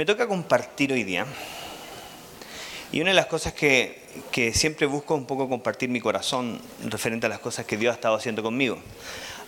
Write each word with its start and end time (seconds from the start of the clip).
Me 0.00 0.06
toca 0.06 0.26
compartir 0.26 0.94
hoy 0.94 1.04
día. 1.04 1.26
Y 2.90 3.02
una 3.02 3.10
de 3.10 3.14
las 3.14 3.26
cosas 3.26 3.52
que, 3.52 4.00
siempre 4.54 4.86
busco 4.86 5.14
un 5.14 5.26
poco 5.26 5.46
compartir 5.46 5.90
mi 5.90 6.00
corazón 6.00 6.58
referente 6.86 7.26
a 7.26 7.28
las 7.28 7.38
cosas 7.38 7.66
que 7.66 7.76
Dios 7.76 7.92
ha 7.92 7.96
estado 7.96 8.14
haciendo 8.14 8.42
conmigo. 8.42 8.78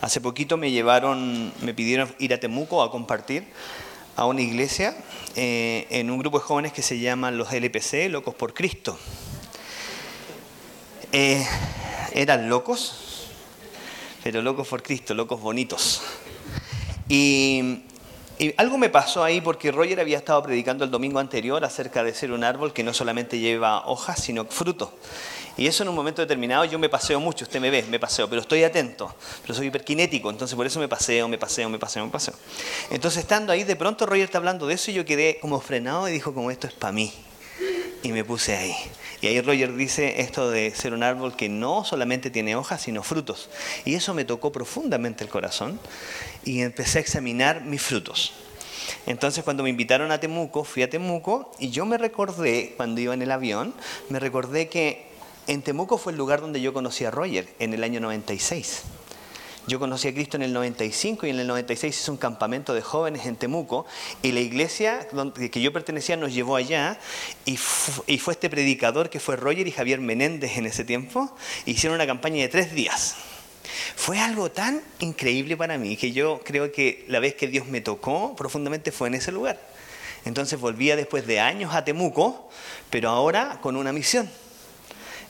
Hace 0.03 0.21
poquito 0.21 0.59
me 0.59 0.71
llevaron, 0.71 1.55
me 1.63 1.73
pidieron 1.73 2.15
ir 2.19 2.35
a 2.35 2.39
Temuco 2.39 2.83
a 2.83 2.91
compartir 2.91 3.45
a 4.15 4.27
una 4.27 4.43
iglesia 4.43 4.95
eh, 5.37 5.87
en 5.89 6.11
un 6.11 6.19
grupo 6.19 6.39
de 6.39 6.45
jóvenes 6.45 6.75
que 6.75 6.83
se 6.83 6.99
llaman 6.99 7.39
los 7.39 7.51
LPC, 7.51 8.11
Locos 8.11 8.35
por 8.35 8.53
Cristo. 8.53 8.99
Eh, 11.13 11.47
eran 12.13 12.51
locos, 12.51 13.31
pero 14.23 14.43
locos 14.43 14.69
por 14.69 14.83
Cristo, 14.83 15.15
locos 15.15 15.41
bonitos. 15.41 16.03
Y, 17.09 17.85
y 18.39 18.55
algo 18.57 18.79
me 18.79 18.89
pasó 18.89 19.23
ahí 19.23 19.41
porque 19.41 19.71
Roger 19.71 20.01
había 20.01 20.19
estado 20.19 20.43
predicando 20.43 20.85
el 20.85 20.91
domingo 20.91 21.19
anterior 21.19 21.65
acerca 21.65 22.03
de 22.03 22.15
ser 22.15 22.33
un 22.33 22.45
árbol 22.45 22.73
que 22.73 22.83
no 22.83 22.93
solamente 22.93 23.39
lleva 23.39 23.87
hojas, 23.87 24.21
sino 24.21 24.45
fruto. 24.47 24.93
Y 25.57 25.67
eso 25.67 25.83
en 25.83 25.91
un 25.91 25.95
momento 25.95 26.23
determinado 26.23 26.65
yo 26.65 26.79
me 26.79 26.89
paseo 26.89 27.21
mucho, 27.21 27.45
usted 27.45 27.61
me 27.61 27.71
ve, 27.71 27.85
me 27.91 28.01
paseo, 28.01 28.29
pero 28.29 28.41
estoy 28.41 28.65
atento, 28.65 29.15
pero 29.43 29.55
soy 29.55 29.67
hiperkinético, 29.67 30.31
entonces 30.31 30.57
por 30.57 30.67
eso 30.67 30.81
me 30.81 30.89
paseo, 30.89 31.29
me 31.29 31.37
paseo, 31.37 31.69
me 31.69 31.79
paseo, 31.79 32.07
me 32.07 32.11
paseo. 32.11 32.35
Entonces 32.91 33.21
estando 33.21 33.53
ahí, 33.53 33.65
de 33.65 33.77
pronto 33.77 34.07
Roger 34.07 34.25
está 34.25 34.39
hablando 34.39 34.67
de 34.67 34.75
eso 34.75 34.91
y 34.91 34.95
yo 34.95 35.05
quedé 35.05 35.39
como 35.41 35.61
frenado 35.61 36.09
y 36.09 36.13
dijo 36.13 36.33
como 36.33 36.51
esto 36.51 36.67
es 36.67 36.73
para 36.73 36.93
mí. 36.93 37.13
Y 38.03 38.13
me 38.13 38.25
puse 38.25 38.57
ahí. 38.57 38.75
Y 39.21 39.29
ahí 39.29 39.41
Roger 39.41 39.75
dice 39.77 40.21
esto 40.21 40.51
de 40.51 40.75
ser 40.75 40.95
un 40.95 41.05
árbol 41.05 41.37
que 41.37 41.49
no 41.49 41.85
solamente 41.85 42.31
tiene 42.31 42.57
hojas, 42.57 42.83
sino 42.83 43.05
frutos. 43.05 43.51
Y 43.85 43.95
eso 43.95 44.15
me 44.15 44.25
tocó 44.25 44.51
profundamente 44.51 45.23
el 45.23 45.31
corazón 45.31 45.79
y 46.45 46.63
empecé 46.63 46.99
a 46.99 47.03
examinar 47.03 47.63
mis 47.63 47.81
frutos. 47.81 48.33
Entonces 49.07 49.45
cuando 49.45 49.63
me 49.63 49.71
invitaron 49.71 50.11
a 50.11 50.19
Temuco, 50.19 50.65
fui 50.65 50.83
a 50.83 50.91
Temuco 50.91 51.53
y 51.61 51.71
yo 51.71 51.87
me 51.87 51.99
recordé, 51.99 52.75
cuando 52.77 53.01
iba 53.01 53.15
en 53.15 53.23
el 53.23 53.31
avión, 53.31 53.75
me 54.09 54.19
recordé 54.19 54.69
que 54.69 55.07
en 55.47 55.63
Temuco 55.63 55.99
fue 55.99 56.13
el 56.13 56.19
lugar 56.19 56.41
donde 56.41 56.61
yo 56.61 56.73
conocí 56.73 57.05
a 57.05 57.11
Roger 57.11 57.49
en 57.59 57.75
el 57.75 57.85
año 57.85 58.01
96. 58.01 58.83
Yo 59.69 59.79
conocí 59.79 60.09
a 60.09 60.15
Cristo 60.15 60.37
en 60.37 60.43
el 60.43 60.53
95 60.53 61.27
y 61.27 61.31
en 61.31 61.39
el 61.39 61.47
96 61.47 61.97
hice 61.97 62.11
un 62.11 62.17
campamento 62.17 62.75
de 62.75 62.83
jóvenes 62.83 63.27
en 63.27 63.37
Temuco 63.37 63.87
y 64.21 64.33
la 64.33 64.41
iglesia 64.41 65.07
que 65.53 65.61
yo 65.61 65.73
pertenecía 65.73 66.17
nos 66.17 66.35
llevó 66.35 66.57
allá 66.57 66.99
y, 67.45 67.53
y 68.07 68.19
fue 68.19 68.35
este 68.35 68.51
predicador 68.51 69.09
que 69.09 69.21
fue 69.21 69.37
Roger 69.37 69.69
y 69.69 69.71
Javier 69.71 70.01
Menéndez 70.01 70.57
en 70.57 70.67
ese 70.67 70.85
tiempo. 70.85 71.33
Hicieron 71.65 71.95
una 71.95 72.07
campaña 72.07 72.43
de 72.43 72.49
tres 72.49 72.75
días. 72.75 73.15
Fue 73.95 74.19
algo 74.19 74.51
tan 74.51 74.83
increíble 74.99 75.57
para 75.57 75.79
mí 75.79 75.97
que 75.97 76.11
yo 76.11 76.41
creo 76.45 76.73
que 76.73 77.05
la 77.07 77.21
vez 77.21 77.35
que 77.35 77.47
Dios 77.47 77.67
me 77.67 77.81
tocó 77.81 78.35
profundamente 78.35 78.91
fue 78.91 79.09
en 79.09 79.15
ese 79.15 79.31
lugar. 79.31 79.61
Entonces 80.25 80.59
volvía 80.59 80.97
después 80.97 81.27
de 81.27 81.39
años 81.39 81.75
a 81.75 81.85
Temuco, 81.85 82.49
pero 82.91 83.11
ahora 83.11 83.59
con 83.63 83.77
una 83.77 83.93
misión. 83.93 84.29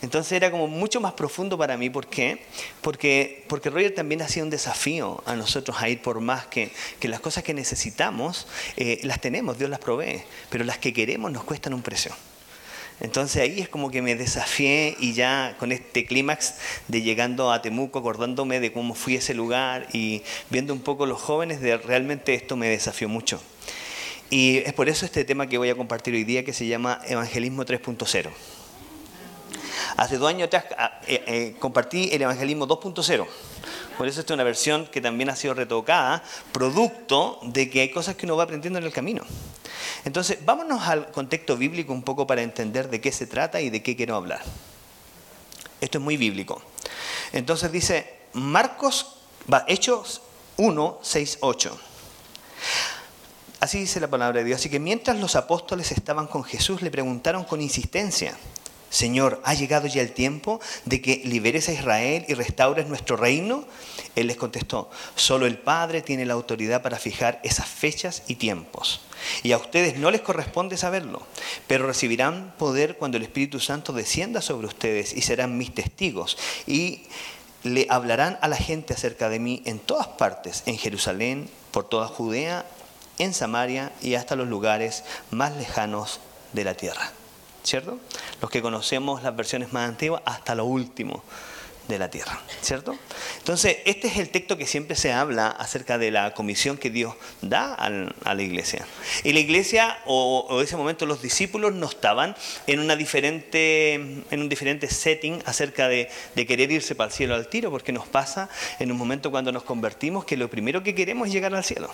Entonces 0.02 0.32
era 0.32 0.50
como 0.50 0.66
mucho 0.66 1.00
más 1.00 1.12
profundo 1.12 1.56
para 1.56 1.76
mí. 1.76 1.88
¿Por 1.88 2.08
qué? 2.08 2.42
Porque, 2.80 3.44
porque 3.48 3.70
Roger 3.70 3.94
también 3.94 4.20
hacía 4.20 4.42
un 4.42 4.50
desafío 4.50 5.22
a 5.26 5.36
nosotros 5.36 5.76
a 5.80 5.88
ir 5.88 6.02
por 6.02 6.20
más 6.20 6.46
que, 6.46 6.72
que 6.98 7.08
las 7.08 7.20
cosas 7.20 7.44
que 7.44 7.54
necesitamos 7.54 8.48
eh, 8.76 9.00
las 9.04 9.20
tenemos, 9.20 9.58
Dios 9.58 9.70
las 9.70 9.78
provee, 9.78 10.22
pero 10.50 10.64
las 10.64 10.78
que 10.78 10.92
queremos 10.92 11.30
nos 11.30 11.44
cuestan 11.44 11.72
un 11.72 11.82
precio. 11.82 12.12
Entonces 13.00 13.42
ahí 13.42 13.60
es 13.60 13.68
como 13.68 13.90
que 13.90 14.02
me 14.02 14.14
desafié 14.14 14.96
y 15.00 15.12
ya 15.12 15.56
con 15.58 15.72
este 15.72 16.04
clímax 16.04 16.54
de 16.88 17.02
llegando 17.02 17.50
a 17.50 17.62
Temuco, 17.62 18.00
acordándome 18.00 18.60
de 18.60 18.72
cómo 18.72 18.94
fui 18.94 19.16
a 19.16 19.18
ese 19.18 19.34
lugar 19.34 19.88
y 19.92 20.22
viendo 20.50 20.72
un 20.72 20.80
poco 20.80 21.06
los 21.06 21.20
jóvenes, 21.20 21.60
de 21.60 21.76
realmente 21.78 22.34
esto 22.34 22.56
me 22.56 22.68
desafió 22.68 23.08
mucho. 23.08 23.40
Y 24.30 24.58
es 24.58 24.72
por 24.72 24.88
eso 24.88 25.04
este 25.04 25.24
tema 25.24 25.48
que 25.48 25.58
voy 25.58 25.70
a 25.70 25.76
compartir 25.76 26.14
hoy 26.14 26.24
día 26.24 26.44
que 26.44 26.52
se 26.52 26.66
llama 26.66 27.00
Evangelismo 27.06 27.64
3.0. 27.64 28.30
Hace 29.96 30.18
dos 30.18 30.28
años 30.28 30.46
atrás 30.46 30.64
ah, 30.76 31.00
eh, 31.06 31.22
eh, 31.26 31.56
compartí 31.58 32.10
el 32.12 32.22
Evangelismo 32.22 32.66
2.0. 32.66 33.26
Por 33.96 34.08
eso 34.08 34.20
esta 34.20 34.32
es 34.32 34.34
una 34.34 34.44
versión 34.44 34.86
que 34.86 35.00
también 35.00 35.30
ha 35.30 35.36
sido 35.36 35.54
retocada, 35.54 36.22
producto 36.52 37.38
de 37.42 37.70
que 37.70 37.82
hay 37.82 37.90
cosas 37.90 38.16
que 38.16 38.26
uno 38.26 38.36
va 38.36 38.44
aprendiendo 38.44 38.78
en 38.78 38.84
el 38.84 38.92
camino. 38.92 39.22
Entonces, 40.04 40.38
vámonos 40.44 40.82
al 40.82 41.10
contexto 41.12 41.56
bíblico 41.56 41.92
un 41.92 42.02
poco 42.02 42.26
para 42.26 42.42
entender 42.42 42.88
de 42.90 43.00
qué 43.00 43.12
se 43.12 43.26
trata 43.26 43.60
y 43.60 43.70
de 43.70 43.82
qué 43.82 43.94
quiero 43.94 44.16
hablar. 44.16 44.40
Esto 45.80 45.98
es 45.98 46.04
muy 46.04 46.16
bíblico. 46.16 46.62
Entonces 47.32 47.70
dice 47.72 48.14
Marcos, 48.32 49.16
Hechos 49.66 50.22
1, 50.56 50.98
6, 51.02 51.38
8. 51.40 51.80
Así 53.60 53.78
dice 53.78 54.00
la 54.00 54.08
palabra 54.08 54.40
de 54.40 54.44
Dios. 54.44 54.60
Así 54.60 54.70
que 54.70 54.80
mientras 54.80 55.18
los 55.18 55.36
apóstoles 55.36 55.92
estaban 55.92 56.26
con 56.26 56.44
Jesús, 56.44 56.82
le 56.82 56.90
preguntaron 56.90 57.44
con 57.44 57.60
insistencia, 57.60 58.36
Señor, 58.92 59.40
¿ha 59.44 59.54
llegado 59.54 59.86
ya 59.86 60.02
el 60.02 60.12
tiempo 60.12 60.60
de 60.84 61.00
que 61.00 61.22
liberes 61.24 61.70
a 61.70 61.72
Israel 61.72 62.26
y 62.28 62.34
restaures 62.34 62.86
nuestro 62.88 63.16
reino? 63.16 63.64
Él 64.16 64.26
les 64.26 64.36
contestó, 64.36 64.90
solo 65.16 65.46
el 65.46 65.56
Padre 65.56 66.02
tiene 66.02 66.26
la 66.26 66.34
autoridad 66.34 66.82
para 66.82 66.98
fijar 66.98 67.40
esas 67.42 67.66
fechas 67.66 68.22
y 68.28 68.34
tiempos. 68.34 69.00
Y 69.42 69.52
a 69.52 69.56
ustedes 69.56 69.96
no 69.96 70.10
les 70.10 70.20
corresponde 70.20 70.76
saberlo, 70.76 71.26
pero 71.66 71.86
recibirán 71.86 72.52
poder 72.58 72.98
cuando 72.98 73.16
el 73.16 73.22
Espíritu 73.22 73.60
Santo 73.60 73.94
descienda 73.94 74.42
sobre 74.42 74.66
ustedes 74.66 75.14
y 75.14 75.22
serán 75.22 75.56
mis 75.56 75.74
testigos. 75.74 76.36
Y 76.66 77.04
le 77.62 77.86
hablarán 77.88 78.38
a 78.42 78.48
la 78.48 78.56
gente 78.56 78.92
acerca 78.92 79.30
de 79.30 79.38
mí 79.38 79.62
en 79.64 79.78
todas 79.78 80.08
partes, 80.08 80.64
en 80.66 80.76
Jerusalén, 80.76 81.48
por 81.70 81.88
toda 81.88 82.08
Judea, 82.08 82.66
en 83.18 83.32
Samaria 83.32 83.90
y 84.02 84.16
hasta 84.16 84.36
los 84.36 84.48
lugares 84.48 85.02
más 85.30 85.56
lejanos 85.56 86.20
de 86.52 86.64
la 86.64 86.74
tierra. 86.74 87.10
¿Cierto? 87.62 87.98
Los 88.40 88.50
que 88.50 88.62
conocemos 88.62 89.22
las 89.22 89.34
versiones 89.34 89.72
más 89.72 89.88
antiguas 89.88 90.22
hasta 90.24 90.54
lo 90.54 90.64
último 90.64 91.22
de 91.88 91.98
la 91.98 92.10
tierra, 92.10 92.40
¿cierto? 92.60 92.96
Entonces, 93.38 93.78
este 93.84 94.06
es 94.06 94.16
el 94.18 94.28
texto 94.28 94.56
que 94.56 94.66
siempre 94.66 94.96
se 94.96 95.12
habla 95.12 95.48
acerca 95.48 95.98
de 95.98 96.10
la 96.10 96.32
comisión 96.32 96.76
que 96.76 96.90
Dios 96.90 97.14
da 97.40 97.74
a 97.74 98.34
la 98.34 98.42
iglesia. 98.42 98.86
Y 99.24 99.32
la 99.32 99.40
iglesia, 99.40 99.98
o, 100.06 100.60
ese 100.62 100.76
momento 100.76 101.06
los 101.06 101.22
discípulos, 101.22 101.72
no 101.72 101.86
estaban 101.86 102.36
en, 102.66 102.78
una 102.78 102.94
diferente, 102.94 103.94
en 103.94 104.40
un 104.40 104.48
diferente 104.48 104.88
setting 104.88 105.42
acerca 105.44 105.88
de, 105.88 106.08
de 106.34 106.46
querer 106.46 106.70
irse 106.70 106.94
para 106.94 107.08
el 107.08 107.14
cielo 107.14 107.34
al 107.34 107.48
tiro, 107.48 107.70
porque 107.70 107.92
nos 107.92 108.06
pasa 108.06 108.48
en 108.78 108.92
un 108.92 108.96
momento 108.96 109.30
cuando 109.30 109.50
nos 109.50 109.64
convertimos 109.64 110.24
que 110.24 110.36
lo 110.36 110.48
primero 110.48 110.82
que 110.82 110.94
queremos 110.94 111.28
es 111.28 111.34
llegar 111.34 111.54
al 111.54 111.64
cielo. 111.64 111.90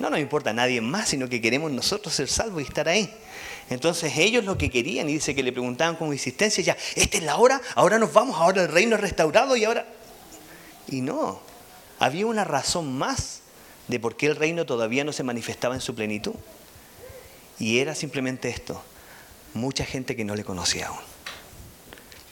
No 0.00 0.08
nos 0.10 0.18
importa 0.18 0.50
a 0.50 0.54
nadie 0.54 0.80
más, 0.80 1.10
sino 1.10 1.28
que 1.28 1.40
queremos 1.40 1.70
nosotros 1.70 2.14
ser 2.14 2.26
salvos 2.26 2.62
y 2.62 2.64
estar 2.64 2.88
ahí. 2.88 3.14
Entonces 3.70 4.18
ellos 4.18 4.44
lo 4.44 4.58
que 4.58 4.68
querían, 4.68 5.08
y 5.08 5.14
dice 5.14 5.34
que 5.34 5.44
le 5.44 5.52
preguntaban 5.52 5.94
con 5.94 6.12
insistencia, 6.12 6.62
ya, 6.62 6.76
esta 6.96 7.16
es 7.16 7.22
la 7.22 7.36
hora, 7.36 7.62
ahora 7.76 7.98
nos 7.98 8.12
vamos, 8.12 8.36
ahora 8.36 8.62
el 8.62 8.68
reino 8.68 8.96
es 8.96 9.00
restaurado 9.00 9.56
y 9.56 9.64
ahora... 9.64 9.86
Y 10.88 11.02
no, 11.02 11.40
había 12.00 12.26
una 12.26 12.42
razón 12.42 12.98
más 12.98 13.42
de 13.86 14.00
por 14.00 14.16
qué 14.16 14.26
el 14.26 14.34
reino 14.34 14.66
todavía 14.66 15.04
no 15.04 15.12
se 15.12 15.22
manifestaba 15.22 15.76
en 15.76 15.80
su 15.80 15.94
plenitud. 15.94 16.34
Y 17.60 17.78
era 17.78 17.94
simplemente 17.94 18.48
esto, 18.48 18.82
mucha 19.54 19.84
gente 19.84 20.16
que 20.16 20.24
no 20.24 20.34
le 20.34 20.42
conocía 20.42 20.88
aún. 20.88 20.98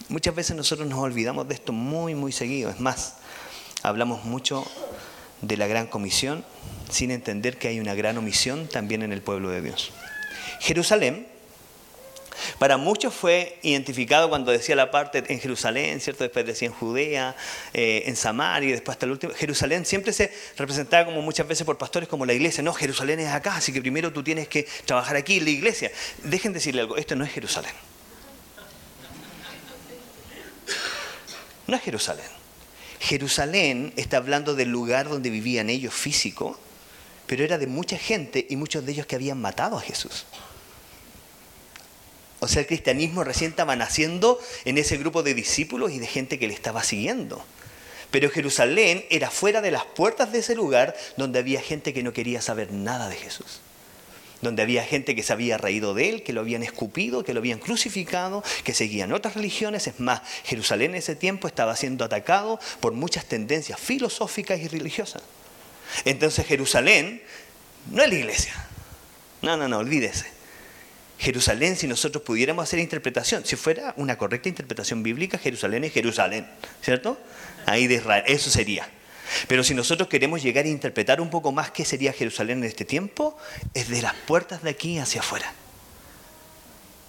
Muchas 0.09 0.35
veces 0.35 0.57
nosotros 0.57 0.89
nos 0.89 0.99
olvidamos 0.99 1.47
de 1.47 1.55
esto 1.55 1.73
muy, 1.73 2.17
muy 2.17 2.33
seguido. 2.33 2.71
Es 2.71 2.81
más, 2.81 3.15
hablamos 3.83 4.25
mucho 4.25 4.67
de 5.43 5.57
la 5.57 5.69
gran 5.69 5.87
comisión 5.87 6.45
sin 6.91 7.13
entender 7.13 7.59
que 7.59 7.69
hay 7.69 7.79
una 7.79 7.95
gran 7.95 8.19
omisión 8.19 8.67
también 8.67 9.03
en 9.03 9.13
el 9.13 9.23
pueblo 9.23 9.51
de 9.51 9.63
Dios. 9.63 9.93
Jerusalén, 10.61 11.27
para 12.59 12.77
muchos 12.77 13.15
fue 13.15 13.59
identificado 13.63 14.29
cuando 14.29 14.53
decía 14.53 14.77
la 14.77 14.91
parte 14.91 15.25
en 15.29 15.41
Jerusalén, 15.41 16.01
¿cierto? 16.01 16.25
Después 16.25 16.47
decía 16.47 16.69
en 16.69 16.75
Judea, 16.75 17.37
eh, 17.75 18.05
en 18.07 18.17
Samaria, 18.17 18.73
después 18.73 18.95
hasta 18.95 19.07
el 19.07 19.13
último. 19.13 19.33
Jerusalén 19.35 19.85
siempre 19.85 20.13
se 20.13 20.33
representaba 20.57 21.07
como 21.07 21.23
muchas 21.23 21.47
veces 21.47 21.65
por 21.65 21.79
pastores 21.79 22.09
como 22.09 22.25
la 22.27 22.33
iglesia. 22.33 22.63
No, 22.63 22.73
Jerusalén 22.73 23.21
es 23.21 23.29
acá, 23.29 23.57
así 23.57 23.73
que 23.73 23.81
primero 23.81 24.13
tú 24.13 24.23
tienes 24.23 24.49
que 24.49 24.67
trabajar 24.85 25.17
aquí 25.17 25.41
la 25.41 25.51
iglesia. 25.51 25.91
Dejen 26.23 26.53
decirle 26.53 26.83
algo, 26.83 26.97
esto 26.97 27.17
no 27.17 27.25
es 27.25 27.33
Jerusalén. 27.33 27.73
No 31.67 31.77
es 31.77 31.83
Jerusalén. 31.83 32.27
Jerusalén 33.01 33.93
está 33.97 34.17
hablando 34.17 34.55
del 34.55 34.71
lugar 34.71 35.09
donde 35.09 35.31
vivían 35.31 35.71
ellos 35.71 35.95
físico, 35.95 36.59
pero 37.27 37.45
era 37.45 37.59
de 37.59 37.67
mucha 37.67 37.99
gente 37.99 38.47
y 38.49 38.57
muchos 38.57 38.85
de 38.87 38.93
ellos 38.93 39.07
que 39.07 39.17
habían 39.17 39.41
matado 39.41 39.77
a 39.77 39.81
Jesús. 39.81 40.25
O 42.41 42.49
sea, 42.49 42.61
el 42.61 42.67
cristianismo 42.67 43.25
recién 43.25 43.51
estaba 43.51 43.75
naciendo 43.75 44.39
en 44.65 44.79
ese 44.79 44.97
grupo 44.97 45.23
de 45.23 45.35
discípulos 45.35 45.93
y 45.93 45.99
de 45.99 46.07
gente 46.07 46.39
que 46.39 46.47
le 46.47 46.55
estaba 46.55 46.83
siguiendo. 46.83 47.45
Pero 48.11 48.31
Jerusalén 48.31 49.05
era 49.11 49.31
fuera 49.31 49.61
de 49.61 49.71
las 49.71 49.85
puertas 49.85 50.33
de 50.33 50.39
ese 50.39 50.55
lugar 50.55 50.97
donde 51.17 51.41
había 51.41 51.61
gente 51.61 51.93
que 51.93 52.03
no 52.03 52.13
quería 52.13 52.41
saber 52.41 52.73
nada 52.73 53.09
de 53.09 53.17
Jesús. 53.17 53.61
Donde 54.41 54.63
había 54.63 54.85
gente 54.85 55.17
que 55.17 55.25
se 55.25 55.33
había 55.33 55.59
reído 55.59 55.95
de 55.95 56.09
él, 56.09 56.23
que 56.23 56.33
lo 56.33 56.41
habían 56.41 56.63
escupido, 56.63 57.25
que 57.25 57.35
lo 57.35 57.41
habían 57.41 57.59
crucificado, 57.59 58.45
que 58.63 58.73
seguían 58.73 59.13
otras 59.13 59.35
religiones. 59.35 59.89
Es 59.89 59.99
más, 59.99 60.23
Jerusalén 60.45 60.93
en 60.93 60.99
ese 60.99 61.17
tiempo 61.17 61.49
estaba 61.49 61.75
siendo 61.75 62.05
atacado 62.05 62.61
por 62.79 62.93
muchas 62.93 63.25
tendencias 63.25 63.81
filosóficas 63.81 64.61
y 64.61 64.69
religiosas. 64.69 65.23
Entonces 66.05 66.47
Jerusalén 66.47 67.21
no 67.91 68.03
es 68.03 68.09
la 68.09 68.15
iglesia. 68.15 68.69
No, 69.43 69.57
no, 69.57 69.69
no, 69.69 69.79
olvídese. 69.79 70.38
Jerusalén, 71.19 71.77
si 71.77 71.89
nosotros 71.89 72.23
pudiéramos 72.23 72.63
hacer 72.63 72.79
interpretación, 72.79 73.45
si 73.45 73.57
fuera 73.57 73.93
una 73.97 74.17
correcta 74.17 74.49
interpretación 74.49 75.03
bíblica, 75.03 75.37
Jerusalén 75.37 75.85
es 75.85 75.93
Jerusalén, 75.93 76.47
¿cierto? 76.81 77.19
Ahí 77.67 77.89
de 77.89 77.97
Israel, 77.97 78.25
eso 78.27 78.51
sería. 78.51 78.89
Pero 79.49 79.65
si 79.65 79.75
nosotros 79.75 80.09
queremos 80.09 80.43
llegar 80.43 80.65
a 80.65 80.69
interpretar 80.69 81.21
un 81.21 81.29
poco 81.29 81.53
más 81.53 81.71
qué 81.71 81.85
sería 81.85 82.13
Jerusalén 82.13 82.59
en 82.59 82.65
este 82.65 82.85
tiempo, 82.85 83.37
es 83.75 83.89
de 83.89 84.01
las 84.01 84.15
puertas 84.15 84.63
de 84.63 84.71
aquí 84.71 84.99
hacia 84.99 85.21
afuera. 85.21 85.53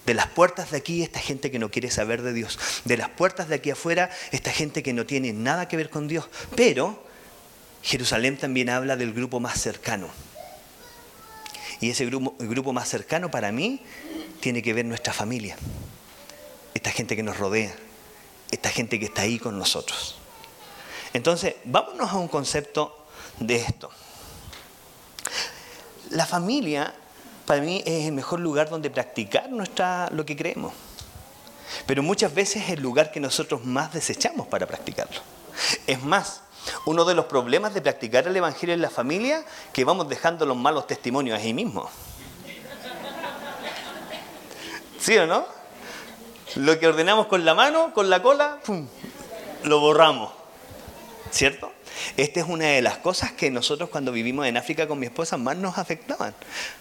De 0.05 0.15
las 0.15 0.27
puertas 0.27 0.71
de 0.71 0.77
aquí 0.77 1.03
esta 1.03 1.19
gente 1.19 1.51
que 1.51 1.59
no 1.59 1.69
quiere 1.69 1.91
saber 1.91 2.23
de 2.23 2.33
Dios. 2.33 2.57
De 2.85 2.97
las 2.97 3.09
puertas 3.09 3.47
de 3.47 3.55
aquí 3.55 3.69
afuera 3.69 4.09
esta 4.31 4.51
gente 4.51 4.81
que 4.81 4.91
no 4.91 5.05
tiene 5.05 5.33
nada 5.33 5.67
que 5.67 5.77
ver 5.77 5.91
con 5.91 6.07
Dios. 6.07 6.27
Pero 6.55 7.05
Jerusalén 7.83 8.37
también 8.37 8.69
habla 8.69 8.95
del 8.95 9.13
grupo 9.13 9.39
más 9.39 9.61
cercano. 9.61 10.09
Y 11.81 11.89
ese 11.89 12.05
grupo, 12.05 12.35
el 12.39 12.47
grupo 12.47 12.73
más 12.73 12.89
cercano 12.89 13.31
para 13.31 13.51
mí 13.51 13.81
tiene 14.41 14.61
que 14.61 14.73
ver 14.73 14.85
nuestra 14.85 15.13
familia. 15.13 15.57
Esta 16.73 16.91
gente 16.91 17.15
que 17.15 17.23
nos 17.23 17.37
rodea. 17.37 17.73
Esta 18.51 18.69
gente 18.69 18.99
que 18.99 19.05
está 19.05 19.21
ahí 19.23 19.39
con 19.39 19.57
nosotros. 19.57 20.15
Entonces, 21.13 21.55
vámonos 21.65 22.11
a 22.11 22.17
un 22.17 22.27
concepto 22.27 23.05
de 23.39 23.57
esto. 23.57 23.89
La 26.11 26.25
familia 26.25 26.93
para 27.45 27.61
mí 27.61 27.81
es 27.85 28.05
el 28.05 28.13
mejor 28.13 28.39
lugar 28.39 28.69
donde 28.69 28.89
practicar 28.89 29.49
nuestra, 29.49 30.09
lo 30.11 30.25
que 30.25 30.35
creemos. 30.35 30.73
Pero 31.85 32.03
muchas 32.03 32.33
veces 32.33 32.63
es 32.63 32.69
el 32.71 32.81
lugar 32.81 33.11
que 33.11 33.19
nosotros 33.19 33.65
más 33.65 33.93
desechamos 33.93 34.47
para 34.47 34.67
practicarlo. 34.67 35.19
Es 35.87 36.01
más, 36.03 36.41
uno 36.85 37.05
de 37.05 37.15
los 37.15 37.25
problemas 37.25 37.73
de 37.73 37.81
practicar 37.81 38.27
el 38.27 38.35
Evangelio 38.35 38.73
en 38.73 38.81
la 38.81 38.89
familia, 38.89 39.43
que 39.73 39.83
vamos 39.83 40.07
dejando 40.09 40.45
los 40.45 40.57
malos 40.57 40.87
testimonios 40.87 41.39
ahí 41.39 41.53
mismo. 41.53 41.89
¿Sí 44.99 45.17
o 45.17 45.25
no? 45.25 45.45
Lo 46.55 46.79
que 46.79 46.87
ordenamos 46.87 47.27
con 47.27 47.45
la 47.45 47.53
mano, 47.53 47.93
con 47.93 48.09
la 48.09 48.21
cola, 48.21 48.59
lo 49.63 49.79
borramos. 49.79 50.31
¿Cierto? 51.31 51.71
Esta 52.17 52.39
es 52.39 52.45
una 52.47 52.65
de 52.65 52.81
las 52.81 52.97
cosas 52.97 53.31
que 53.33 53.51
nosotros 53.51 53.89
cuando 53.89 54.11
vivimos 54.11 54.45
en 54.45 54.57
África 54.57 54.87
con 54.87 54.99
mi 54.99 55.05
esposa 55.05 55.37
más 55.37 55.57
nos 55.57 55.77
afectaban. 55.77 56.33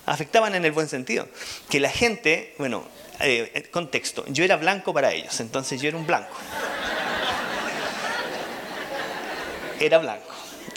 Afectaban 0.07 0.55
en 0.55 0.65
el 0.65 0.73
buen 0.73 0.89
sentido. 0.89 1.29
Que 1.69 1.81
la 1.81 1.91
gente, 1.91 2.55
bueno, 2.59 2.85
eh, 3.21 3.69
contexto, 3.71 4.25
yo 4.29 4.45
era 4.45 4.57
blanco 4.57 4.93
para 4.95 5.13
ellos, 5.13 5.39
entonces 5.41 5.81
yo 5.81 5.89
era 5.89 5.97
un 5.97 6.07
blanco. 6.07 6.31
Era 9.81 9.99
blanco. 9.99 10.27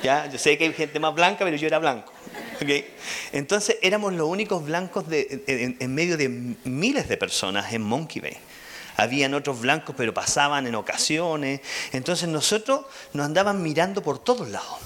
¿ya? 0.03 0.29
Yo 0.29 0.37
sé 0.37 0.57
que 0.57 0.65
hay 0.65 0.73
gente 0.73 0.99
más 0.99 1.13
blanca, 1.13 1.45
pero 1.45 1.57
yo 1.57 1.67
era 1.67 1.79
blanco. 1.79 2.11
Entonces 3.31 3.77
éramos 3.81 4.13
los 4.13 4.27
únicos 4.27 4.63
blancos 4.63 5.07
de, 5.09 5.43
en, 5.47 5.77
en 5.79 5.95
medio 5.95 6.15
de 6.15 6.29
miles 6.29 7.07
de 7.07 7.17
personas 7.17 7.73
en 7.73 7.81
Monkey 7.81 8.21
Bay 8.21 8.37
habían 8.97 9.33
otros 9.33 9.61
blancos, 9.61 9.95
pero 9.97 10.13
pasaban 10.13 10.67
en 10.67 10.75
ocasiones. 10.75 11.61
Entonces 11.91 12.29
nosotros 12.29 12.85
nos 13.13 13.25
andaban 13.25 13.63
mirando 13.63 14.03
por 14.03 14.19
todos 14.19 14.49
lados. 14.49 14.77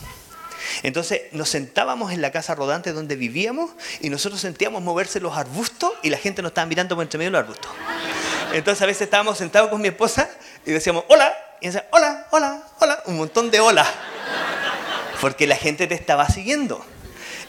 Entonces 0.84 1.22
nos 1.32 1.50
sentábamos 1.50 2.12
en 2.12 2.22
la 2.22 2.32
casa 2.32 2.56
rodante 2.56 2.92
donde 2.92 3.16
vivíamos 3.16 3.72
y 4.02 4.10
nosotros 4.10 4.42
sentíamos 4.42 4.82
moverse 4.82 5.20
los 5.20 5.38
arbustos 5.38 5.92
y 6.02 6.10
la 6.10 6.18
gente 6.18 6.42
nos 6.42 6.52
estaba 6.52 6.66
mirando 6.66 6.96
por 6.96 7.04
entre 7.04 7.18
medio 7.18 7.32
de 7.32 7.38
los 7.38 7.42
arbustos. 7.42 7.72
Entonces 8.54 8.82
a 8.82 8.86
veces 8.86 9.04
estábamos 9.04 9.38
sentados 9.38 9.70
con 9.70 9.82
mi 9.82 9.90
esposa 9.90 10.30
y 10.66 10.72
decíamos, 10.72 11.04
hola, 11.10 11.34
y 11.62 11.68
decía, 11.68 11.88
hola, 11.92 12.28
hola, 12.32 12.65
hola, 12.80 13.04
un 13.06 13.18
montón 13.18 13.52
de 13.52 13.60
hola. 13.60 13.86
Porque 15.22 15.48
la 15.48 15.56
gente 15.56 15.88
te 15.88 15.96
estaba 15.96 16.28
siguiendo. 16.30 16.84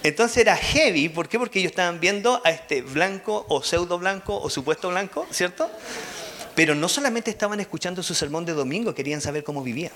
Entonces 0.02 0.38
era 0.38 0.56
heavy, 0.56 1.08
¿por 1.08 1.28
qué? 1.28 1.38
Porque 1.38 1.58
ellos 1.58 1.70
estaban 1.70 2.00
viendo 2.00 2.40
a 2.44 2.50
este 2.50 2.82
blanco 2.82 3.44
o 3.48 3.62
pseudo 3.62 3.98
blanco 3.98 4.40
o 4.40 4.48
supuesto 4.48 4.88
blanco, 4.88 5.26
¿cierto? 5.30 5.70
Pero 6.54 6.74
no 6.74 6.88
solamente 6.88 7.30
estaban 7.30 7.60
escuchando 7.60 8.02
su 8.02 8.14
sermón 8.14 8.44
de 8.44 8.52
domingo, 8.52 8.94
querían 8.94 9.20
saber 9.20 9.42
cómo 9.42 9.62
vivía. 9.62 9.90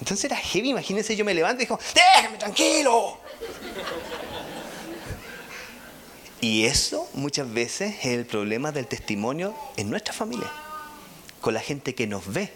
Entonces 0.00 0.24
era 0.24 0.36
heavy, 0.36 0.70
imagínense, 0.70 1.14
yo 1.14 1.24
me 1.24 1.34
levanto 1.34 1.62
y 1.62 1.66
digo, 1.66 1.78
déjame 1.94 2.38
tranquilo. 2.38 3.18
Y 6.40 6.64
eso 6.64 7.08
muchas 7.14 7.52
veces 7.52 7.94
es 8.00 8.06
el 8.06 8.26
problema 8.26 8.72
del 8.72 8.86
testimonio 8.86 9.54
en 9.76 9.88
nuestra 9.88 10.12
familia, 10.12 10.50
con 11.40 11.54
la 11.54 11.60
gente 11.60 11.94
que 11.94 12.06
nos 12.06 12.32
ve, 12.32 12.52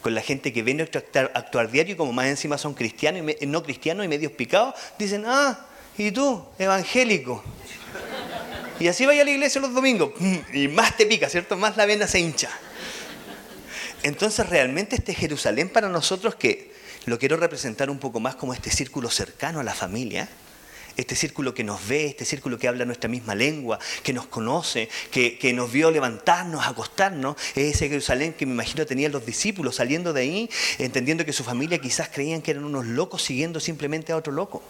con 0.00 0.14
la 0.14 0.22
gente 0.22 0.52
que 0.52 0.62
ve 0.62 0.74
nuestro 0.74 1.02
actuar, 1.34 1.70
diario, 1.70 1.96
como 1.96 2.12
más 2.12 2.26
encima 2.26 2.58
son 2.58 2.74
cristianos 2.74 3.34
y 3.40 3.46
no 3.46 3.62
cristianos 3.62 4.04
y 4.04 4.08
medios 4.08 4.32
picados, 4.32 4.74
dicen, 4.98 5.24
ah, 5.26 5.66
¿y 5.96 6.10
tú, 6.10 6.44
evangélico? 6.58 7.42
Y 8.78 8.88
así 8.88 9.04
vaya 9.04 9.22
a 9.22 9.24
la 9.24 9.30
iglesia 9.30 9.60
los 9.60 9.74
domingos. 9.74 10.12
Y 10.52 10.68
más 10.68 10.96
te 10.96 11.06
pica, 11.06 11.28
¿cierto? 11.28 11.56
Más 11.56 11.76
la 11.76 11.86
vena 11.86 12.06
se 12.06 12.18
hincha. 12.18 12.50
Entonces 14.02 14.48
realmente 14.48 14.96
este 14.96 15.14
Jerusalén 15.14 15.68
para 15.68 15.88
nosotros 15.88 16.34
que 16.34 16.72
lo 17.04 17.18
quiero 17.18 17.36
representar 17.36 17.90
un 17.90 17.98
poco 17.98 18.20
más 18.20 18.34
como 18.34 18.54
este 18.54 18.70
círculo 18.70 19.10
cercano 19.10 19.60
a 19.60 19.62
la 19.62 19.74
familia, 19.74 20.28
este 21.00 21.16
círculo 21.16 21.54
que 21.54 21.64
nos 21.64 21.86
ve, 21.86 22.06
este 22.06 22.24
círculo 22.24 22.58
que 22.58 22.68
habla 22.68 22.84
nuestra 22.84 23.08
misma 23.08 23.34
lengua, 23.34 23.78
que 24.02 24.12
nos 24.12 24.26
conoce, 24.26 24.88
que, 25.10 25.38
que, 25.38 25.52
nos 25.52 25.70
vio 25.70 25.90
levantarnos, 25.90 26.66
acostarnos, 26.66 27.36
es 27.54 27.74
ese 27.74 27.88
Jerusalén 27.88 28.32
que 28.32 28.46
me 28.46 28.52
imagino 28.52 28.86
tenían 28.86 29.12
los 29.12 29.26
discípulos 29.26 29.76
saliendo 29.76 30.12
de 30.12 30.20
ahí, 30.22 30.50
entendiendo 30.78 31.24
que 31.24 31.32
su 31.32 31.44
familia 31.44 31.78
quizás 31.78 32.08
creían 32.08 32.42
que 32.42 32.52
eran 32.52 32.64
unos 32.64 32.86
locos 32.86 33.22
siguiendo 33.22 33.60
simplemente 33.60 34.12
a 34.12 34.16
otro 34.16 34.32
loco. 34.32 34.62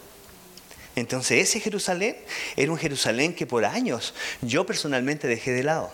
Entonces 0.97 1.49
ese 1.49 1.61
Jerusalén 1.61 2.17
era 2.57 2.71
un 2.71 2.79
Jerusalén 2.79 3.35
que 3.35 3.47
por 3.47 3.65
años 3.65 4.15
yo 4.43 4.67
personalmente 4.67 5.29
dejé 5.29 5.53
de 5.53 5.63
lado. 5.63 5.91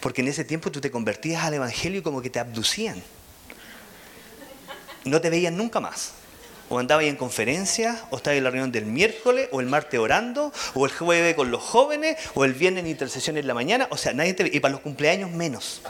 Porque 0.00 0.22
en 0.22 0.28
ese 0.28 0.44
tiempo 0.44 0.70
tú 0.70 0.80
te 0.80 0.90
convertías 0.90 1.44
al 1.44 1.54
Evangelio 1.54 2.00
y 2.00 2.02
como 2.02 2.20
que 2.20 2.30
te 2.30 2.38
abducían. 2.38 3.02
No 5.04 5.20
te 5.20 5.30
veían 5.30 5.56
nunca 5.56 5.80
más. 5.80 6.12
O 6.68 6.78
andabas 6.78 7.04
en 7.04 7.16
conferencias, 7.16 8.00
o 8.10 8.16
estabas 8.16 8.38
en 8.38 8.44
la 8.44 8.50
reunión 8.50 8.72
del 8.72 8.86
miércoles, 8.86 9.48
o 9.52 9.60
el 9.60 9.66
martes 9.66 9.98
orando, 9.98 10.52
o 10.74 10.86
el 10.86 10.92
jueves 10.92 11.34
con 11.34 11.50
los 11.50 11.62
jóvenes, 11.62 12.16
o 12.34 12.44
el 12.44 12.52
viernes 12.52 12.84
en 12.84 12.90
intercesión 12.90 13.36
en 13.36 13.46
la 13.46 13.54
mañana. 13.54 13.88
O 13.90 13.96
sea, 13.96 14.12
nadie 14.12 14.34
te. 14.34 14.50
Y 14.54 14.60
para 14.60 14.72
los 14.72 14.80
cumpleaños 14.80 15.30
menos. 15.30 15.82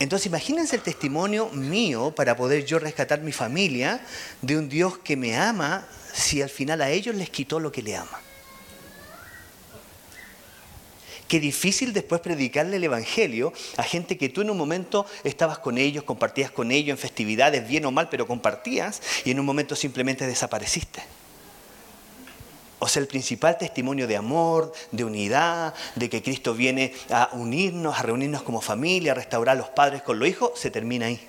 Entonces 0.00 0.26
imagínense 0.26 0.74
el 0.76 0.82
testimonio 0.82 1.48
mío 1.50 2.12
para 2.16 2.36
poder 2.36 2.64
yo 2.64 2.78
rescatar 2.78 3.20
mi 3.20 3.32
familia 3.32 4.00
de 4.42 4.58
un 4.58 4.68
Dios 4.68 4.98
que 4.98 5.16
me 5.16 5.36
ama 5.36 5.86
si 6.14 6.40
al 6.42 6.48
final 6.48 6.80
a 6.80 6.90
ellos 6.90 7.14
les 7.14 7.28
quitó 7.28 7.60
lo 7.60 7.72
que 7.72 7.82
le 7.82 7.96
ama? 7.96 8.23
Qué 11.28 11.40
difícil 11.40 11.92
después 11.92 12.20
predicarle 12.20 12.76
el 12.76 12.84
Evangelio 12.84 13.52
a 13.76 13.82
gente 13.82 14.18
que 14.18 14.28
tú 14.28 14.42
en 14.42 14.50
un 14.50 14.58
momento 14.58 15.06
estabas 15.24 15.58
con 15.58 15.78
ellos, 15.78 16.04
compartías 16.04 16.50
con 16.50 16.70
ellos 16.70 16.90
en 16.90 16.98
festividades, 16.98 17.66
bien 17.66 17.86
o 17.86 17.90
mal, 17.90 18.08
pero 18.10 18.26
compartías 18.26 19.00
y 19.24 19.30
en 19.30 19.40
un 19.40 19.46
momento 19.46 19.74
simplemente 19.74 20.26
desapareciste. 20.26 21.02
O 22.78 22.88
sea, 22.88 23.00
el 23.00 23.08
principal 23.08 23.56
testimonio 23.56 24.06
de 24.06 24.16
amor, 24.16 24.72
de 24.92 25.04
unidad, 25.04 25.72
de 25.94 26.10
que 26.10 26.22
Cristo 26.22 26.52
viene 26.52 26.92
a 27.08 27.30
unirnos, 27.32 27.98
a 27.98 28.02
reunirnos 28.02 28.42
como 28.42 28.60
familia, 28.60 29.12
a 29.12 29.14
restaurar 29.14 29.56
a 29.56 29.58
los 29.58 29.68
padres 29.70 30.02
con 30.02 30.18
los 30.18 30.28
hijos, 30.28 30.52
se 30.60 30.70
termina 30.70 31.06
ahí 31.06 31.20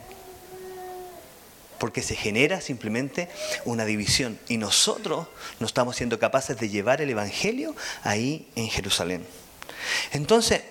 porque 1.79 2.01
se 2.01 2.15
genera 2.15 2.61
simplemente 2.61 3.29
una 3.65 3.85
división 3.85 4.39
y 4.47 4.57
nosotros 4.57 5.27
no 5.59 5.67
estamos 5.67 5.97
siendo 5.97 6.17
capaces 6.17 6.57
de 6.57 6.69
llevar 6.69 7.01
el 7.01 7.09
Evangelio 7.09 7.75
ahí 8.03 8.47
en 8.55 8.69
Jerusalén. 8.69 9.25
Entonces, 10.11 10.61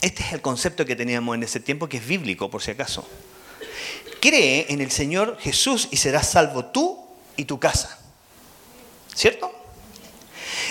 este 0.00 0.22
es 0.22 0.32
el 0.32 0.40
concepto 0.40 0.84
que 0.84 0.96
teníamos 0.96 1.34
en 1.34 1.42
ese 1.42 1.60
tiempo, 1.60 1.88
que 1.88 1.98
es 1.98 2.06
bíblico, 2.06 2.50
por 2.50 2.62
si 2.62 2.70
acaso. 2.70 3.06
Cree 4.20 4.66
en 4.68 4.80
el 4.80 4.90
Señor 4.90 5.38
Jesús 5.40 5.88
y 5.90 5.96
serás 5.96 6.30
salvo 6.30 6.66
tú 6.66 7.04
y 7.36 7.44
tu 7.44 7.58
casa. 7.58 7.98
¿Cierto? 9.14 9.52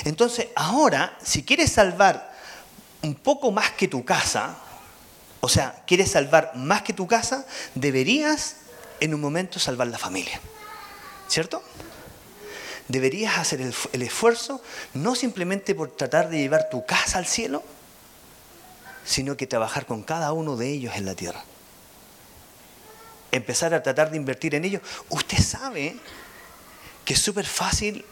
Entonces, 0.05 0.47
ahora, 0.55 1.17
si 1.23 1.43
quieres 1.43 1.71
salvar 1.71 2.31
un 3.01 3.15
poco 3.15 3.51
más 3.51 3.71
que 3.71 3.87
tu 3.87 4.03
casa, 4.03 4.57
o 5.39 5.49
sea, 5.49 5.83
quieres 5.85 6.11
salvar 6.11 6.53
más 6.55 6.81
que 6.81 6.93
tu 6.93 7.07
casa, 7.07 7.45
deberías 7.75 8.57
en 8.99 9.13
un 9.13 9.21
momento 9.21 9.59
salvar 9.59 9.87
la 9.87 9.97
familia. 9.97 10.39
¿Cierto? 11.27 11.63
Deberías 12.87 13.37
hacer 13.37 13.61
el, 13.61 14.01
esfuerzo 14.01 14.61
no 14.93 15.15
simplemente 15.15 15.75
por 15.75 15.91
tratar 15.91 16.29
de 16.29 16.39
llevar 16.39 16.69
tu 16.69 16.85
casa 16.85 17.17
al 17.17 17.25
cielo, 17.25 17.63
sino 19.05 19.37
que 19.37 19.47
trabajar 19.47 19.85
con 19.85 20.03
cada 20.03 20.33
uno 20.33 20.57
de 20.57 20.69
ellos 20.69 20.95
en 20.95 21.05
la 21.05 21.15
tierra. 21.15 21.43
Empezar 23.31 23.73
a 23.73 23.81
tratar 23.81 24.11
de 24.11 24.17
invertir 24.17 24.55
en 24.55 24.65
ellos. 24.65 24.81
Usted 25.09 25.37
sabe 25.39 25.95
que 27.05 27.13
es 27.13 27.19
súper 27.19 27.45
fácil 27.45 28.05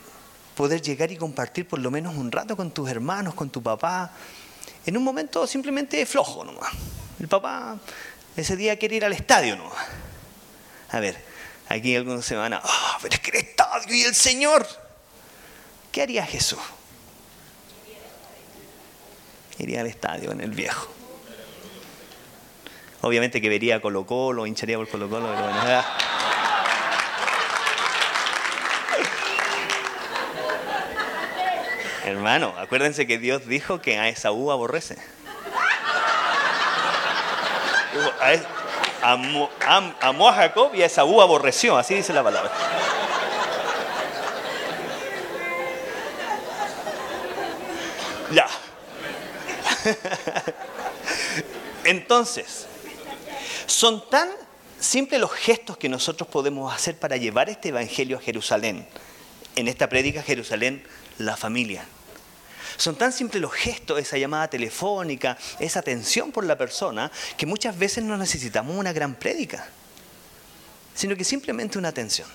poder 0.55 0.81
llegar 0.81 1.11
y 1.11 1.17
compartir 1.17 1.67
por 1.67 1.79
lo 1.79 1.91
menos 1.91 2.15
un 2.15 2.31
rato 2.31 2.55
con 2.55 2.71
tus 2.71 2.89
hermanos, 2.89 3.33
con 3.33 3.49
tu 3.49 3.61
papá, 3.61 4.11
en 4.85 4.97
un 4.97 5.03
momento 5.03 5.45
simplemente 5.45 6.05
flojo 6.05 6.43
nomás. 6.43 6.71
El 7.19 7.27
papá 7.27 7.77
ese 8.35 8.55
día 8.55 8.77
quiere 8.77 8.95
ir 8.95 9.05
al 9.05 9.13
estadio 9.13 9.55
nomás. 9.55 9.85
A 10.91 10.99
ver, 10.99 11.28
aquí 11.69 11.95
algunos 11.95 12.25
se 12.25 12.35
van 12.35 12.53
a, 12.53 12.61
ah, 12.63 12.97
pero 13.01 13.15
es 13.15 13.21
que 13.21 13.31
el 13.31 13.37
estadio 13.37 13.95
y 13.95 14.01
el 14.01 14.15
Señor. 14.15 14.67
¿qué 15.91 16.03
haría 16.03 16.25
Jesús? 16.25 16.59
Iría 19.57 19.81
al 19.81 19.87
estadio 19.87 20.31
en 20.31 20.41
el 20.41 20.51
viejo. 20.51 20.87
Obviamente 23.01 23.41
que 23.41 23.49
vería 23.49 23.77
a 23.77 23.81
Colo 23.81 24.05
Colo, 24.05 24.45
hincharía 24.45 24.77
por 24.77 24.87
Colo 24.87 25.09
Colo, 25.09 25.27
pero 25.27 25.41
bueno. 25.41 25.83
Hermano, 32.05 32.53
acuérdense 32.57 33.05
que 33.05 33.17
Dios 33.17 33.45
dijo 33.47 33.81
que 33.81 33.99
a 33.99 34.09
Esaú 34.09 34.51
aborrece. 34.51 34.97
Amó, 39.11 39.49
a 40.29 40.33
Jacob 40.33 40.75
y 40.75 40.83
a 40.83 40.85
Esaú 40.85 41.21
aborreció, 41.21 41.77
así 41.77 41.95
dice 41.95 42.13
la 42.13 42.23
palabra. 42.23 42.51
Ya. 48.31 48.47
Entonces, 51.83 52.67
son 53.65 54.07
tan 54.09 54.29
simples 54.79 55.19
los 55.19 55.31
gestos 55.31 55.77
que 55.77 55.89
nosotros 55.89 56.29
podemos 56.29 56.71
hacer 56.71 56.95
para 56.97 57.17
llevar 57.17 57.49
este 57.49 57.69
Evangelio 57.69 58.17
a 58.17 58.21
Jerusalén. 58.21 58.87
En 59.55 59.67
esta 59.67 59.89
prédica 59.89 60.21
Jerusalén, 60.21 60.85
la 61.17 61.35
familia. 61.35 61.83
Son 62.79 62.95
tan 62.95 63.11
simples 63.11 63.41
los 63.41 63.51
gestos, 63.51 63.99
esa 63.99 64.17
llamada 64.17 64.47
telefónica, 64.47 65.37
esa 65.59 65.81
atención 65.81 66.31
por 66.31 66.45
la 66.45 66.57
persona, 66.57 67.11
que 67.35 67.45
muchas 67.45 67.77
veces 67.77 68.05
no 68.05 68.15
necesitamos 68.15 68.73
una 68.73 68.93
gran 68.93 69.15
prédica, 69.15 69.67
sino 70.95 71.17
que 71.17 71.25
simplemente 71.25 71.77
una 71.77 71.89
atención. 71.89 72.29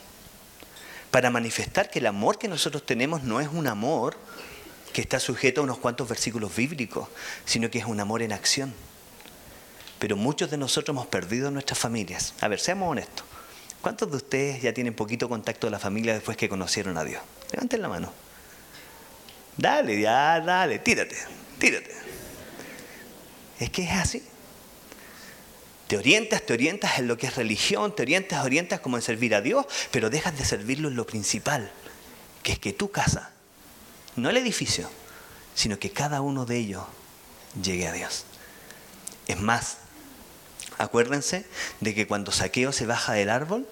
Para 1.10 1.30
manifestar 1.30 1.88
que 1.88 1.98
el 1.98 2.06
amor 2.06 2.36
que 2.36 2.46
nosotros 2.46 2.84
tenemos 2.84 3.22
no 3.22 3.40
es 3.40 3.48
un 3.48 3.66
amor 3.66 4.18
que 4.92 5.00
está 5.00 5.18
sujeto 5.18 5.62
a 5.62 5.64
unos 5.64 5.78
cuantos 5.78 6.06
versículos 6.10 6.54
bíblicos, 6.54 7.08
sino 7.46 7.70
que 7.70 7.78
es 7.78 7.86
un 7.86 7.98
amor 7.98 8.20
en 8.20 8.32
acción. 8.32 8.74
Pero 9.98 10.14
muchos 10.18 10.50
de 10.50 10.58
nosotros 10.58 10.94
hemos 10.94 11.06
perdido 11.06 11.50
nuestras 11.50 11.78
familias. 11.78 12.34
A 12.42 12.48
ver, 12.48 12.60
seamos 12.60 12.90
honestos. 12.90 13.24
¿Cuántos 13.80 14.10
de 14.10 14.18
ustedes 14.18 14.60
ya 14.60 14.74
tienen 14.74 14.92
poquito 14.92 15.26
contacto 15.26 15.68
de 15.68 15.70
la 15.70 15.78
familia 15.78 16.12
después 16.12 16.36
que 16.36 16.50
conocieron 16.50 16.98
a 16.98 17.04
Dios? 17.04 17.22
Levanten 17.50 17.80
la 17.80 17.88
mano. 17.88 18.23
Dale, 19.56 20.00
ya, 20.00 20.40
dale, 20.40 20.78
tírate, 20.78 21.16
tírate. 21.58 21.94
Es 23.58 23.70
que 23.70 23.84
es 23.84 23.92
así. 23.92 24.22
Te 25.86 25.98
orientas, 25.98 26.42
te 26.44 26.52
orientas 26.54 26.98
en 26.98 27.06
lo 27.06 27.16
que 27.16 27.26
es 27.26 27.36
religión, 27.36 27.94
te 27.94 28.02
orientas, 28.02 28.44
orientas 28.44 28.80
como 28.80 28.96
en 28.96 29.02
servir 29.02 29.34
a 29.34 29.40
Dios, 29.40 29.66
pero 29.90 30.10
dejas 30.10 30.36
de 30.36 30.44
servirlo 30.44 30.88
en 30.88 30.96
lo 30.96 31.06
principal, 31.06 31.70
que 32.42 32.52
es 32.52 32.58
que 32.58 32.72
tu 32.72 32.90
casa 32.90 33.30
no 34.16 34.30
el 34.30 34.36
edificio, 34.36 34.88
sino 35.54 35.78
que 35.78 35.90
cada 35.90 36.20
uno 36.20 36.46
de 36.46 36.56
ellos 36.56 36.84
llegue 37.60 37.88
a 37.88 37.92
Dios. 37.92 38.24
Es 39.26 39.40
más, 39.40 39.78
acuérdense 40.78 41.46
de 41.80 41.94
que 41.94 42.06
cuando 42.06 42.32
Saqueo 42.32 42.72
se 42.72 42.86
baja 42.86 43.12
del 43.12 43.30
árbol, 43.30 43.66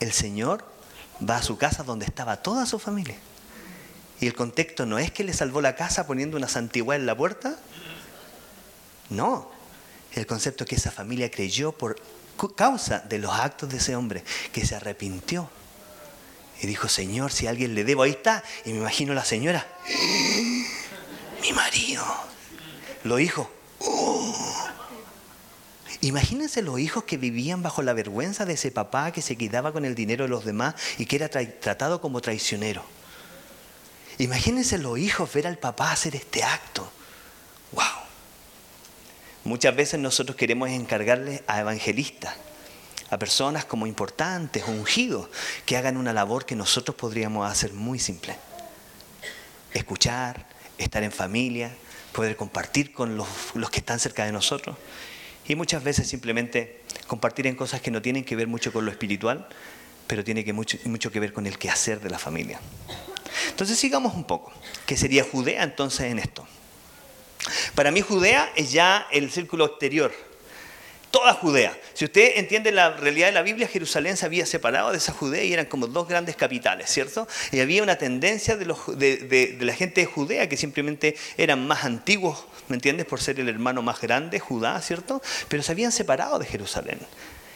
el 0.00 0.12
Señor 0.12 0.64
va 1.28 1.36
a 1.36 1.42
su 1.42 1.56
casa 1.56 1.82
donde 1.82 2.06
estaba 2.06 2.42
toda 2.42 2.66
su 2.66 2.78
familia. 2.78 3.16
Y 4.20 4.26
el 4.26 4.34
contexto 4.34 4.86
no 4.86 4.98
es 4.98 5.10
que 5.10 5.24
le 5.24 5.32
salvó 5.32 5.60
la 5.60 5.74
casa 5.74 6.06
poniendo 6.06 6.36
una 6.36 6.48
santigüedad 6.48 7.00
en 7.00 7.06
la 7.06 7.16
puerta. 7.16 7.58
No. 9.08 9.50
El 10.12 10.26
concepto 10.26 10.64
es 10.64 10.70
que 10.70 10.76
esa 10.76 10.90
familia 10.90 11.30
creyó 11.30 11.72
por 11.72 11.96
causa 12.56 13.00
de 13.00 13.18
los 13.18 13.32
actos 13.32 13.68
de 13.68 13.78
ese 13.78 13.96
hombre, 13.96 14.24
que 14.52 14.64
se 14.66 14.74
arrepintió 14.74 15.50
y 16.62 16.66
dijo, 16.66 16.88
Señor, 16.88 17.32
si 17.32 17.46
alguien 17.46 17.74
le 17.74 17.84
debo, 17.84 18.02
ahí 18.02 18.10
está. 18.10 18.44
Y 18.64 18.72
me 18.72 18.78
imagino 18.78 19.14
la 19.14 19.24
señora, 19.24 19.66
mi 21.42 21.52
marido. 21.52 22.04
Los 23.04 23.20
hijos, 23.20 23.48
oh". 23.80 24.66
Imagínense 26.02 26.62
los 26.62 26.78
hijos 26.78 27.04
que 27.04 27.18
vivían 27.18 27.62
bajo 27.62 27.82
la 27.82 27.92
vergüenza 27.92 28.46
de 28.46 28.54
ese 28.54 28.70
papá 28.70 29.12
que 29.12 29.20
se 29.20 29.36
quedaba 29.36 29.72
con 29.72 29.84
el 29.84 29.94
dinero 29.94 30.24
de 30.24 30.30
los 30.30 30.44
demás 30.44 30.74
y 30.96 31.04
que 31.04 31.16
era 31.16 31.28
tratado 31.28 32.00
como 32.00 32.20
traicionero. 32.20 32.82
Imagínense 34.20 34.76
los 34.76 34.98
hijos 34.98 35.32
ver 35.32 35.46
al 35.46 35.56
papá 35.56 35.92
hacer 35.92 36.14
este 36.14 36.42
acto. 36.42 36.92
¡Wow! 37.72 37.84
Muchas 39.44 39.74
veces 39.74 39.98
nosotros 39.98 40.36
queremos 40.36 40.68
encargarle 40.68 41.42
a 41.46 41.58
evangelistas 41.60 42.34
a 43.08 43.18
personas 43.18 43.64
como 43.64 43.86
importantes 43.86 44.64
ungidos 44.68 45.30
que 45.64 45.78
hagan 45.78 45.96
una 45.96 46.12
labor 46.12 46.44
que 46.44 46.54
nosotros 46.54 46.94
podríamos 46.96 47.50
hacer 47.50 47.72
muy 47.72 47.98
simple. 47.98 48.36
Escuchar, 49.72 50.44
estar 50.76 51.02
en 51.02 51.12
familia, 51.12 51.74
poder 52.12 52.36
compartir 52.36 52.92
con 52.92 53.16
los, 53.16 53.26
que 53.70 53.78
están 53.78 53.98
cerca 53.98 54.26
de 54.26 54.32
nosotros 54.32 54.76
y 55.48 55.54
muchas 55.54 55.82
veces 55.82 56.06
simplemente 56.06 56.82
compartir 57.06 57.46
en 57.46 57.56
cosas 57.56 57.80
que 57.80 57.90
no 57.90 58.02
tienen 58.02 58.24
que 58.24 58.36
ver 58.36 58.48
mucho 58.48 58.70
con 58.70 58.84
lo 58.84 58.90
espiritual, 58.90 59.48
pero 60.06 60.22
tiene 60.24 60.44
mucho, 60.52 60.76
mucho 60.84 61.10
que 61.10 61.20
ver 61.20 61.32
con 61.32 61.46
el 61.46 61.56
quehacer 61.56 62.00
de 62.00 62.10
la 62.10 62.18
familia. 62.18 62.60
Entonces 63.48 63.78
sigamos 63.78 64.14
un 64.14 64.24
poco. 64.24 64.52
¿Qué 64.86 64.96
sería 64.96 65.24
Judea 65.24 65.62
entonces 65.62 66.10
en 66.10 66.18
esto? 66.18 66.46
Para 67.74 67.90
mí 67.90 68.00
Judea 68.00 68.52
es 68.54 68.72
ya 68.72 69.06
el 69.10 69.30
círculo 69.30 69.64
exterior, 69.64 70.12
toda 71.10 71.34
Judea. 71.34 71.76
Si 71.94 72.04
usted 72.04 72.32
entiende 72.36 72.70
la 72.70 72.90
realidad 72.90 73.26
de 73.28 73.32
la 73.32 73.42
Biblia, 73.42 73.66
Jerusalén 73.66 74.16
se 74.16 74.26
había 74.26 74.46
separado 74.46 74.92
de 74.92 74.98
esa 74.98 75.12
Judea 75.12 75.42
y 75.44 75.52
eran 75.52 75.66
como 75.66 75.86
dos 75.86 76.08
grandes 76.08 76.36
capitales, 76.36 76.90
¿cierto? 76.90 77.26
Y 77.52 77.60
había 77.60 77.82
una 77.82 77.96
tendencia 77.96 78.56
de, 78.56 78.66
la 79.60 79.74
gente 79.74 80.02
de 80.02 80.06
Judea 80.06 80.48
que 80.48 80.56
simplemente 80.56 81.16
eran 81.36 81.66
más 81.66 81.84
antiguos, 81.84 82.44
¿me 82.68 82.76
entiendes? 82.76 83.06
Por 83.06 83.20
ser 83.20 83.40
el 83.40 83.48
hermano 83.48 83.82
más 83.82 84.00
grande, 84.00 84.38
Judá, 84.38 84.80
¿cierto? 84.80 85.22
Pero 85.48 85.62
se 85.62 85.72
habían 85.72 85.92
separado 85.92 86.38
de 86.38 86.46
Jerusalén. 86.46 86.98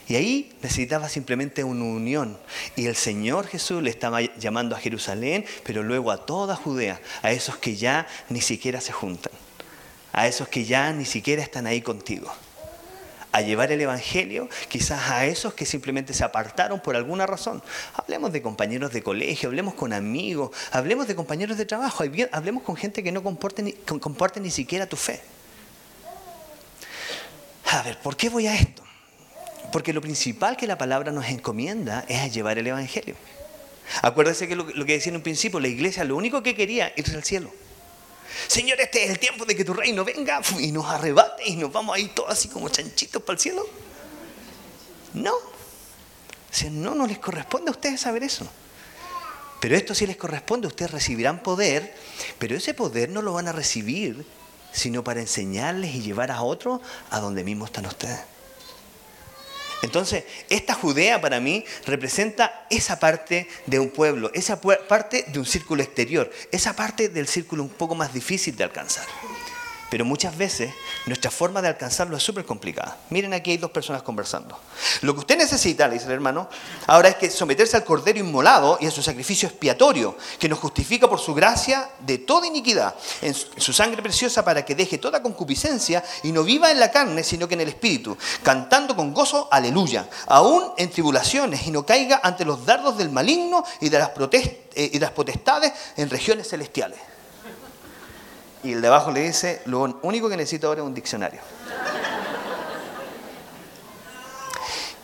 Y 0.09 0.17
ahí 0.17 0.53
necesitaba 0.63 1.09
simplemente 1.09 1.65
una 1.65 1.85
unión. 1.85 2.39
Y 2.77 2.87
el 2.87 2.97
Señor 2.97 3.47
Jesús 3.47 3.83
le 3.83 3.91
estaba 3.91 4.21
llamando 4.21 4.77
a 4.77 4.81
Jerusalén, 4.81 5.45
pero 5.65 5.83
luego 5.83 6.11
a 6.11 6.27
toda 6.27 6.57
Judea, 6.57 7.01
a 7.23 7.33
esos 7.33 7.57
que 7.57 7.77
ya 7.77 8.07
ni 8.29 8.41
siquiera 8.41 8.81
se 8.81 8.93
juntan, 8.93 9.33
a 10.13 10.27
esos 10.27 10.49
que 10.49 10.65
ya 10.65 10.93
ni 10.93 11.05
siquiera 11.05 11.43
están 11.43 11.67
ahí 11.67 11.81
contigo 11.81 12.33
a 13.35 13.41
llevar 13.41 13.73
el 13.73 13.81
Evangelio 13.81 14.49
quizás 14.69 15.11
a 15.11 15.27
esos 15.27 15.55
que 15.55 15.67
simplemente 15.67 16.15
se 16.15 16.23
apartaron 16.23 16.79
por 16.79 16.95
alguna 16.95 17.27
razón. 17.27 17.65
Hablemos 17.95 18.33
de 18.33 18.41
compañeros 18.41 18.93
de 18.93 19.03
colegio, 19.03 19.49
hablemos 19.49 19.75
con 19.75 19.93
amigos, 19.93 20.53
hablemos 20.71 21.09
de 21.09 21.17
compañeros 21.17 21.59
de 21.59 21.65
trabajo, 21.67 22.05
hablemos 22.31 22.63
con 22.63 22.77
gente 22.77 23.03
que 23.03 23.11
no 23.11 23.25
comporte 23.25 23.65
ni, 23.65 23.75
ni 24.41 24.51
siquiera 24.53 24.87
tu 24.87 24.97
fe. 24.97 25.21
A 27.73 27.83
ver, 27.83 27.99
¿por 27.99 28.17
qué 28.17 28.29
voy 28.29 28.47
a 28.47 28.55
esto? 28.55 28.85
Porque 29.75 29.93
lo 29.93 30.01
principal 30.01 30.57
que 30.57 30.69
la 30.69 30.79
palabra 30.79 31.11
nos 31.11 31.27
encomienda 31.27 32.05
es 32.07 32.21
a 32.21 32.29
llevar 32.29 32.59
el 32.59 32.67
Evangelio. 32.69 33.17
Acuérdese 34.03 34.47
que 34.47 34.55
lo, 34.55 34.67
que 34.67 34.93
decía 34.93 35.11
en 35.11 35.17
un 35.17 35.23
principio, 35.23 35.59
la 35.59 35.67
iglesia 35.67 36.05
lo 36.05 36.15
único 36.15 36.45
que 36.45 36.55
quería 36.55 36.87
es 36.87 36.99
irse 36.99 37.17
al 37.17 37.25
cielo. 37.25 37.51
Señor, 38.47 38.81
este 38.81 39.03
es 39.03 39.11
el 39.11 39.19
tiempo 39.19 39.45
de 39.45 39.57
que 39.57 39.65
tu 39.65 39.75
reino 39.75 40.05
venga 40.05 40.41
y 40.61 40.71
nos 40.71 40.87
arrebate 40.87 41.49
y 41.49 41.57
nos 41.57 41.73
vamos 41.73 41.97
a 41.97 41.99
ir 41.99 42.15
todos 42.15 42.31
así 42.31 42.47
como 42.47 42.69
chanchitos 42.69 43.21
para 43.25 43.35
el 43.35 43.41
cielo. 43.41 43.67
No. 45.13 45.35
Si 46.53 46.71
no, 46.71 46.95
no 46.95 47.09
les 47.09 47.19
corresponde 47.19 47.71
a 47.71 47.73
ustedes 47.73 48.01
saber 48.01 48.23
eso. 48.23 48.47
Pero 49.59 49.75
esto 49.75 49.93
sí 49.93 50.07
les 50.07 50.17
corresponde, 50.17 50.69
ustedes 50.69 50.93
recibirán 50.93 51.43
poder, 51.43 51.97
pero 52.39 52.55
ese 52.55 52.75
poder 52.75 53.09
no 53.09 53.23
lo 53.23 53.33
van 53.33 53.49
a 53.49 53.53
recibir 53.53 54.25
sino 54.71 55.03
para 55.03 55.19
enseñarles 55.19 55.97
y 55.97 56.03
llevar 56.03 56.31
a 56.31 56.43
otros 56.43 56.81
a 57.11 57.19
donde 57.19 57.43
mismo 57.43 57.65
están 57.65 57.87
ustedes. 57.87 58.34
Entonces, 59.85 60.25
esta 60.49 60.75
Judea 60.75 61.21
para 61.21 61.41
mí 61.41 61.65
representa 61.87 62.67
esa 62.71 62.99
parte 62.99 63.47
de 63.67 63.79
un 63.79 63.91
pueblo, 63.91 64.31
esa 64.33 64.61
parte 64.61 65.27
de 65.29 65.39
un 65.39 65.45
círculo 65.45 65.83
exterior, 65.83 66.31
esa 66.51 66.75
parte 66.75 67.11
del 67.11 67.29
círculo 67.29 67.63
un 67.63 67.69
poco 67.69 67.95
más 67.95 68.13
difícil 68.13 68.57
de 68.57 68.65
alcanzar. 68.65 69.05
Pero 69.91 70.05
muchas 70.05 70.37
veces 70.37 70.75
nuestra 71.07 71.31
forma 71.31 71.63
de 71.63 71.69
alcanzarlo 71.69 72.17
es 72.17 72.23
súper 72.23 72.45
complicada. 72.45 72.97
Miren, 73.11 73.35
aquí 73.35 73.53
hay 73.53 73.59
dos 73.59 73.71
personas 73.71 74.03
conversando. 74.03 74.59
Lo 75.03 75.15
que 75.15 75.21
usted 75.21 75.37
necesita, 75.37 75.87
le 75.87 75.95
dice 75.95 76.07
el 76.07 76.13
hermano, 76.13 76.49
ahora 76.87 77.11
es 77.11 77.17
que 77.17 77.31
someterse 77.31 77.77
al 77.77 77.85
cordero 77.85 78.19
inmolado 78.19 78.79
y 78.81 78.87
a 78.87 78.91
su 78.91 79.03
sacrificio 79.03 79.49
expiatorio, 79.49 80.17
que 80.39 80.49
nos 80.49 80.59
justifica 80.59 81.09
por 81.09 81.21
su 81.21 81.35
gracia 81.35 81.89
de 82.01 82.19
toda 82.19 82.47
iniquidad, 82.47 82.95
en 83.23 83.35
su 83.35 83.73
sangre 83.73 84.03
preciosa 84.03 84.45
para 84.45 84.65
que 84.65 84.75
deje 84.75 84.99
toda 84.99 85.23
concupiscencia 85.23 86.03
y 86.23 86.33
no 86.33 86.43
viva 86.43 86.71
en 86.71 86.81
la 86.81 86.91
carne, 86.91 87.23
sino 87.23 87.47
que 87.47 87.55
en 87.55 87.61
el 87.61 87.69
espíritu, 87.69 88.17
cantando 88.43 88.97
con 88.97 89.13
gozo, 89.13 89.49
aleluya, 89.51 90.09
aún 90.27 90.73
en 90.77 90.91
tribulaciones 90.91 91.67
y 91.67 91.71
no 91.71 91.85
caiga 91.85 92.21
ante 92.23 92.45
los 92.45 92.65
dardos 92.65 92.97
del 92.99 93.11
maligno 93.11 93.65
y 93.81 93.89
de 93.89 93.99
las, 93.99 94.11
eh, 94.33 94.61
y 94.75 94.99
de 94.99 95.01
las 95.01 95.13
potestades 95.13 95.73
en 95.97 96.11
regiones 96.11 96.49
celestiales. 96.49 97.14
Y 98.65 98.73
el 98.73 98.81
de 98.81 98.89
abajo 98.89 99.13
le 99.13 99.21
dice, 99.21 99.61
lo 99.67 99.83
único 100.03 100.31
que 100.31 100.39
necesito 100.39 100.69
ahora 100.69 100.81
es 100.81 100.87
un 100.87 100.95
diccionario. 100.95 101.41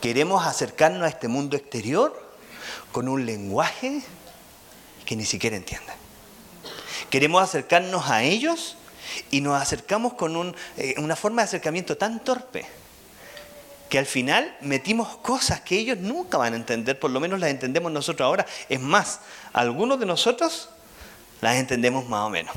Queremos 0.01 0.47
acercarnos 0.47 1.03
a 1.03 1.09
este 1.09 1.29
mundo 1.29 1.59
exterior 1.59 2.19
con 2.91 3.07
un 3.07 3.27
lenguaje 3.27 4.01
que 5.05 5.15
ni 5.15 5.27
siquiera 5.27 5.57
entiende. 5.57 5.93
Queremos 7.11 7.43
acercarnos 7.43 8.09
a 8.09 8.23
ellos 8.23 8.79
y 9.31 9.43
nos 9.43 9.61
acercamos 9.61 10.15
con 10.15 10.57
eh, 10.79 10.95
una 10.97 11.15
forma 11.15 11.43
de 11.43 11.49
acercamiento 11.49 11.99
tan 11.99 12.25
torpe 12.25 12.65
que 13.91 13.99
al 13.99 14.07
final 14.07 14.57
metimos 14.63 15.19
cosas 15.19 15.61
que 15.61 15.77
ellos 15.77 15.99
nunca 15.99 16.39
van 16.39 16.55
a 16.55 16.57
entender, 16.57 16.99
por 16.99 17.11
lo 17.11 17.21
menos 17.21 17.41
las 17.41 17.51
entendemos 17.51 17.93
nosotros 17.93 18.25
ahora. 18.25 18.47
Es 18.71 18.81
más, 18.81 19.21
algunos 19.53 20.01
de 20.01 20.07
nosotros 20.07 20.71
las 21.43 21.57
entendemos 21.57 22.09
más 22.09 22.27
o 22.27 22.31
menos. 22.31 22.55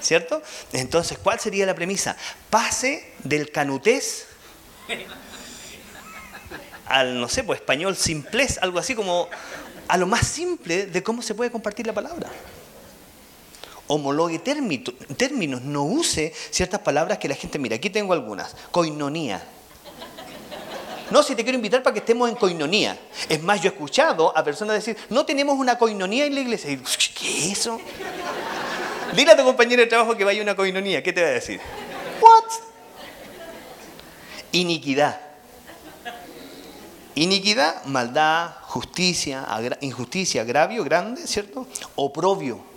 ¿Cierto? 0.00 0.42
Entonces, 0.72 1.18
¿cuál 1.18 1.40
sería 1.40 1.66
la 1.66 1.74
premisa? 1.74 2.16
Pase 2.48 3.12
del 3.24 3.50
canutés 3.50 4.26
al, 6.86 7.20
no 7.20 7.28
sé, 7.28 7.44
pues 7.44 7.60
español 7.60 7.96
simplez, 7.96 8.58
algo 8.60 8.78
así 8.80 8.94
como 8.94 9.28
a 9.86 9.96
lo 9.96 10.06
más 10.06 10.26
simple 10.26 10.86
de 10.86 11.02
cómo 11.02 11.22
se 11.22 11.34
puede 11.34 11.50
compartir 11.50 11.86
la 11.86 11.92
palabra. 11.92 12.28
Homologue 13.86 14.38
términos, 14.38 15.62
no 15.62 15.84
use 15.84 16.32
ciertas 16.50 16.80
palabras 16.80 17.18
que 17.18 17.28
la 17.28 17.34
gente, 17.34 17.58
mira, 17.58 17.76
aquí 17.76 17.90
tengo 17.90 18.12
algunas. 18.12 18.54
Coinonía. 18.70 19.42
No, 21.10 21.24
si 21.24 21.34
te 21.34 21.42
quiero 21.42 21.56
invitar 21.56 21.82
para 21.82 21.94
que 21.94 22.00
estemos 22.00 22.28
en 22.28 22.36
coinonía. 22.36 22.96
Es 23.28 23.42
más, 23.42 23.60
yo 23.60 23.70
he 23.70 23.72
escuchado 23.72 24.36
a 24.36 24.44
personas 24.44 24.76
decir, 24.76 24.96
no 25.08 25.26
tenemos 25.26 25.58
una 25.58 25.76
coinonía 25.76 26.24
en 26.24 26.34
la 26.36 26.40
iglesia. 26.40 26.70
¿Qué 27.18 27.38
es 27.38 27.58
eso? 27.58 27.80
Dile 29.14 29.32
a 29.32 29.36
tu 29.36 29.44
compañero 29.44 29.82
de 29.82 29.88
trabajo 29.88 30.16
que 30.16 30.24
vaya 30.24 30.40
a 30.40 30.42
una 30.42 30.56
coinonía. 30.56 31.02
¿Qué 31.02 31.12
te 31.12 31.22
va 31.22 31.28
a 31.28 31.32
decir? 31.32 31.60
What? 32.20 32.44
Iniquidad. 34.52 35.20
Iniquidad, 37.14 37.84
maldad, 37.86 38.52
justicia, 38.62 39.46
injusticia, 39.80 40.42
agravio 40.42 40.84
grande, 40.84 41.26
¿cierto? 41.26 41.66
Oprobio. 41.96 42.70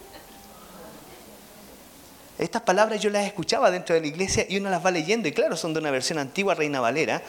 Estas 2.39 2.63
palabras 2.63 2.99
yo 2.99 3.11
las 3.11 3.25
escuchaba 3.25 3.69
dentro 3.69 3.93
de 3.93 4.01
la 4.01 4.07
iglesia 4.07 4.45
y 4.49 4.57
uno 4.57 4.69
las 4.69 4.83
va 4.83 4.89
leyendo 4.89 5.27
y 5.27 5.31
claro, 5.31 5.55
son 5.55 5.73
de 5.73 5.79
una 5.79 5.91
versión 5.91 6.17
antigua 6.17 6.55
Reina 6.55 6.81
Valera 6.81 7.21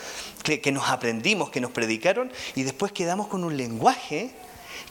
que, 0.42 0.60
que 0.60 0.72
nos 0.72 0.88
aprendimos, 0.88 1.50
que 1.50 1.60
nos 1.60 1.70
predicaron 1.70 2.32
y 2.54 2.62
después 2.62 2.90
quedamos 2.90 3.28
con 3.28 3.44
un 3.44 3.56
lenguaje 3.56 4.34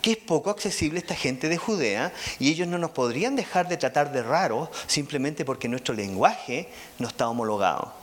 que 0.03 0.11
es 0.11 0.17
poco 0.17 0.49
accesible 0.49 0.99
esta 0.99 1.15
gente 1.15 1.47
de 1.47 1.57
Judea 1.57 2.11
y 2.37 2.51
ellos 2.51 2.67
no 2.67 2.77
nos 2.77 2.91
podrían 2.91 3.37
dejar 3.37 3.69
de 3.69 3.77
tratar 3.77 4.11
de 4.11 4.21
raros 4.21 4.67
simplemente 4.85 5.45
porque 5.45 5.69
nuestro 5.69 5.95
lenguaje 5.95 6.69
no 6.99 7.07
está 7.07 7.29
homologado. 7.29 7.93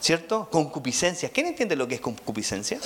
¿Cierto? 0.00 0.48
Concupiscencia. 0.50 1.28
¿Quién 1.28 1.48
entiende 1.48 1.76
lo 1.76 1.86
que 1.86 1.96
es 1.96 2.00
concupiscencia? 2.00 2.80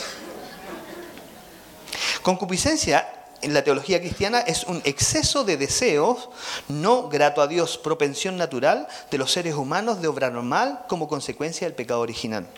Concupiscencia 2.22 3.08
en 3.42 3.54
la 3.54 3.62
teología 3.62 4.00
cristiana 4.00 4.40
es 4.40 4.64
un 4.64 4.82
exceso 4.84 5.44
de 5.44 5.56
deseos 5.56 6.28
no 6.66 7.08
grato 7.08 7.42
a 7.42 7.46
Dios, 7.46 7.78
propensión 7.78 8.36
natural 8.36 8.88
de 9.08 9.18
los 9.18 9.30
seres 9.30 9.54
humanos 9.54 10.02
de 10.02 10.08
obrar 10.08 10.32
normal 10.32 10.84
como 10.88 11.06
consecuencia 11.06 11.68
del 11.68 11.76
pecado 11.76 12.00
original. 12.00 12.48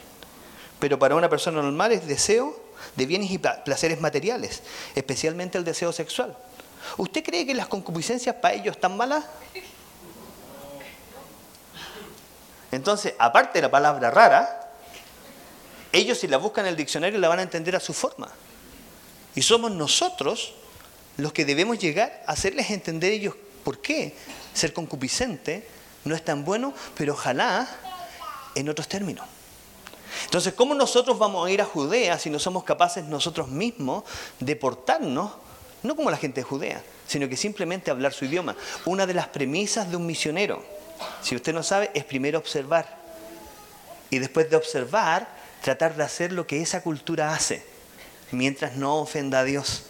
Pero 0.78 0.98
para 0.98 1.14
una 1.14 1.28
persona 1.28 1.60
normal 1.60 1.92
es 1.92 2.06
deseo 2.06 2.65
de 2.96 3.06
bienes 3.06 3.30
y 3.30 3.38
placeres 3.38 4.00
materiales, 4.00 4.62
especialmente 4.94 5.58
el 5.58 5.64
deseo 5.64 5.92
sexual. 5.92 6.36
¿Usted 6.96 7.22
cree 7.22 7.46
que 7.46 7.54
las 7.54 7.68
concupiscencias 7.68 8.36
para 8.36 8.54
ellos 8.54 8.76
están 8.76 8.96
malas? 8.96 9.24
Entonces, 12.72 13.14
aparte 13.18 13.58
de 13.58 13.62
la 13.62 13.70
palabra 13.70 14.10
rara, 14.10 14.70
ellos 15.92 16.18
si 16.18 16.28
la 16.28 16.36
buscan 16.36 16.66
en 16.66 16.70
el 16.70 16.76
diccionario 16.76 17.18
la 17.18 17.28
van 17.28 17.38
a 17.38 17.42
entender 17.42 17.76
a 17.76 17.80
su 17.80 17.92
forma. 17.92 18.28
Y 19.34 19.42
somos 19.42 19.70
nosotros 19.70 20.54
los 21.16 21.32
que 21.32 21.44
debemos 21.44 21.78
llegar 21.78 22.22
a 22.26 22.32
hacerles 22.32 22.70
entender 22.70 23.12
ellos 23.12 23.34
por 23.64 23.80
qué 23.80 24.14
ser 24.54 24.72
concupiscente 24.72 25.66
no 26.04 26.14
es 26.14 26.24
tan 26.24 26.44
bueno, 26.44 26.72
pero 26.96 27.14
ojalá 27.14 27.68
en 28.54 28.68
otros 28.68 28.88
términos. 28.88 29.26
Entonces, 30.26 30.54
¿cómo 30.54 30.74
nosotros 30.74 31.18
vamos 31.18 31.46
a 31.46 31.50
ir 31.50 31.62
a 31.62 31.64
Judea 31.64 32.18
si 32.18 32.30
no 32.30 32.38
somos 32.38 32.64
capaces 32.64 33.04
nosotros 33.04 33.48
mismos 33.48 34.04
de 34.40 34.56
portarnos, 34.56 35.32
no 35.82 35.94
como 35.94 36.10
la 36.10 36.16
gente 36.16 36.40
de 36.40 36.44
Judea, 36.44 36.82
sino 37.06 37.28
que 37.28 37.36
simplemente 37.36 37.92
hablar 37.92 38.12
su 38.12 38.24
idioma? 38.24 38.56
Una 38.84 39.06
de 39.06 39.14
las 39.14 39.28
premisas 39.28 39.88
de 39.88 39.96
un 39.96 40.04
misionero, 40.04 40.62
si 41.22 41.36
usted 41.36 41.54
no 41.54 41.62
sabe, 41.62 41.90
es 41.94 42.04
primero 42.04 42.38
observar. 42.38 42.98
Y 44.10 44.18
después 44.18 44.50
de 44.50 44.56
observar, 44.56 45.28
tratar 45.62 45.96
de 45.96 46.02
hacer 46.02 46.32
lo 46.32 46.46
que 46.46 46.60
esa 46.60 46.82
cultura 46.82 47.32
hace 47.32 47.64
mientras 48.32 48.74
no 48.76 48.96
ofenda 48.96 49.40
a 49.40 49.44
Dios. 49.44 49.84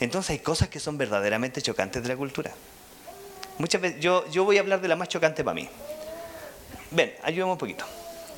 Entonces 0.00 0.30
hay 0.30 0.38
cosas 0.40 0.68
que 0.68 0.80
son 0.80 0.98
verdaderamente 0.98 1.62
chocantes 1.62 2.02
de 2.02 2.08
la 2.10 2.16
cultura. 2.16 2.52
Muchas 3.56 3.80
veces, 3.80 4.00
yo, 4.00 4.28
yo 4.30 4.44
voy 4.44 4.58
a 4.58 4.60
hablar 4.60 4.82
de 4.82 4.88
la 4.88 4.96
más 4.96 5.08
chocante 5.08 5.42
para 5.42 5.54
mí. 5.54 5.66
Ven, 6.90 7.14
ayúdame 7.22 7.52
un 7.52 7.58
poquito. 7.58 7.86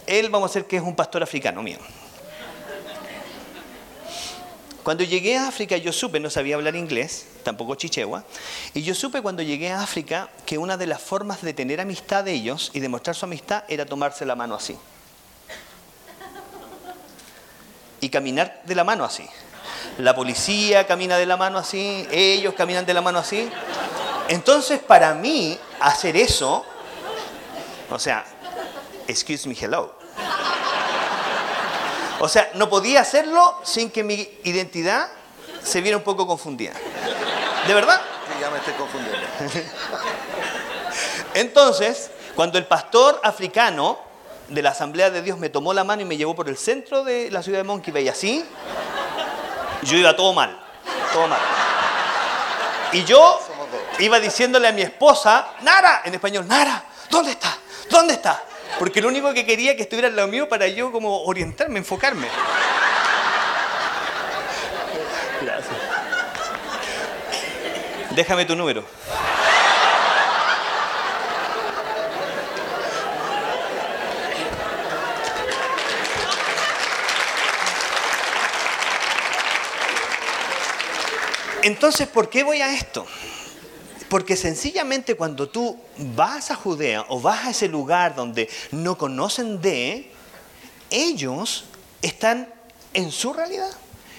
Él 0.08 0.30
vamos 0.30 0.50
a 0.50 0.54
ser 0.54 0.66
que 0.66 0.76
es 0.76 0.82
un 0.82 0.96
pastor 0.96 1.22
africano 1.22 1.62
mío. 1.62 1.78
Cuando 4.82 5.04
llegué 5.04 5.36
a 5.36 5.48
África 5.48 5.76
yo 5.76 5.92
supe, 5.92 6.18
no 6.18 6.30
sabía 6.30 6.54
hablar 6.54 6.74
inglés, 6.74 7.26
tampoco 7.42 7.74
chichegua, 7.74 8.24
y 8.72 8.82
yo 8.82 8.94
supe 8.94 9.20
cuando 9.20 9.42
llegué 9.42 9.70
a 9.70 9.82
África 9.82 10.30
que 10.46 10.56
una 10.56 10.78
de 10.78 10.86
las 10.86 11.02
formas 11.02 11.42
de 11.42 11.52
tener 11.52 11.80
amistad 11.80 12.24
de 12.24 12.32
ellos 12.32 12.70
y 12.72 12.80
de 12.80 12.88
mostrar 12.88 13.14
su 13.14 13.26
amistad 13.26 13.64
era 13.68 13.84
tomarse 13.84 14.24
la 14.24 14.34
mano 14.34 14.54
así 14.54 14.78
y 18.00 18.08
caminar 18.08 18.62
de 18.64 18.74
la 18.74 18.84
mano 18.84 19.04
así. 19.04 19.28
La 19.98 20.14
policía 20.14 20.86
camina 20.86 21.16
de 21.16 21.26
la 21.26 21.36
mano 21.36 21.58
así, 21.58 22.06
ellos 22.10 22.54
caminan 22.54 22.86
de 22.86 22.94
la 22.94 23.00
mano 23.00 23.18
así. 23.18 23.48
Entonces, 24.28 24.78
para 24.78 25.14
mí, 25.14 25.58
hacer 25.80 26.16
eso, 26.16 26.64
o 27.90 27.98
sea, 27.98 28.24
excuse 29.06 29.48
me, 29.48 29.54
hello. 29.54 29.97
O 32.20 32.28
sea, 32.28 32.50
no 32.54 32.68
podía 32.68 33.00
hacerlo 33.00 33.60
sin 33.62 33.90
que 33.90 34.02
mi 34.02 34.28
identidad 34.44 35.08
se 35.62 35.80
viera 35.80 35.96
un 35.96 36.02
poco 36.02 36.26
confundida. 36.26 36.72
¿De 37.66 37.74
verdad? 37.74 38.00
Sí, 38.26 38.40
ya 38.40 38.50
me 38.50 38.58
estoy 38.58 38.74
confundiendo. 38.74 39.26
Entonces, 41.34 42.10
cuando 42.34 42.58
el 42.58 42.66
pastor 42.66 43.20
africano 43.22 43.98
de 44.48 44.62
la 44.62 44.70
Asamblea 44.70 45.10
de 45.10 45.22
Dios 45.22 45.38
me 45.38 45.50
tomó 45.50 45.72
la 45.72 45.84
mano 45.84 46.02
y 46.02 46.04
me 46.04 46.16
llevó 46.16 46.34
por 46.34 46.48
el 46.48 46.56
centro 46.56 47.04
de 47.04 47.30
la 47.30 47.42
ciudad 47.42 47.58
de 47.58 47.64
Monkey 47.64 47.92
Bay, 47.92 48.08
así, 48.08 48.44
yo 49.82 49.96
iba 49.96 50.16
todo 50.16 50.32
mal, 50.32 50.58
todo 51.12 51.28
mal. 51.28 51.40
Y 52.92 53.04
yo 53.04 53.38
iba 53.98 54.18
diciéndole 54.18 54.68
a 54.68 54.72
mi 54.72 54.82
esposa, 54.82 55.48
Nara, 55.60 56.02
en 56.04 56.14
español, 56.14 56.48
Nara, 56.48 56.82
¿dónde 57.10 57.32
está? 57.32 57.56
¿Dónde 57.90 58.14
está? 58.14 58.42
Porque 58.78 59.00
lo 59.00 59.08
único 59.08 59.32
que 59.34 59.44
quería 59.44 59.76
que 59.76 59.82
estuviera 59.82 60.08
al 60.08 60.16
lado 60.16 60.28
mío 60.28 60.48
para 60.48 60.68
yo 60.68 60.92
como 60.92 61.22
orientarme, 61.24 61.78
enfocarme. 61.78 62.28
Gracias. 65.40 65.76
Déjame 68.10 68.44
tu 68.44 68.56
número. 68.56 68.84
Entonces, 81.62 82.08
¿por 82.08 82.30
qué 82.30 82.44
voy 82.44 82.62
a 82.62 82.72
esto? 82.72 83.06
Porque 84.08 84.36
sencillamente 84.36 85.14
cuando 85.14 85.48
tú 85.48 85.78
vas 86.16 86.50
a 86.50 86.54
Judea 86.54 87.04
o 87.08 87.20
vas 87.20 87.46
a 87.46 87.50
ese 87.50 87.68
lugar 87.68 88.14
donde 88.14 88.48
no 88.70 88.96
conocen 88.96 89.60
de, 89.60 90.10
ellos 90.90 91.64
están 92.00 92.48
en 92.94 93.12
su 93.12 93.32
realidad, 93.32 93.70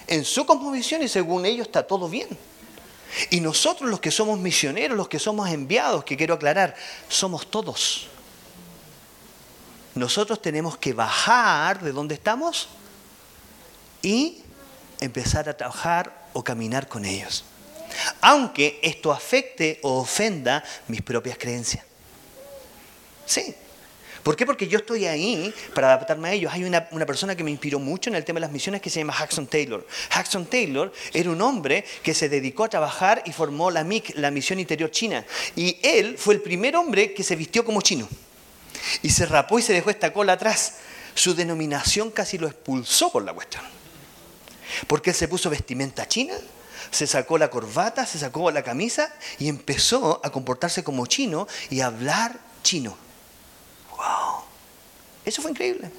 en 0.07 0.23
su 0.23 0.45
cosmovisión 0.45 1.01
y 1.01 1.07
según 1.07 1.45
ellos 1.45 1.67
está 1.67 1.85
todo 1.87 2.07
bien. 2.07 2.29
Y 3.31 3.41
nosotros 3.41 3.89
los 3.89 3.99
que 3.99 4.11
somos 4.11 4.39
misioneros, 4.39 4.95
los 4.95 5.09
que 5.09 5.17
somos 5.17 5.49
enviados, 5.49 6.03
que 6.03 6.15
quiero 6.15 6.35
aclarar, 6.35 6.75
somos 7.07 7.49
todos. 7.49 8.07
Nosotros 9.95 10.41
tenemos 10.41 10.77
que 10.77 10.93
bajar 10.93 11.81
de 11.81 11.91
donde 11.91 12.13
estamos 12.13 12.69
y 14.03 14.43
empezar 14.99 15.49
a 15.49 15.57
trabajar 15.57 16.27
o 16.33 16.43
caminar 16.43 16.87
con 16.87 17.05
ellos. 17.05 17.43
Aunque 18.21 18.79
esto 18.81 19.11
afecte 19.11 19.79
o 19.83 19.99
ofenda 19.99 20.63
mis 20.87 21.01
propias 21.01 21.37
creencias. 21.37 21.85
Sí. 23.25 23.55
¿Por 24.23 24.35
qué? 24.35 24.45
Porque 24.45 24.67
yo 24.67 24.79
estoy 24.79 25.05
ahí 25.05 25.53
para 25.73 25.93
adaptarme 25.93 26.29
a 26.29 26.33
ellos. 26.33 26.51
Hay 26.53 26.63
una, 26.63 26.87
persona 27.05 27.35
que 27.35 27.43
me 27.43 27.51
inspiró 27.51 27.79
mucho 27.79 28.09
en 28.09 28.15
el 28.15 28.25
tema 28.25 28.37
de 28.37 28.41
las 28.41 28.51
misiones 28.51 28.81
que 28.81 28.89
se 28.89 28.99
llama 28.99 29.15
Jackson 29.17 29.47
Taylor. 29.47 29.85
Jackson 30.13 30.45
Taylor 30.45 30.91
era 31.13 31.29
un 31.29 31.41
hombre 31.41 31.85
que 32.03 32.13
se 32.13 32.27
dedicó 32.27 32.65
a 32.65 32.69
trabajar 32.69 33.23
y 33.25 33.31
formó 33.31 33.71
la 33.71 33.83
MIC, 33.83 34.17
la 34.17 34.29
Misión 34.29 34.59
Interior 34.59 34.91
China. 34.91 35.25
Y 35.55 35.79
él 35.81 36.17
fue 36.17 36.33
el 36.33 36.41
primer 36.41 36.75
hombre 36.75 37.13
que 37.13 37.23
se 37.23 37.35
vistió 37.35 37.63
como 37.63 37.81
chino. 37.81 38.07
Y 39.01 39.09
se 39.09 39.25
rapó 39.25 39.57
y 39.57 39.61
se 39.61 39.73
dejó 39.73 39.89
esta 39.89 40.11
cola 40.11 40.33
atrás. 40.33 40.75
Su 41.15 41.33
denominación 41.33 42.11
casi 42.11 42.37
lo 42.37 42.47
expulsó 42.47 43.11
por 43.11 43.23
la 43.23 43.33
cuestión. 43.33 43.63
Porque 44.87 45.11
él 45.11 45.15
se 45.15 45.27
puso 45.27 45.49
vestimenta 45.49 46.07
china 46.07 46.35
se 46.91 47.07
sacó 47.07 47.37
la 47.37 47.49
corbata, 47.49 48.05
se 48.05 48.19
sacó 48.19 48.51
la 48.51 48.63
camisa 48.63 49.13
y 49.37 49.47
empezó 49.47 50.19
a 50.23 50.31
comportarse 50.31 50.83
como 50.83 51.05
chino 51.05 51.47
y 51.69 51.81
a 51.81 51.87
hablar 51.87 52.39
chino. 52.63 52.95
¡Wow! 53.91 54.43
Eso 55.25 55.41
fue 55.41 55.51
increíble. 55.51 55.91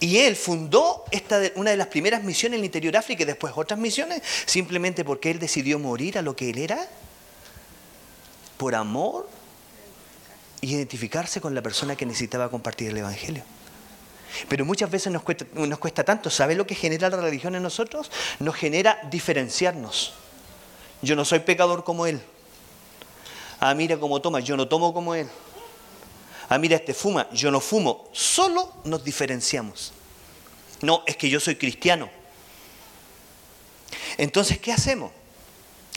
Y 0.00 0.18
él 0.18 0.36
fundó 0.36 1.04
esta, 1.10 1.40
una 1.54 1.70
de 1.70 1.76
las 1.76 1.86
primeras 1.86 2.22
misiones 2.22 2.56
en 2.56 2.60
el 2.60 2.66
interior 2.66 2.92
de 2.92 2.98
África 2.98 3.22
y 3.22 3.26
después 3.26 3.52
otras 3.56 3.78
misiones, 3.78 4.22
simplemente 4.44 5.04
porque 5.04 5.30
él 5.30 5.38
decidió 5.38 5.78
morir 5.78 6.18
a 6.18 6.22
lo 6.22 6.36
que 6.36 6.50
él 6.50 6.58
era, 6.58 6.88
por 8.58 8.74
amor, 8.74 9.28
identificarse 10.60 11.40
con 11.40 11.54
la 11.54 11.62
persona 11.62 11.96
que 11.96 12.06
necesitaba 12.06 12.50
compartir 12.50 12.90
el 12.90 12.98
Evangelio. 12.98 13.44
Pero 14.48 14.64
muchas 14.64 14.90
veces 14.90 15.12
nos 15.12 15.22
cuesta, 15.22 16.04
tanto. 16.04 16.30
¿Sabe 16.30 16.54
lo 16.54 16.66
que 16.66 16.74
genera 16.74 17.10
la 17.10 17.18
religión 17.18 17.54
en 17.54 17.62
nosotros? 17.62 18.10
Nos 18.38 18.54
genera 18.54 19.00
diferenciarnos. 19.10 20.14
Yo 21.02 21.16
no 21.16 21.24
soy 21.24 21.40
pecador 21.40 21.84
como 21.84 22.06
él. 22.06 22.20
Ah, 23.60 23.74
mira 23.74 23.98
cómo 23.98 24.20
toma, 24.20 24.40
yo 24.40 24.56
no 24.56 24.68
tomo 24.68 24.92
como 24.92 25.14
él. 25.14 25.28
Ah, 26.48 26.58
mira, 26.58 26.76
este 26.76 26.94
fuma, 26.94 27.28
yo 27.32 27.50
no 27.50 27.60
fumo. 27.60 28.08
Solo 28.12 28.72
nos 28.84 29.04
diferenciamos. 29.04 29.92
No, 30.82 31.02
es 31.06 31.16
que 31.16 31.30
yo 31.30 31.40
soy 31.40 31.56
cristiano. 31.56 32.10
Entonces, 34.18 34.58
¿qué 34.58 34.72
hacemos? 34.72 35.12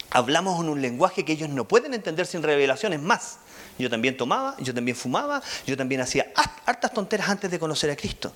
Hablamos 0.09 0.59
en 0.61 0.69
un 0.69 0.81
lenguaje 0.81 1.25
que 1.25 1.33
ellos 1.33 1.49
no 1.49 1.67
pueden 1.67 1.93
entender 1.93 2.25
sin 2.25 2.41
revelaciones 2.41 3.01
más. 3.01 3.39
Yo 3.77 3.89
también 3.89 4.17
tomaba, 4.17 4.55
yo 4.59 4.73
también 4.73 4.97
fumaba, 4.97 5.41
yo 5.65 5.77
también 5.77 6.01
hacía 6.01 6.31
hartas 6.65 6.93
tonteras 6.93 7.29
antes 7.29 7.51
de 7.51 7.59
conocer 7.59 7.91
a 7.91 7.95
Cristo. 7.95 8.33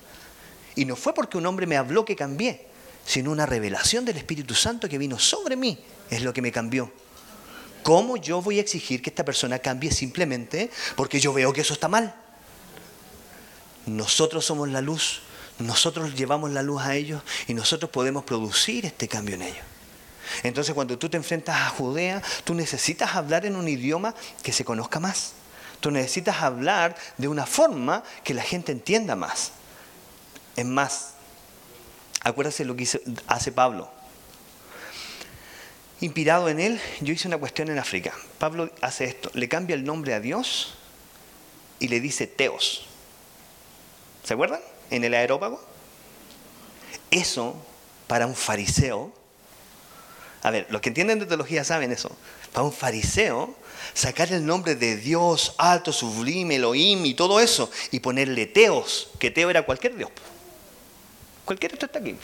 Y 0.74 0.84
no 0.84 0.96
fue 0.96 1.12
porque 1.12 1.36
un 1.36 1.46
hombre 1.46 1.66
me 1.66 1.76
habló 1.76 2.04
que 2.04 2.16
cambié, 2.16 2.66
sino 3.04 3.30
una 3.30 3.46
revelación 3.46 4.04
del 4.04 4.16
Espíritu 4.16 4.54
Santo 4.54 4.88
que 4.88 4.98
vino 4.98 5.18
sobre 5.18 5.56
mí 5.56 5.78
es 6.10 6.22
lo 6.22 6.32
que 6.32 6.42
me 6.42 6.52
cambió. 6.52 6.92
¿Cómo 7.82 8.16
yo 8.16 8.40
voy 8.40 8.58
a 8.58 8.60
exigir 8.60 9.02
que 9.02 9.10
esta 9.10 9.24
persona 9.24 9.58
cambie 9.58 9.90
simplemente 9.90 10.70
porque 10.94 11.18
yo 11.18 11.32
veo 11.32 11.52
que 11.52 11.62
eso 11.62 11.74
está 11.74 11.88
mal? 11.88 12.14
Nosotros 13.86 14.44
somos 14.44 14.68
la 14.68 14.80
luz, 14.80 15.20
nosotros 15.58 16.14
llevamos 16.14 16.50
la 16.52 16.62
luz 16.62 16.82
a 16.82 16.94
ellos 16.94 17.22
y 17.48 17.54
nosotros 17.54 17.90
podemos 17.90 18.22
producir 18.24 18.86
este 18.86 19.08
cambio 19.08 19.34
en 19.34 19.42
ellos. 19.42 19.71
Entonces 20.42 20.74
cuando 20.74 20.98
tú 20.98 21.08
te 21.08 21.16
enfrentas 21.16 21.56
a 21.56 21.68
Judea, 21.68 22.22
tú 22.44 22.54
necesitas 22.54 23.14
hablar 23.14 23.46
en 23.46 23.56
un 23.56 23.68
idioma 23.68 24.14
que 24.42 24.52
se 24.52 24.64
conozca 24.64 25.00
más. 25.00 25.32
Tú 25.80 25.90
necesitas 25.90 26.42
hablar 26.42 26.94
de 27.18 27.28
una 27.28 27.44
forma 27.44 28.04
que 28.22 28.34
la 28.34 28.42
gente 28.42 28.72
entienda 28.72 29.16
más. 29.16 29.52
Es 30.56 30.64
más, 30.64 31.14
acuérdate 32.20 32.64
lo 32.64 32.76
que 32.76 32.88
hace 33.26 33.52
Pablo. 33.52 33.90
Inspirado 36.00 36.48
en 36.48 36.60
él, 36.60 36.80
yo 37.00 37.12
hice 37.12 37.28
una 37.28 37.38
cuestión 37.38 37.68
en 37.68 37.78
África. 37.78 38.12
Pablo 38.38 38.70
hace 38.80 39.04
esto, 39.04 39.30
le 39.34 39.48
cambia 39.48 39.74
el 39.74 39.84
nombre 39.84 40.14
a 40.14 40.20
Dios 40.20 40.74
y 41.78 41.88
le 41.88 42.00
dice 42.00 42.26
Teos. 42.26 42.86
¿Se 44.24 44.34
acuerdan? 44.34 44.60
En 44.90 45.04
el 45.04 45.14
aerópago. 45.14 45.60
Eso, 47.10 47.56
para 48.06 48.26
un 48.26 48.34
fariseo, 48.34 49.12
a 50.42 50.50
ver, 50.50 50.66
los 50.70 50.80
que 50.80 50.88
entienden 50.88 51.20
de 51.20 51.26
teología 51.26 51.62
saben 51.62 51.92
eso. 51.92 52.10
Para 52.52 52.64
un 52.64 52.72
fariseo, 52.72 53.54
sacar 53.94 54.32
el 54.32 54.44
nombre 54.44 54.74
de 54.74 54.96
Dios 54.96 55.54
alto, 55.56 55.92
sublime, 55.92 56.56
Elohim 56.56 57.06
y 57.06 57.14
todo 57.14 57.38
eso, 57.38 57.70
y 57.92 58.00
ponerle 58.00 58.46
Teos, 58.46 59.10
que 59.20 59.30
Teo 59.30 59.50
era 59.50 59.62
cualquier 59.64 59.96
Dios. 59.96 60.10
Cualquier 61.44 61.74
esto 61.74 61.86
está 61.86 62.00
aquí. 62.00 62.16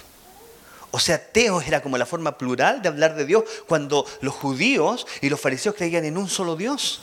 O 0.90 0.98
sea, 0.98 1.30
Teos 1.30 1.64
era 1.66 1.80
como 1.80 1.96
la 1.96 2.06
forma 2.06 2.38
plural 2.38 2.82
de 2.82 2.88
hablar 2.88 3.14
de 3.14 3.24
Dios 3.24 3.44
cuando 3.68 4.04
los 4.20 4.34
judíos 4.34 5.06
y 5.20 5.28
los 5.28 5.40
fariseos 5.40 5.76
creían 5.76 6.04
en 6.04 6.18
un 6.18 6.28
solo 6.28 6.56
Dios. 6.56 7.02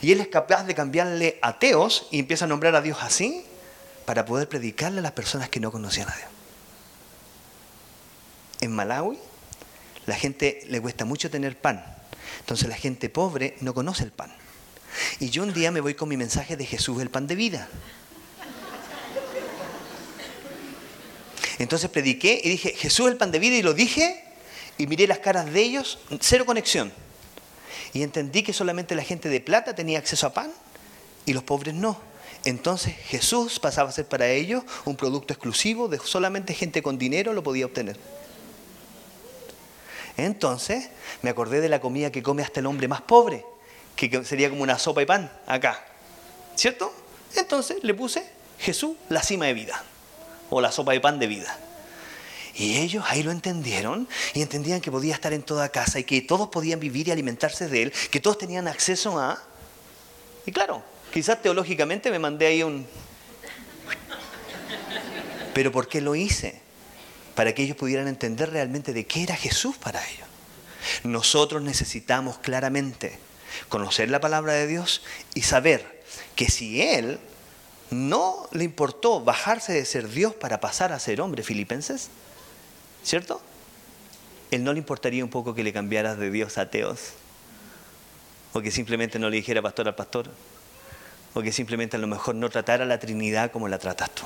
Y 0.00 0.12
él 0.12 0.20
es 0.20 0.28
capaz 0.28 0.62
de 0.62 0.76
cambiarle 0.76 1.40
a 1.42 1.58
Teos 1.58 2.06
y 2.12 2.20
empieza 2.20 2.44
a 2.44 2.48
nombrar 2.48 2.76
a 2.76 2.82
Dios 2.82 2.98
así 3.00 3.44
para 4.04 4.24
poder 4.24 4.48
predicarle 4.48 5.00
a 5.00 5.02
las 5.02 5.12
personas 5.12 5.48
que 5.48 5.58
no 5.58 5.72
conocían 5.72 6.08
a 6.08 6.14
Dios. 6.14 6.28
En 8.60 8.70
Malawi 8.70 9.18
la 10.06 10.16
gente 10.16 10.64
le 10.68 10.80
cuesta 10.80 11.04
mucho 11.04 11.30
tener 11.30 11.56
pan. 11.56 11.84
Entonces 12.40 12.68
la 12.68 12.76
gente 12.76 13.08
pobre 13.08 13.56
no 13.60 13.74
conoce 13.74 14.04
el 14.04 14.10
pan. 14.10 14.32
Y 15.20 15.30
yo 15.30 15.42
un 15.42 15.52
día 15.52 15.70
me 15.70 15.80
voy 15.80 15.94
con 15.94 16.08
mi 16.08 16.16
mensaje 16.16 16.56
de 16.56 16.66
Jesús, 16.66 17.00
el 17.00 17.10
pan 17.10 17.26
de 17.26 17.34
vida. 17.34 17.68
Entonces 21.58 21.88
prediqué 21.90 22.40
y 22.42 22.48
dije, 22.48 22.74
Jesús 22.76 23.08
el 23.08 23.16
pan 23.16 23.30
de 23.30 23.38
vida, 23.38 23.56
y 23.56 23.62
lo 23.62 23.74
dije, 23.74 24.24
y 24.78 24.86
miré 24.86 25.06
las 25.06 25.20
caras 25.20 25.52
de 25.52 25.60
ellos, 25.60 25.98
cero 26.20 26.44
conexión. 26.44 26.92
Y 27.92 28.02
entendí 28.02 28.42
que 28.42 28.52
solamente 28.52 28.94
la 28.94 29.04
gente 29.04 29.28
de 29.28 29.40
plata 29.40 29.74
tenía 29.74 29.98
acceso 29.98 30.26
a 30.26 30.34
pan 30.34 30.50
y 31.26 31.32
los 31.32 31.44
pobres 31.44 31.74
no. 31.74 32.00
Entonces 32.44 32.94
Jesús 33.06 33.60
pasaba 33.60 33.90
a 33.90 33.92
ser 33.92 34.06
para 34.06 34.28
ellos 34.28 34.64
un 34.84 34.96
producto 34.96 35.32
exclusivo 35.32 35.88
de 35.88 35.98
solamente 35.98 36.54
gente 36.54 36.82
con 36.82 36.98
dinero 36.98 37.32
lo 37.32 37.42
podía 37.42 37.66
obtener. 37.66 37.96
Entonces 40.24 40.88
me 41.22 41.30
acordé 41.30 41.60
de 41.60 41.68
la 41.68 41.80
comida 41.80 42.12
que 42.12 42.22
come 42.22 42.42
hasta 42.42 42.60
el 42.60 42.66
hombre 42.66 42.88
más 42.88 43.02
pobre, 43.02 43.44
que 43.96 44.24
sería 44.24 44.50
como 44.50 44.62
una 44.62 44.78
sopa 44.78 45.02
y 45.02 45.06
pan 45.06 45.30
acá. 45.46 45.84
¿Cierto? 46.54 46.92
Entonces 47.34 47.82
le 47.82 47.94
puse 47.94 48.24
Jesús 48.58 48.96
la 49.08 49.22
cima 49.22 49.46
de 49.46 49.54
vida, 49.54 49.82
o 50.50 50.60
la 50.60 50.70
sopa 50.70 50.92
de 50.92 51.00
pan 51.00 51.18
de 51.18 51.26
vida. 51.26 51.58
Y 52.54 52.78
ellos 52.78 53.04
ahí 53.08 53.22
lo 53.22 53.30
entendieron 53.30 54.08
y 54.34 54.42
entendían 54.42 54.80
que 54.80 54.90
podía 54.90 55.14
estar 55.14 55.32
en 55.32 55.42
toda 55.42 55.70
casa 55.70 55.98
y 55.98 56.04
que 56.04 56.20
todos 56.20 56.48
podían 56.48 56.78
vivir 56.78 57.08
y 57.08 57.10
alimentarse 57.10 57.66
de 57.66 57.82
él, 57.82 57.92
que 58.10 58.20
todos 58.20 58.38
tenían 58.38 58.68
acceso 58.68 59.18
a... 59.18 59.42
Y 60.46 60.52
claro, 60.52 60.82
quizás 61.12 61.42
teológicamente 61.42 62.10
me 62.10 62.18
mandé 62.18 62.46
ahí 62.46 62.62
un... 62.62 62.86
Pero 65.54 65.72
¿por 65.72 65.88
qué 65.88 66.00
lo 66.00 66.14
hice? 66.14 66.61
Para 67.34 67.54
que 67.54 67.62
ellos 67.62 67.76
pudieran 67.76 68.08
entender 68.08 68.50
realmente 68.50 68.92
de 68.92 69.06
qué 69.06 69.22
era 69.22 69.36
Jesús 69.36 69.76
para 69.76 70.04
ellos. 70.08 70.28
Nosotros 71.04 71.62
necesitamos 71.62 72.38
claramente 72.38 73.18
conocer 73.68 74.10
la 74.10 74.20
palabra 74.20 74.54
de 74.54 74.66
Dios 74.66 75.02
y 75.34 75.42
saber 75.42 76.02
que 76.34 76.50
si 76.50 76.82
Él 76.82 77.18
no 77.90 78.48
le 78.52 78.64
importó 78.64 79.20
bajarse 79.20 79.72
de 79.72 79.84
ser 79.84 80.08
Dios 80.08 80.34
para 80.34 80.60
pasar 80.60 80.92
a 80.92 80.98
ser 80.98 81.20
hombre, 81.20 81.42
filipenses, 81.42 82.08
¿cierto? 83.04 83.40
Él 84.50 84.64
no 84.64 84.72
le 84.72 84.78
importaría 84.78 85.24
un 85.24 85.30
poco 85.30 85.54
que 85.54 85.62
le 85.62 85.72
cambiaras 85.72 86.18
de 86.18 86.30
Dios 86.30 86.58
a 86.58 86.70
Teos, 86.70 87.12
o 88.52 88.60
que 88.60 88.70
simplemente 88.70 89.18
no 89.18 89.30
le 89.30 89.36
dijera 89.36 89.62
pastor 89.62 89.88
al 89.88 89.94
pastor, 89.94 90.30
o 91.34 91.40
que 91.40 91.52
simplemente 91.52 91.96
a 91.96 92.00
lo 92.00 92.06
mejor 92.06 92.34
no 92.34 92.50
tratara 92.50 92.84
la 92.84 92.98
Trinidad 92.98 93.50
como 93.50 93.68
la 93.68 93.78
tratas 93.78 94.10
tú. 94.10 94.24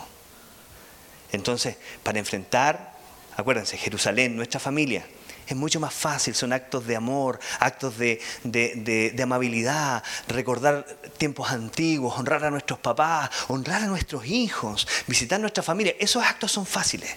Entonces, 1.33 1.77
para 2.03 2.19
enfrentar 2.19 2.96
Acuérdense, 3.37 3.77
Jerusalén, 3.77 4.35
nuestra 4.35 4.59
familia, 4.59 5.05
es 5.47 5.57
mucho 5.57 5.79
más 5.79 5.95
fácil, 5.95 6.35
son 6.35 6.53
actos 6.53 6.87
de 6.87 6.97
amor, 6.97 7.39
actos 7.61 7.97
de, 7.99 9.21
amabilidad, 9.23 10.03
recordar 10.27 10.85
tiempos 11.19 11.51
antiguos, 11.51 12.19
honrar 12.19 12.45
a 12.45 12.51
nuestros 12.51 12.81
papás, 12.81 13.31
honrar 13.49 13.83
a 13.83 13.87
nuestros 13.87 14.27
hijos, 14.27 14.89
visitar 15.07 15.39
nuestra 15.39 15.63
familia. 15.63 15.95
Esos 16.01 16.25
actos 16.25 16.51
son 16.51 16.67
fáciles. 16.67 17.15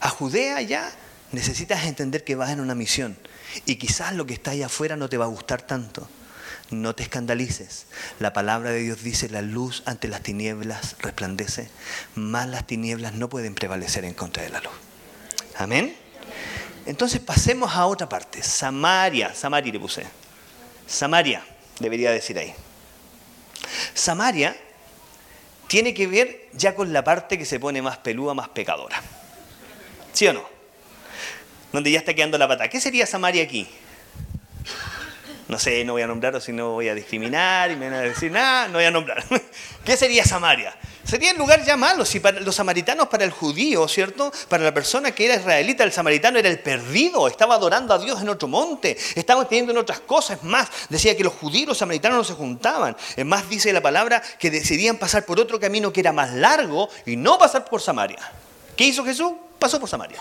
A 0.00 0.08
Judea 0.08 0.60
ya 0.62 0.90
necesitas 1.30 1.84
entender 1.84 2.24
que 2.24 2.34
vas 2.34 2.50
en 2.50 2.60
una 2.60 2.74
misión 2.74 3.16
y 3.66 3.76
quizás 3.76 4.14
lo 4.14 4.26
que 4.26 4.34
está 4.34 4.52
ahí 4.52 4.62
afuera 4.62 4.96
no 4.96 5.08
te 5.08 5.16
va 5.16 5.26
a 5.26 5.28
gustar 5.28 5.62
tanto. 5.62 6.08
No 6.70 6.94
te 6.94 7.02
escandalices. 7.02 7.86
La 8.18 8.32
palabra 8.32 8.70
de 8.70 8.80
Dios 8.80 9.02
dice, 9.02 9.30
la 9.30 9.42
luz 9.42 9.82
ante 9.86 10.06
las 10.08 10.22
tinieblas 10.22 10.96
resplandece, 10.98 11.70
más 12.14 12.46
las 12.48 12.66
tinieblas 12.66 13.14
no 13.14 13.28
pueden 13.28 13.54
prevalecer 13.54 14.04
en 14.04 14.12
contra 14.12 14.42
de 14.42 14.50
la 14.50 14.60
luz. 14.60 14.87
Amén. 15.58 15.94
Entonces 16.86 17.20
pasemos 17.20 17.74
a 17.74 17.86
otra 17.86 18.08
parte. 18.08 18.42
Samaria. 18.42 19.34
Samaria 19.34 19.72
le 19.72 19.80
puse. 19.80 20.06
Samaria, 20.86 21.44
debería 21.80 22.10
decir 22.12 22.38
ahí. 22.38 22.54
Samaria 23.92 24.56
tiene 25.66 25.92
que 25.92 26.06
ver 26.06 26.48
ya 26.54 26.74
con 26.74 26.92
la 26.92 27.04
parte 27.04 27.36
que 27.36 27.44
se 27.44 27.60
pone 27.60 27.82
más 27.82 27.98
peluda, 27.98 28.32
más 28.34 28.48
pecadora. 28.48 29.02
¿Sí 30.12 30.26
o 30.28 30.32
no? 30.32 30.44
Donde 31.72 31.90
ya 31.90 31.98
está 31.98 32.14
quedando 32.14 32.38
la 32.38 32.48
pata. 32.48 32.68
¿Qué 32.68 32.80
sería 32.80 33.04
Samaria 33.06 33.42
aquí? 33.42 33.68
No 35.48 35.58
sé, 35.58 35.82
no 35.82 35.94
voy 35.94 36.02
a 36.02 36.06
nombrar 36.06 36.36
o 36.36 36.40
si 36.40 36.52
no 36.52 36.72
voy 36.72 36.88
a 36.88 36.94
discriminar 36.94 37.70
y 37.70 37.76
me 37.76 37.88
van 37.88 38.00
a 38.00 38.02
decir 38.02 38.30
nada, 38.30 38.68
no 38.68 38.74
voy 38.74 38.84
a 38.84 38.90
nombrar. 38.90 39.24
¿Qué 39.84 39.96
sería 39.96 40.22
Samaria? 40.22 40.76
Sería 41.04 41.30
el 41.30 41.38
lugar 41.38 41.64
ya 41.64 41.74
malo. 41.74 42.04
Si 42.04 42.20
para 42.20 42.38
los 42.40 42.54
samaritanos, 42.54 43.08
para 43.08 43.24
el 43.24 43.30
judío, 43.30 43.88
¿cierto? 43.88 44.30
Para 44.50 44.62
la 44.62 44.74
persona 44.74 45.12
que 45.12 45.24
era 45.24 45.36
israelita, 45.36 45.84
el 45.84 45.92
samaritano 45.92 46.38
era 46.38 46.50
el 46.50 46.58
perdido, 46.58 47.26
estaba 47.26 47.54
adorando 47.54 47.94
a 47.94 47.98
Dios 47.98 48.20
en 48.20 48.28
otro 48.28 48.46
monte, 48.46 48.98
estaba 49.14 49.48
teniendo 49.48 49.72
en 49.72 49.78
otras 49.78 50.00
cosas. 50.00 50.36
Es 50.36 50.44
más, 50.44 50.68
decía 50.90 51.16
que 51.16 51.24
los 51.24 51.32
judíos 51.32 51.62
y 51.62 51.66
los 51.66 51.78
samaritanos 51.78 52.18
no 52.18 52.24
se 52.24 52.34
juntaban. 52.34 52.94
Es 53.16 53.24
más, 53.24 53.48
dice 53.48 53.72
la 53.72 53.80
palabra 53.80 54.22
que 54.38 54.50
decidían 54.50 54.98
pasar 54.98 55.24
por 55.24 55.40
otro 55.40 55.58
camino 55.58 55.94
que 55.94 56.00
era 56.00 56.12
más 56.12 56.34
largo 56.34 56.90
y 57.06 57.16
no 57.16 57.38
pasar 57.38 57.64
por 57.64 57.80
Samaria. 57.80 58.18
¿Qué 58.76 58.84
hizo 58.84 59.02
Jesús? 59.02 59.32
Pasó 59.58 59.80
por 59.80 59.88
Samaria. 59.88 60.20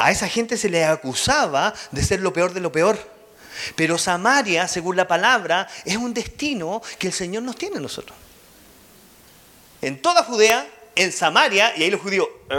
A 0.00 0.10
esa 0.10 0.28
gente 0.28 0.56
se 0.56 0.70
les 0.70 0.88
acusaba 0.88 1.74
de 1.90 2.02
ser 2.02 2.20
lo 2.20 2.32
peor 2.32 2.54
de 2.54 2.60
lo 2.60 2.72
peor. 2.72 2.98
Pero 3.76 3.98
Samaria, 3.98 4.66
según 4.66 4.96
la 4.96 5.06
palabra, 5.06 5.68
es 5.84 5.96
un 5.96 6.14
destino 6.14 6.80
que 6.98 7.08
el 7.08 7.12
Señor 7.12 7.42
nos 7.42 7.56
tiene 7.56 7.76
a 7.76 7.80
nosotros. 7.80 8.16
En 9.82 10.00
toda 10.00 10.24
Judea, 10.24 10.66
en 10.94 11.12
Samaria, 11.12 11.76
y 11.76 11.82
ahí 11.82 11.90
los 11.90 12.00
judíos... 12.00 12.26
"Er". 12.48 12.58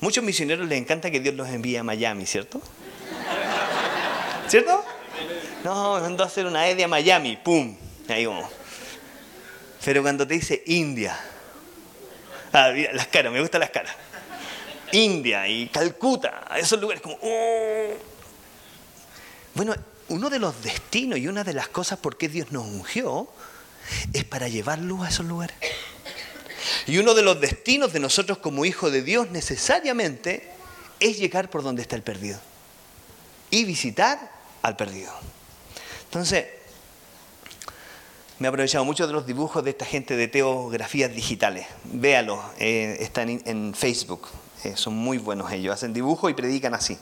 Muchos 0.00 0.22
misioneros 0.22 0.68
les 0.68 0.78
encanta 0.78 1.10
que 1.10 1.20
Dios 1.20 1.34
los 1.34 1.48
envíe 1.48 1.78
a 1.78 1.82
Miami, 1.82 2.26
¿cierto? 2.26 2.60
¿Cierto? 4.48 4.84
No, 5.64 5.98
mandó 5.98 6.24
a 6.24 6.26
hacer 6.26 6.44
una 6.44 6.68
EDI 6.68 6.82
a 6.82 6.88
Miami, 6.88 7.38
¡pum! 7.38 7.74
Ahí 8.10 8.26
vamos. 8.26 8.50
Pero 9.82 10.02
cuando 10.02 10.26
te 10.26 10.34
dice 10.34 10.62
India, 10.66 11.18
ah, 12.52 12.70
mira, 12.74 12.92
las 12.92 13.06
caras, 13.06 13.32
me 13.32 13.40
gustan 13.40 13.60
las 13.60 13.70
caras. 13.70 13.96
India 14.92 15.48
y 15.48 15.68
Calcuta, 15.68 16.46
esos 16.56 16.80
lugares 16.80 17.02
como... 17.02 17.18
"Oh". 17.22 17.94
Bueno, 19.54 19.74
uno 20.08 20.30
de 20.30 20.38
los 20.38 20.62
destinos 20.62 21.18
y 21.18 21.28
una 21.28 21.42
de 21.42 21.54
las 21.54 21.68
cosas 21.68 21.98
por 21.98 22.16
qué 22.16 22.28
Dios 22.28 22.52
nos 22.52 22.64
ungió 22.64 23.28
es 24.12 24.24
para 24.24 24.48
llevar 24.48 24.80
a 24.80 25.08
esos 25.08 25.26
lugares. 25.26 25.56
Y 26.86 26.98
uno 26.98 27.14
de 27.14 27.22
los 27.22 27.40
destinos 27.40 27.92
de 27.92 28.00
nosotros 28.00 28.38
como 28.38 28.64
hijos 28.64 28.92
de 28.92 29.02
Dios 29.02 29.30
necesariamente 29.30 30.52
es 31.00 31.18
llegar 31.18 31.50
por 31.50 31.62
donde 31.62 31.82
está 31.82 31.96
el 31.96 32.02
perdido 32.02 32.38
y 33.50 33.64
visitar 33.64 34.30
al 34.62 34.76
perdido. 34.76 35.12
Entonces, 36.04 36.46
me 38.38 38.46
he 38.46 38.48
aprovechado 38.48 38.84
mucho 38.84 39.06
de 39.06 39.12
los 39.12 39.26
dibujos 39.26 39.64
de 39.64 39.70
esta 39.70 39.84
gente 39.84 40.16
de 40.16 40.28
teografías 40.28 41.12
digitales. 41.14 41.66
Véalos, 41.84 42.40
eh, 42.58 42.98
están 43.00 43.30
en 43.30 43.74
Facebook. 43.74 44.28
Eh, 44.66 44.76
son 44.76 44.96
muy 44.96 45.18
buenos 45.18 45.52
ellos. 45.52 45.72
Hacen 45.72 45.92
dibujos 45.92 46.28
y 46.28 46.34
predican 46.34 46.74
así. 46.74 46.98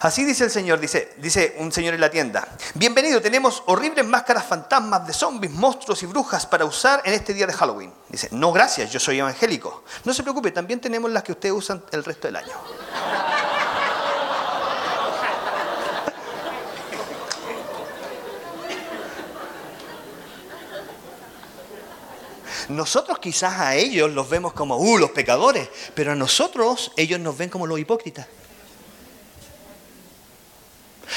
Así 0.00 0.24
dice 0.24 0.44
el 0.44 0.50
Señor, 0.50 0.80
dice, 0.80 1.14
dice 1.18 1.56
un 1.58 1.70
señor 1.70 1.92
en 1.92 2.00
la 2.00 2.10
tienda. 2.10 2.48
Bienvenido, 2.74 3.20
tenemos 3.20 3.62
horribles 3.66 4.04
máscaras 4.06 4.46
fantasmas 4.46 5.06
de 5.06 5.12
zombies, 5.12 5.52
monstruos 5.52 6.02
y 6.02 6.06
brujas 6.06 6.46
para 6.46 6.64
usar 6.64 7.02
en 7.04 7.12
este 7.12 7.34
día 7.34 7.46
de 7.46 7.52
Halloween. 7.52 7.92
Dice, 8.08 8.28
no 8.32 8.50
gracias, 8.50 8.90
yo 8.90 8.98
soy 8.98 9.18
evangélico. 9.18 9.84
No 10.04 10.14
se 10.14 10.22
preocupe, 10.22 10.52
también 10.52 10.80
tenemos 10.80 11.10
las 11.10 11.22
que 11.22 11.32
ustedes 11.32 11.54
usan 11.54 11.84
el 11.92 12.02
resto 12.02 12.28
del 12.28 12.36
año. 12.36 12.54
Nosotros 22.70 23.18
quizás 23.18 23.58
a 23.58 23.74
ellos 23.74 24.10
los 24.12 24.28
vemos 24.28 24.52
como, 24.52 24.76
uh, 24.76 24.98
los 24.98 25.10
pecadores, 25.10 25.68
pero 25.94 26.12
a 26.12 26.14
nosotros 26.14 26.92
ellos 26.96 27.20
nos 27.20 27.36
ven 27.36 27.50
como 27.50 27.66
los 27.66 27.78
hipócritas. 27.78 28.26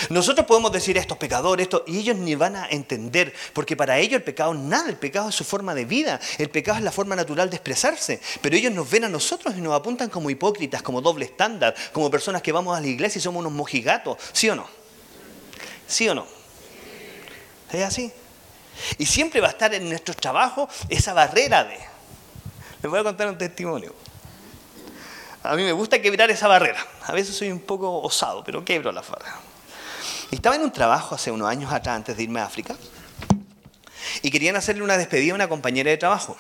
Nosotros 0.09 0.47
podemos 0.47 0.71
decir 0.71 0.97
estos 0.97 1.17
pecadores, 1.17 1.65
esto, 1.65 1.83
y 1.85 1.99
ellos 1.99 2.17
ni 2.17 2.33
van 2.33 2.55
a 2.55 2.67
entender, 2.67 3.33
porque 3.53 3.77
para 3.77 3.99
ellos 3.99 4.15
el 4.15 4.23
pecado 4.23 4.53
es 4.53 4.59
nada, 4.59 4.89
el 4.89 4.97
pecado 4.97 5.29
es 5.29 5.35
su 5.35 5.43
forma 5.43 5.75
de 5.75 5.85
vida, 5.85 6.19
el 6.39 6.49
pecado 6.49 6.79
es 6.79 6.83
la 6.83 6.91
forma 6.91 7.15
natural 7.15 7.49
de 7.51 7.57
expresarse, 7.57 8.19
pero 8.41 8.55
ellos 8.55 8.73
nos 8.73 8.89
ven 8.89 9.03
a 9.03 9.09
nosotros 9.09 9.53
y 9.55 9.61
nos 9.61 9.73
apuntan 9.75 10.09
como 10.09 10.31
hipócritas, 10.31 10.81
como 10.81 11.01
doble 11.01 11.25
estándar, 11.25 11.75
como 11.91 12.09
personas 12.09 12.41
que 12.41 12.51
vamos 12.51 12.75
a 12.75 12.81
la 12.81 12.87
iglesia 12.87 13.19
y 13.19 13.21
somos 13.21 13.41
unos 13.41 13.53
mojigatos, 13.53 14.17
¿sí 14.33 14.49
o 14.49 14.55
no? 14.55 14.67
¿Sí 15.87 16.09
o 16.09 16.15
no? 16.15 16.25
¿Es 17.71 17.83
así? 17.83 18.11
Y 18.97 19.05
siempre 19.05 19.41
va 19.41 19.47
a 19.47 19.51
estar 19.51 19.73
en 19.73 19.87
nuestro 19.89 20.13
trabajo 20.13 20.67
esa 20.89 21.13
barrera 21.13 21.63
de... 21.63 21.77
Les 22.81 22.89
voy 22.89 22.99
a 22.99 23.03
contar 23.03 23.27
un 23.29 23.37
testimonio. 23.37 23.95
A 25.43 25.55
mí 25.55 25.63
me 25.63 25.71
gusta 25.71 26.01
quebrar 26.01 26.31
esa 26.31 26.47
barrera. 26.47 26.85
A 27.03 27.11
veces 27.11 27.35
soy 27.35 27.51
un 27.51 27.59
poco 27.59 28.01
osado, 28.01 28.43
pero 28.43 28.63
quebro 28.63 28.91
la 28.91 29.01
barrera. 29.01 29.39
Estaba 30.31 30.55
en 30.55 30.63
un 30.63 30.71
trabajo 30.71 31.15
hace 31.15 31.31
unos 31.31 31.47
años 31.47 31.71
atrás, 31.71 31.95
antes 31.95 32.17
de 32.17 32.23
irme 32.23 32.39
a 32.39 32.45
África, 32.45 32.75
y 34.21 34.31
querían 34.31 34.55
hacerle 34.55 34.83
una 34.83 34.97
despedida 34.97 35.33
a 35.33 35.35
una 35.35 35.47
compañera 35.47 35.91
de 35.91 35.97
trabajo. 35.97 36.35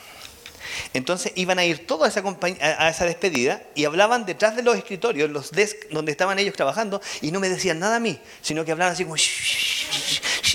Entonces 0.93 1.31
iban 1.35 1.59
a 1.59 1.65
ir 1.65 1.85
todos 1.85 2.03
a 2.05 2.07
esa, 2.07 2.23
a 2.61 2.89
esa 2.89 3.05
despedida 3.05 3.61
y 3.75 3.85
hablaban 3.85 4.25
detrás 4.25 4.55
de 4.55 4.63
los 4.63 4.75
escritorios, 4.75 5.29
los 5.29 5.51
desks 5.51 5.87
donde 5.91 6.11
estaban 6.11 6.39
ellos 6.39 6.55
trabajando, 6.55 7.01
y 7.21 7.31
no 7.31 7.39
me 7.39 7.49
decían 7.49 7.79
nada 7.79 7.97
a 7.97 7.99
mí, 7.99 8.19
sino 8.41 8.65
que 8.65 8.71
hablaban 8.71 8.93
así 8.93 9.03
como... 9.03 9.15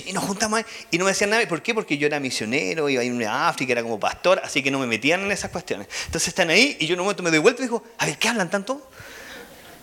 Y 0.09 0.13
nos 0.15 0.25
juntamos 0.25 0.59
ahí, 0.59 0.65
y 0.91 0.97
no 0.97 1.05
me 1.05 1.11
decían 1.11 1.29
nada. 1.29 1.47
¿Por 1.47 1.61
qué? 1.61 1.75
Porque 1.75 1.99
yo 1.99 2.07
era 2.07 2.19
misionero, 2.19 2.89
iba 2.89 3.03
a 3.03 3.05
ir 3.05 3.27
a 3.27 3.49
África, 3.49 3.73
era 3.73 3.83
como 3.83 4.01
pastor, 4.01 4.41
así 4.43 4.63
que 4.63 4.71
no 4.71 4.79
me 4.79 4.87
metían 4.87 5.21
en 5.21 5.31
esas 5.31 5.51
cuestiones. 5.51 5.87
Entonces 6.07 6.29
están 6.29 6.49
ahí 6.49 6.79
y 6.81 6.87
yo 6.87 6.95
en 6.95 7.01
un 7.01 7.05
momento 7.05 7.23
me 7.23 7.29
doy 7.29 7.41
vuelta 7.41 7.61
y 7.61 7.67
digo, 7.67 7.85
a 7.99 8.07
ver, 8.07 8.17
¿qué 8.17 8.27
hablan 8.29 8.49
tanto? 8.49 8.89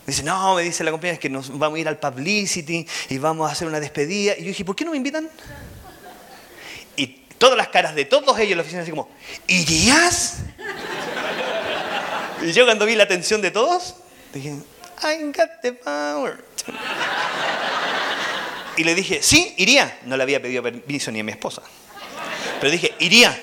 Me 0.04 0.12
dice, 0.12 0.24
no, 0.24 0.56
me 0.56 0.62
dice 0.62 0.82
la 0.82 0.90
compañera, 0.90 1.14
es 1.14 1.20
que 1.20 1.30
nos 1.30 1.56
vamos 1.56 1.76
a 1.76 1.80
ir 1.80 1.86
al 1.86 2.00
publicity 2.00 2.84
y 3.08 3.18
vamos 3.18 3.48
a 3.48 3.52
hacer 3.52 3.68
una 3.68 3.78
despedida. 3.78 4.34
Y 4.36 4.40
yo 4.40 4.48
dije, 4.48 4.64
¿por 4.64 4.74
qué 4.74 4.84
no 4.84 4.90
me 4.90 4.96
invitan? 4.96 5.28
Y 6.96 7.06
todas 7.38 7.56
las 7.56 7.68
caras 7.68 7.94
de 7.94 8.04
todos 8.04 8.36
ellos 8.40 8.50
en 8.50 8.56
la 8.56 8.62
oficina 8.62 8.82
así 8.82 8.90
como, 8.90 9.08
¿irías? 9.46 10.38
Y 12.42 12.50
yo 12.50 12.64
cuando 12.64 12.84
vi 12.84 12.96
la 12.96 13.04
atención 13.04 13.40
de 13.40 13.52
todos, 13.52 13.94
dije, 14.34 14.56
I 15.04 15.22
got 15.26 15.60
the 15.62 15.72
power. 15.72 16.44
Y 18.76 18.84
le 18.84 18.94
dije, 18.94 19.20
sí, 19.22 19.54
iría. 19.56 20.00
No 20.04 20.16
le 20.16 20.22
había 20.22 20.40
pedido 20.40 20.62
permiso 20.62 21.10
ni 21.10 21.20
a 21.20 21.24
mi 21.24 21.32
esposa. 21.32 21.62
Pero 22.60 22.70
dije, 22.70 22.94
iría. 22.98 23.42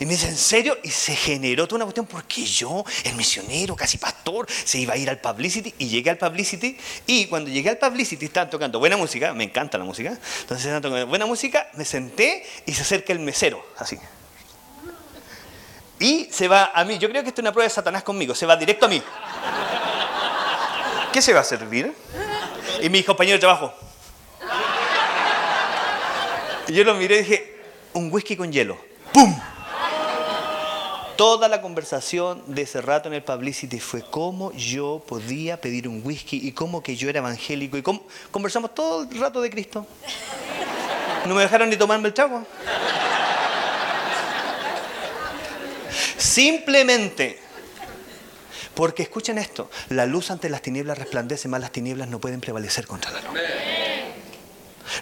Y 0.00 0.06
me 0.06 0.12
dice, 0.12 0.28
¿en 0.28 0.36
serio? 0.36 0.78
Y 0.82 0.90
se 0.90 1.14
generó 1.14 1.66
toda 1.66 1.76
una 1.76 1.84
cuestión 1.84 2.06
porque 2.06 2.44
yo, 2.44 2.84
el 3.04 3.14
misionero, 3.14 3.74
casi 3.74 3.98
pastor, 3.98 4.46
se 4.48 4.78
iba 4.78 4.94
a 4.94 4.96
ir 4.96 5.10
al 5.10 5.18
publicity 5.18 5.74
y 5.78 5.88
llegué 5.88 6.10
al 6.10 6.18
publicity. 6.18 6.76
Y 7.06 7.26
cuando 7.26 7.50
llegué 7.50 7.70
al 7.70 7.78
publicity 7.78 8.26
estaban 8.26 8.48
tocando 8.48 8.78
buena 8.78 8.96
música, 8.96 9.34
me 9.34 9.44
encanta 9.44 9.76
la 9.76 9.84
música. 9.84 10.10
Entonces 10.10 10.66
estaban 10.66 10.82
tocando 10.82 11.06
buena 11.06 11.26
música, 11.26 11.68
me 11.74 11.84
senté 11.84 12.46
y 12.66 12.72
se 12.72 12.82
acerca 12.82 13.12
el 13.12 13.18
mesero, 13.18 13.64
así. 13.76 13.98
Y 16.00 16.28
se 16.30 16.46
va 16.46 16.70
a 16.74 16.84
mí. 16.84 16.98
Yo 16.98 17.08
creo 17.10 17.22
que 17.22 17.28
esto 17.28 17.40
es 17.40 17.42
una 17.42 17.52
prueba 17.52 17.68
de 17.68 17.74
Satanás 17.74 18.04
conmigo. 18.04 18.34
Se 18.34 18.46
va 18.46 18.56
directo 18.56 18.86
a 18.86 18.88
mí. 18.88 19.02
¿Qué 21.12 21.20
se 21.20 21.32
va 21.32 21.40
a 21.40 21.44
servir? 21.44 21.92
Y 22.80 22.88
mi 22.88 23.02
compañero 23.02 23.34
de 23.36 23.40
trabajo. 23.40 23.74
Yo 26.68 26.84
lo 26.84 26.94
miré 26.94 27.16
y 27.16 27.18
dije, 27.20 27.56
un 27.94 28.12
whisky 28.12 28.36
con 28.36 28.52
hielo. 28.52 28.78
¡Pum! 29.12 29.34
Toda 31.16 31.48
la 31.48 31.60
conversación 31.60 32.42
de 32.46 32.62
ese 32.62 32.80
rato 32.80 33.08
en 33.08 33.14
el 33.14 33.24
publicity 33.24 33.80
fue 33.80 34.02
cómo 34.08 34.52
yo 34.52 35.02
podía 35.06 35.60
pedir 35.60 35.88
un 35.88 36.02
whisky 36.04 36.46
y 36.46 36.52
cómo 36.52 36.82
que 36.82 36.94
yo 36.94 37.08
era 37.08 37.18
evangélico 37.18 37.76
y 37.76 37.82
cómo 37.82 38.06
conversamos 38.30 38.74
todo 38.74 39.02
el 39.02 39.18
rato 39.18 39.40
de 39.40 39.50
Cristo. 39.50 39.86
No 41.26 41.34
me 41.34 41.42
dejaron 41.42 41.70
ni 41.70 41.76
tomarme 41.76 42.08
el 42.08 42.14
trago. 42.14 42.46
Simplemente 46.18 47.40
porque 48.74 49.02
escuchen 49.02 49.38
esto, 49.38 49.70
la 49.88 50.06
luz 50.06 50.30
ante 50.30 50.48
las 50.48 50.62
tinieblas 50.62 50.98
resplandece, 50.98 51.48
más 51.48 51.60
las 51.60 51.72
tinieblas 51.72 52.06
no 52.08 52.20
pueden 52.20 52.40
prevalecer 52.40 52.86
contra 52.86 53.10
la 53.10 53.22
luz. 53.22 53.40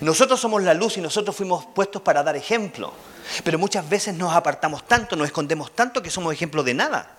Nosotros 0.00 0.40
somos 0.40 0.62
la 0.62 0.74
luz 0.74 0.96
y 0.96 1.00
nosotros 1.00 1.36
fuimos 1.36 1.66
puestos 1.66 2.02
para 2.02 2.22
dar 2.22 2.36
ejemplo. 2.36 2.92
Pero 3.44 3.58
muchas 3.58 3.88
veces 3.88 4.14
nos 4.14 4.34
apartamos 4.34 4.86
tanto, 4.86 5.16
nos 5.16 5.26
escondemos 5.26 5.74
tanto 5.74 6.02
que 6.02 6.10
somos 6.10 6.32
ejemplo 6.32 6.62
de 6.62 6.74
nada. 6.74 7.16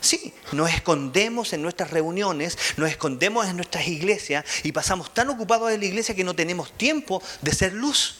Sí, 0.00 0.32
nos 0.52 0.72
escondemos 0.72 1.52
en 1.52 1.62
nuestras 1.62 1.90
reuniones, 1.90 2.56
nos 2.76 2.88
escondemos 2.88 3.46
en 3.46 3.56
nuestras 3.56 3.88
iglesias 3.88 4.44
y 4.62 4.72
pasamos 4.72 5.12
tan 5.12 5.28
ocupados 5.28 5.72
en 5.72 5.80
la 5.80 5.86
iglesia 5.86 6.14
que 6.14 6.24
no 6.24 6.34
tenemos 6.34 6.72
tiempo 6.72 7.22
de 7.42 7.52
ser 7.52 7.72
luz. 7.72 8.18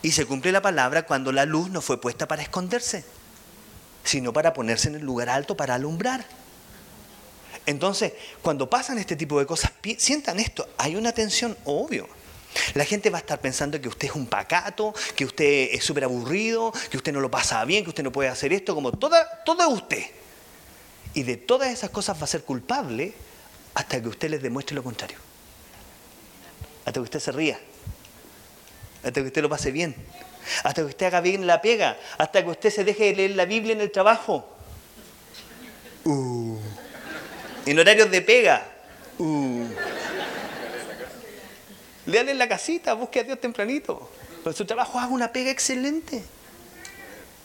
Y 0.00 0.12
se 0.12 0.24
cumple 0.24 0.52
la 0.52 0.62
palabra 0.62 1.04
cuando 1.04 1.32
la 1.32 1.44
luz 1.44 1.68
no 1.70 1.82
fue 1.82 2.00
puesta 2.00 2.26
para 2.26 2.42
esconderse, 2.42 3.04
sino 4.04 4.32
para 4.32 4.54
ponerse 4.54 4.88
en 4.88 4.94
el 4.94 5.02
lugar 5.02 5.28
alto 5.28 5.56
para 5.56 5.74
alumbrar. 5.74 6.24
Entonces, 7.68 8.14
cuando 8.40 8.70
pasan 8.70 8.96
este 8.96 9.14
tipo 9.14 9.38
de 9.38 9.44
cosas, 9.44 9.72
sientan 9.98 10.40
esto, 10.40 10.66
hay 10.78 10.96
una 10.96 11.12
tensión 11.12 11.54
obvio. 11.66 12.08
La 12.72 12.86
gente 12.86 13.10
va 13.10 13.18
a 13.18 13.20
estar 13.20 13.42
pensando 13.42 13.78
que 13.78 13.88
usted 13.88 14.08
es 14.08 14.14
un 14.14 14.26
pacato, 14.26 14.94
que 15.14 15.26
usted 15.26 15.68
es 15.72 15.84
súper 15.84 16.04
aburrido, 16.04 16.72
que 16.90 16.96
usted 16.96 17.12
no 17.12 17.20
lo 17.20 17.30
pasa 17.30 17.62
bien, 17.66 17.84
que 17.84 17.90
usted 17.90 18.02
no 18.02 18.10
puede 18.10 18.30
hacer 18.30 18.54
esto, 18.54 18.74
como 18.74 18.92
toda, 18.92 19.42
todo 19.44 19.68
usted. 19.68 20.02
Y 21.12 21.24
de 21.24 21.36
todas 21.36 21.68
esas 21.68 21.90
cosas 21.90 22.18
va 22.18 22.24
a 22.24 22.26
ser 22.26 22.42
culpable 22.42 23.12
hasta 23.74 24.00
que 24.00 24.08
usted 24.08 24.30
les 24.30 24.40
demuestre 24.40 24.74
lo 24.74 24.82
contrario. 24.82 25.18
Hasta 26.86 26.92
que 26.92 27.00
usted 27.00 27.20
se 27.20 27.32
ría. 27.32 27.60
Hasta 29.04 29.20
que 29.20 29.26
usted 29.26 29.42
lo 29.42 29.50
pase 29.50 29.72
bien. 29.72 29.94
Hasta 30.64 30.80
que 30.80 30.88
usted 30.88 31.04
haga 31.04 31.20
bien 31.20 31.46
la 31.46 31.60
pega. 31.60 31.98
Hasta 32.16 32.42
que 32.42 32.48
usted 32.48 32.70
se 32.70 32.82
deje 32.82 33.04
de 33.04 33.14
leer 33.14 33.30
la 33.32 33.44
Biblia 33.44 33.74
en 33.74 33.82
el 33.82 33.92
trabajo. 33.92 34.48
Uh. 36.06 36.56
En 37.68 37.78
horarios 37.78 38.10
de 38.10 38.22
pega. 38.22 38.66
Uh. 39.18 39.66
Léale 42.06 42.30
en 42.30 42.38
la 42.38 42.48
casita, 42.48 42.94
busque 42.94 43.20
a 43.20 43.24
Dios 43.24 43.38
tempranito. 43.38 44.10
Pero 44.42 44.56
su 44.56 44.64
trabajo 44.64 44.98
haga 44.98 45.12
una 45.12 45.30
pega 45.34 45.50
excelente. 45.50 46.24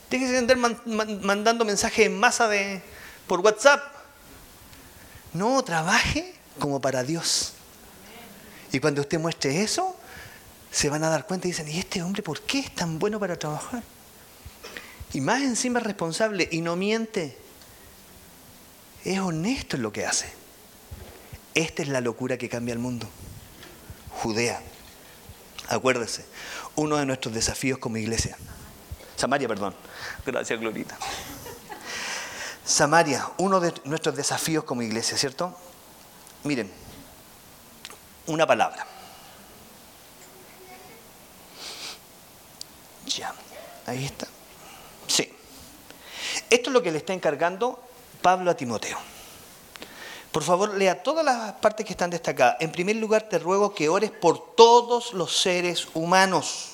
Déjese 0.09 0.31
de 0.31 0.37
andar 0.37 0.55
man, 0.55 0.79
man, 0.85 1.19
mandando 1.25 1.65
mensajes 1.65 2.05
en 2.05 2.17
masa 2.17 2.47
de, 2.47 2.81
por 3.27 3.41
WhatsApp. 3.41 3.83
No, 5.33 5.61
trabaje 5.61 6.33
como 6.57 6.79
para 6.79 7.03
Dios. 7.03 7.51
Y 8.71 8.79
cuando 8.79 9.01
usted 9.01 9.19
muestre 9.19 9.61
eso, 9.61 9.93
se 10.71 10.87
van 10.87 11.03
a 11.03 11.09
dar 11.09 11.27
cuenta 11.27 11.47
y 11.47 11.51
dicen, 11.51 11.67
¿y 11.67 11.79
este 11.79 12.01
hombre 12.01 12.23
por 12.23 12.39
qué 12.43 12.59
es 12.59 12.73
tan 12.73 12.97
bueno 12.97 13.19
para 13.19 13.37
trabajar? 13.37 13.83
Y 15.11 15.19
más 15.19 15.41
encima 15.41 15.79
es 15.79 15.85
responsable 15.85 16.47
y 16.49 16.61
no 16.61 16.77
miente. 16.77 17.42
Es 19.03 19.19
honesto 19.19 19.75
en 19.75 19.83
lo 19.83 19.91
que 19.91 20.05
hace. 20.05 20.31
Esta 21.53 21.81
es 21.81 21.87
la 21.87 22.01
locura 22.01 22.37
que 22.37 22.49
cambia 22.49 22.73
el 22.73 22.79
mundo. 22.79 23.07
Judea. 24.21 24.61
Acuérdese, 25.67 26.25
uno 26.75 26.97
de 26.97 27.05
nuestros 27.05 27.33
desafíos 27.33 27.79
como 27.79 27.97
iglesia. 27.97 28.37
Samaria, 29.15 29.47
perdón. 29.47 29.75
Gracias, 30.25 30.59
Glorita. 30.59 30.97
Samaria, 32.65 33.29
uno 33.37 33.59
de 33.59 33.73
nuestros 33.85 34.15
desafíos 34.15 34.63
como 34.63 34.81
iglesia, 34.81 35.17
¿cierto? 35.17 35.55
Miren, 36.43 36.71
una 38.27 38.47
palabra. 38.47 38.85
Ya, 43.05 43.33
ahí 43.85 44.05
está. 44.05 44.27
Sí. 45.07 45.31
Esto 46.49 46.69
es 46.69 46.73
lo 46.73 46.81
que 46.81 46.91
le 46.91 46.97
está 46.97 47.13
encargando 47.13 47.83
Pablo 48.23 48.49
a 48.49 48.57
Timoteo. 48.57 48.97
Por 50.31 50.41
favor, 50.41 50.73
lea 50.73 51.03
todas 51.03 51.23
las 51.23 51.53
partes 51.53 51.85
que 51.85 51.93
están 51.93 52.09
destacadas. 52.09 52.57
En 52.59 52.71
primer 52.71 52.95
lugar, 52.95 53.29
te 53.29 53.37
ruego 53.37 53.75
que 53.75 53.89
ores 53.89 54.09
por 54.09 54.55
todos 54.55 55.13
los 55.13 55.39
seres 55.39 55.87
humanos. 55.93 56.69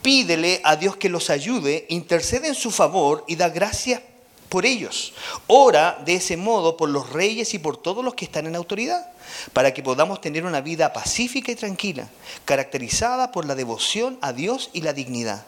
Pídele 0.00 0.62
a 0.64 0.76
Dios 0.76 0.96
que 0.96 1.10
los 1.10 1.28
ayude, 1.28 1.84
intercede 1.90 2.48
en 2.48 2.54
su 2.54 2.70
favor 2.70 3.24
y 3.26 3.36
da 3.36 3.50
gracias 3.50 4.00
por 4.48 4.64
ellos. 4.64 5.12
Ora 5.46 6.00
de 6.06 6.14
ese 6.14 6.36
modo 6.36 6.76
por 6.76 6.88
los 6.88 7.10
reyes 7.10 7.52
y 7.52 7.58
por 7.58 7.76
todos 7.76 8.04
los 8.04 8.14
que 8.14 8.24
están 8.24 8.46
en 8.46 8.56
autoridad, 8.56 9.10
para 9.52 9.74
que 9.74 9.82
podamos 9.82 10.20
tener 10.20 10.46
una 10.46 10.60
vida 10.60 10.92
pacífica 10.92 11.52
y 11.52 11.56
tranquila, 11.56 12.08
caracterizada 12.44 13.32
por 13.32 13.44
la 13.44 13.56
devoción 13.56 14.18
a 14.22 14.32
Dios 14.32 14.70
y 14.72 14.82
la 14.82 14.92
dignidad. 14.92 15.44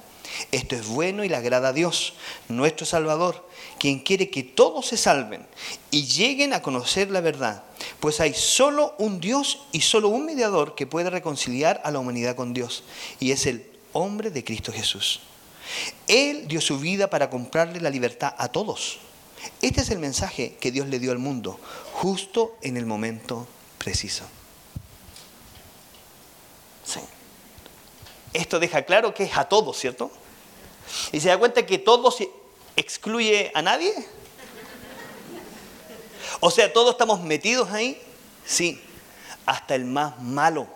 Esto 0.52 0.76
es 0.76 0.86
bueno 0.86 1.24
y 1.24 1.28
le 1.28 1.36
agrada 1.36 1.68
a 1.68 1.72
Dios, 1.72 2.14
nuestro 2.48 2.86
Salvador, 2.86 3.48
quien 3.78 4.00
quiere 4.00 4.30
que 4.30 4.42
todos 4.42 4.86
se 4.86 4.96
salven 4.96 5.46
y 5.90 6.06
lleguen 6.06 6.52
a 6.52 6.62
conocer 6.62 7.10
la 7.10 7.20
verdad, 7.20 7.62
pues 8.00 8.20
hay 8.20 8.34
solo 8.34 8.94
un 8.98 9.20
Dios 9.20 9.60
y 9.72 9.80
solo 9.80 10.08
un 10.08 10.26
mediador 10.26 10.74
que 10.74 10.86
puede 10.86 11.10
reconciliar 11.10 11.80
a 11.84 11.90
la 11.90 11.98
humanidad 11.98 12.36
con 12.36 12.52
Dios, 12.52 12.84
y 13.20 13.32
es 13.32 13.46
el 13.46 13.70
hombre 13.92 14.30
de 14.30 14.44
Cristo 14.44 14.72
Jesús. 14.72 15.20
Él 16.06 16.46
dio 16.48 16.60
su 16.60 16.78
vida 16.78 17.10
para 17.10 17.30
comprarle 17.30 17.80
la 17.80 17.90
libertad 17.90 18.34
a 18.38 18.48
todos. 18.48 18.98
Este 19.62 19.80
es 19.80 19.90
el 19.90 19.98
mensaje 19.98 20.56
que 20.60 20.70
Dios 20.70 20.88
le 20.88 20.98
dio 20.98 21.12
al 21.12 21.18
mundo, 21.18 21.58
justo 21.92 22.56
en 22.62 22.76
el 22.76 22.86
momento 22.86 23.46
preciso. 23.78 24.24
Sí. 26.84 27.00
Esto 28.32 28.58
deja 28.58 28.82
claro 28.82 29.14
que 29.14 29.24
es 29.24 29.36
a 29.36 29.48
todos, 29.48 29.78
¿cierto? 29.78 30.10
Y 31.12 31.20
se 31.20 31.28
da 31.28 31.38
cuenta 31.38 31.64
que 31.64 31.78
todos 31.78 32.18
excluye 32.76 33.50
a 33.54 33.62
nadie. 33.62 33.92
O 36.40 36.50
sea, 36.50 36.72
todos 36.72 36.92
estamos 36.92 37.20
metidos 37.22 37.70
ahí. 37.70 38.00
Sí, 38.44 38.80
hasta 39.44 39.74
el 39.74 39.84
más 39.84 40.20
malo 40.20 40.68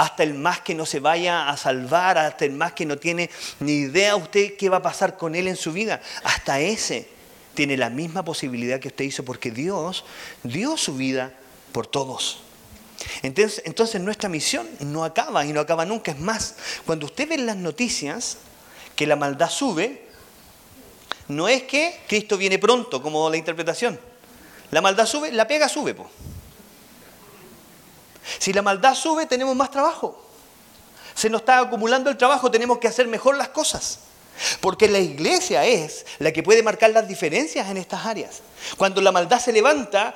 hasta 0.00 0.22
el 0.22 0.32
más 0.32 0.60
que 0.60 0.74
no 0.74 0.86
se 0.86 0.98
vaya 0.98 1.50
a 1.50 1.56
salvar, 1.58 2.16
hasta 2.16 2.46
el 2.46 2.52
más 2.52 2.72
que 2.72 2.86
no 2.86 2.96
tiene 2.96 3.28
ni 3.58 3.72
idea 3.72 4.16
usted 4.16 4.56
qué 4.56 4.70
va 4.70 4.78
a 4.78 4.82
pasar 4.82 5.18
con 5.18 5.34
él 5.34 5.46
en 5.46 5.56
su 5.56 5.72
vida, 5.72 6.00
hasta 6.24 6.58
ese 6.58 7.06
tiene 7.54 7.76
la 7.76 7.90
misma 7.90 8.24
posibilidad 8.24 8.80
que 8.80 8.88
usted 8.88 9.04
hizo 9.04 9.24
porque 9.24 9.50
Dios 9.50 10.04
dio 10.42 10.78
su 10.78 10.94
vida 10.96 11.34
por 11.72 11.86
todos. 11.86 12.42
Entonces, 13.22 13.62
entonces 13.66 14.00
nuestra 14.00 14.28
misión 14.28 14.66
no 14.80 15.04
acaba 15.04 15.44
y 15.44 15.52
no 15.52 15.60
acaba 15.60 15.84
nunca. 15.84 16.12
Es 16.12 16.18
más, 16.18 16.56
cuando 16.86 17.06
usted 17.06 17.28
ve 17.28 17.38
las 17.38 17.56
noticias 17.56 18.38
que 19.00 19.06
la 19.06 19.16
maldad 19.16 19.48
sube, 19.48 20.02
no 21.28 21.48
es 21.48 21.62
que 21.62 22.02
Cristo 22.06 22.36
viene 22.36 22.58
pronto, 22.58 23.00
como 23.00 23.30
la 23.30 23.38
interpretación. 23.38 23.98
La 24.72 24.82
maldad 24.82 25.06
sube, 25.06 25.32
la 25.32 25.48
pega 25.48 25.70
sube. 25.70 25.94
Po. 25.94 26.10
Si 28.38 28.52
la 28.52 28.60
maldad 28.60 28.94
sube, 28.94 29.24
tenemos 29.24 29.56
más 29.56 29.70
trabajo. 29.70 30.22
Se 31.14 31.30
nos 31.30 31.40
está 31.40 31.60
acumulando 31.60 32.10
el 32.10 32.18
trabajo, 32.18 32.50
tenemos 32.50 32.76
que 32.76 32.88
hacer 32.88 33.08
mejor 33.08 33.38
las 33.38 33.48
cosas. 33.48 34.00
Porque 34.60 34.86
la 34.86 34.98
iglesia 34.98 35.64
es 35.64 36.04
la 36.18 36.30
que 36.30 36.42
puede 36.42 36.62
marcar 36.62 36.90
las 36.90 37.08
diferencias 37.08 37.70
en 37.70 37.78
estas 37.78 38.04
áreas. 38.04 38.42
Cuando 38.76 39.00
la 39.00 39.12
maldad 39.12 39.40
se 39.40 39.50
levanta, 39.50 40.12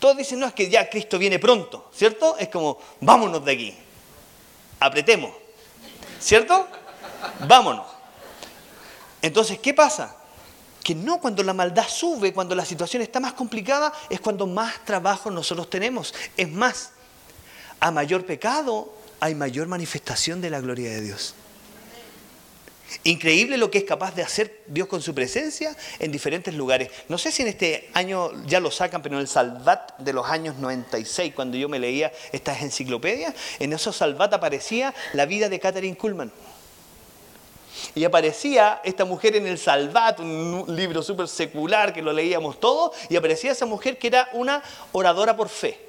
todos 0.00 0.16
dicen, 0.16 0.40
no, 0.40 0.48
es 0.48 0.52
que 0.52 0.68
ya 0.68 0.90
Cristo 0.90 1.16
viene 1.16 1.38
pronto, 1.38 1.92
¿cierto? 1.94 2.36
Es 2.38 2.48
como, 2.48 2.76
vámonos 3.00 3.44
de 3.44 3.52
aquí, 3.52 3.78
apretemos, 4.80 5.30
¿cierto? 6.18 6.66
Vámonos. 7.46 7.95
Entonces, 9.26 9.58
¿qué 9.58 9.74
pasa? 9.74 10.14
Que 10.84 10.94
no 10.94 11.20
cuando 11.20 11.42
la 11.42 11.52
maldad 11.52 11.88
sube, 11.88 12.32
cuando 12.32 12.54
la 12.54 12.64
situación 12.64 13.02
está 13.02 13.18
más 13.18 13.32
complicada, 13.32 13.92
es 14.08 14.20
cuando 14.20 14.46
más 14.46 14.84
trabajo 14.84 15.32
nosotros 15.32 15.68
tenemos. 15.68 16.14
Es 16.36 16.48
más, 16.48 16.90
a 17.80 17.90
mayor 17.90 18.24
pecado 18.24 18.94
hay 19.18 19.34
mayor 19.34 19.66
manifestación 19.66 20.40
de 20.40 20.50
la 20.50 20.60
gloria 20.60 20.90
de 20.90 21.00
Dios. 21.00 21.34
Increíble 23.02 23.56
lo 23.56 23.68
que 23.68 23.78
es 23.78 23.84
capaz 23.84 24.14
de 24.14 24.22
hacer 24.22 24.62
Dios 24.68 24.86
con 24.86 25.02
su 25.02 25.12
presencia 25.12 25.76
en 25.98 26.12
diferentes 26.12 26.54
lugares. 26.54 26.92
No 27.08 27.18
sé 27.18 27.32
si 27.32 27.42
en 27.42 27.48
este 27.48 27.90
año 27.94 28.30
ya 28.44 28.60
lo 28.60 28.70
sacan, 28.70 29.02
pero 29.02 29.16
en 29.16 29.22
el 29.22 29.28
Salvat 29.28 29.98
de 29.98 30.12
los 30.12 30.24
años 30.26 30.54
96, 30.58 31.34
cuando 31.34 31.56
yo 31.56 31.68
me 31.68 31.80
leía 31.80 32.12
estas 32.30 32.62
enciclopedias, 32.62 33.34
en 33.58 33.72
esos 33.72 33.96
Salvat 33.96 34.32
aparecía 34.34 34.94
la 35.14 35.26
vida 35.26 35.48
de 35.48 35.58
Catherine 35.58 35.96
Kuhlman. 35.96 36.30
Y 37.94 38.04
aparecía 38.04 38.80
esta 38.84 39.04
mujer 39.04 39.36
en 39.36 39.46
el 39.46 39.58
Salvat, 39.58 40.20
un 40.20 40.64
libro 40.68 41.02
súper 41.02 41.28
secular 41.28 41.92
que 41.92 42.02
lo 42.02 42.12
leíamos 42.12 42.60
todos, 42.60 42.96
y 43.08 43.16
aparecía 43.16 43.52
esa 43.52 43.66
mujer 43.66 43.98
que 43.98 44.08
era 44.08 44.28
una 44.32 44.62
oradora 44.92 45.36
por 45.36 45.48
fe. 45.48 45.86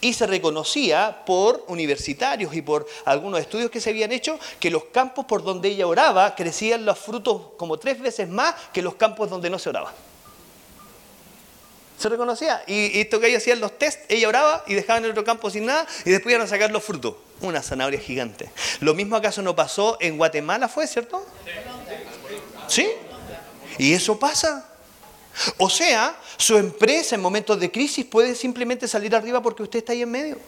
Y 0.00 0.12
se 0.12 0.26
reconocía 0.26 1.22
por 1.24 1.64
universitarios 1.68 2.54
y 2.54 2.62
por 2.62 2.86
algunos 3.04 3.40
estudios 3.40 3.70
que 3.70 3.80
se 3.80 3.90
habían 3.90 4.12
hecho 4.12 4.38
que 4.60 4.70
los 4.70 4.84
campos 4.86 5.24
por 5.24 5.42
donde 5.42 5.70
ella 5.70 5.86
oraba 5.86 6.34
crecían 6.34 6.84
los 6.84 6.98
frutos 6.98 7.42
como 7.56 7.78
tres 7.78 7.98
veces 8.00 8.28
más 8.28 8.54
que 8.72 8.82
los 8.82 8.96
campos 8.96 9.30
donde 9.30 9.48
no 9.48 9.58
se 9.58 9.70
oraba. 9.70 9.92
Se 11.98 12.08
reconocía. 12.08 12.62
Y 12.66 13.00
esto 13.00 13.20
que 13.20 13.28
ella 13.28 13.38
hacían 13.38 13.60
los 13.60 13.78
test, 13.78 14.00
ella 14.10 14.28
oraba 14.28 14.64
y 14.66 14.74
dejaban 14.74 15.04
el 15.04 15.12
otro 15.12 15.24
campo 15.24 15.48
sin 15.50 15.66
nada 15.66 15.86
y 16.04 16.10
después 16.10 16.32
iban 16.34 16.44
a 16.44 16.48
sacar 16.48 16.70
los 16.70 16.82
frutos. 16.82 17.14
Una 17.42 17.62
zanahoria 17.62 18.00
gigante. 18.00 18.50
Lo 18.80 18.94
mismo 18.94 19.16
acaso 19.16 19.42
no 19.42 19.54
pasó 19.54 19.98
en 20.00 20.16
Guatemala, 20.16 20.68
¿fue 20.68 20.86
cierto? 20.86 21.26
¿Sí? 22.68 22.88
Y 23.78 23.92
eso 23.92 24.18
pasa. 24.18 24.68
O 25.58 25.68
sea, 25.68 26.16
su 26.36 26.56
empresa 26.56 27.14
en 27.14 27.20
momentos 27.20 27.58
de 27.58 27.70
crisis 27.70 28.04
puede 28.04 28.34
simplemente 28.34 28.86
salir 28.86 29.14
arriba 29.14 29.42
porque 29.42 29.62
usted 29.62 29.80
está 29.80 29.92
ahí 29.92 30.02
en 30.02 30.10
medio. 30.10 30.38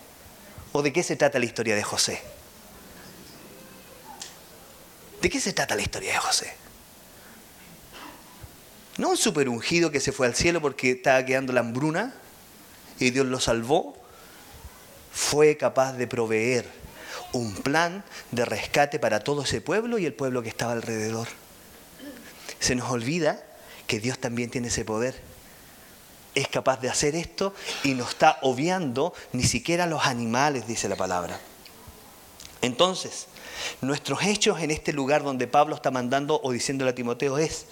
¿O 0.72 0.82
de 0.82 0.92
qué 0.92 1.02
se 1.02 1.16
trata 1.16 1.38
la 1.38 1.44
historia 1.44 1.74
de 1.74 1.82
José? 1.82 2.22
¿De 5.20 5.30
qué 5.30 5.40
se 5.40 5.52
trata 5.52 5.74
la 5.74 5.82
historia 5.82 6.12
de 6.12 6.18
José? 6.18 6.54
No 8.98 9.10
un 9.10 9.16
super 9.16 9.48
ungido 9.48 9.90
que 9.90 10.00
se 10.00 10.12
fue 10.12 10.26
al 10.26 10.34
cielo 10.34 10.60
porque 10.60 10.92
estaba 10.92 11.24
quedando 11.24 11.52
la 11.52 11.60
hambruna 11.60 12.14
y 13.00 13.10
Dios 13.10 13.26
lo 13.26 13.40
salvó. 13.40 13.96
Fue 15.12 15.56
capaz 15.56 15.94
de 15.94 16.06
proveer 16.06 16.83
un 17.34 17.54
plan 17.54 18.04
de 18.30 18.44
rescate 18.44 18.98
para 18.98 19.20
todo 19.20 19.42
ese 19.42 19.60
pueblo 19.60 19.98
y 19.98 20.06
el 20.06 20.14
pueblo 20.14 20.42
que 20.42 20.48
estaba 20.48 20.72
alrededor. 20.72 21.28
Se 22.60 22.74
nos 22.74 22.90
olvida 22.90 23.42
que 23.86 24.00
Dios 24.00 24.18
también 24.18 24.50
tiene 24.50 24.68
ese 24.68 24.84
poder. 24.84 25.20
Es 26.34 26.48
capaz 26.48 26.80
de 26.80 26.88
hacer 26.88 27.14
esto 27.14 27.54
y 27.82 27.94
no 27.94 28.04
está 28.04 28.38
obviando 28.42 29.12
ni 29.32 29.44
siquiera 29.44 29.86
los 29.86 30.06
animales, 30.06 30.66
dice 30.66 30.88
la 30.88 30.96
palabra. 30.96 31.38
Entonces, 32.62 33.26
nuestros 33.80 34.22
hechos 34.22 34.60
en 34.60 34.70
este 34.70 34.92
lugar 34.92 35.22
donde 35.22 35.46
Pablo 35.46 35.74
está 35.74 35.90
mandando 35.90 36.40
o 36.42 36.50
diciéndole 36.50 36.92
a 36.92 36.94
Timoteo 36.94 37.38
es 37.38 37.66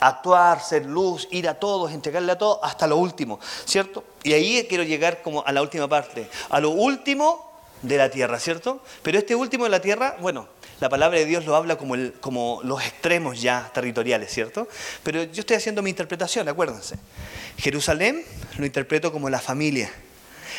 actuar, 0.00 0.62
ser 0.62 0.86
luz, 0.86 1.28
ir 1.30 1.48
a 1.48 1.58
todos, 1.58 1.92
entregarle 1.92 2.32
a 2.32 2.38
todos 2.38 2.58
hasta 2.62 2.86
lo 2.86 2.98
último, 2.98 3.40
¿cierto? 3.64 4.04
Y 4.22 4.32
ahí 4.32 4.66
quiero 4.68 4.84
llegar 4.84 5.22
como 5.22 5.44
a 5.44 5.52
la 5.52 5.62
última 5.62 5.88
parte, 5.88 6.28
a 6.50 6.60
lo 6.60 6.70
último 6.70 7.53
de 7.86 7.96
la 7.98 8.10
tierra, 8.10 8.38
¿cierto? 8.40 8.82
Pero 9.02 9.18
este 9.18 9.34
último 9.34 9.64
de 9.64 9.70
la 9.70 9.80
tierra, 9.80 10.16
bueno, 10.20 10.48
la 10.80 10.88
palabra 10.88 11.18
de 11.18 11.24
Dios 11.24 11.44
lo 11.44 11.54
habla 11.54 11.76
como, 11.76 11.94
el, 11.94 12.14
como 12.20 12.60
los 12.64 12.82
extremos 12.82 13.40
ya 13.40 13.70
territoriales, 13.72 14.32
¿cierto? 14.32 14.68
Pero 15.02 15.24
yo 15.24 15.40
estoy 15.40 15.56
haciendo 15.56 15.82
mi 15.82 15.90
interpretación, 15.90 16.48
acuérdense. 16.48 16.96
Jerusalén 17.58 18.24
lo 18.58 18.66
interpreto 18.66 19.12
como 19.12 19.28
la 19.30 19.40
familia. 19.40 19.90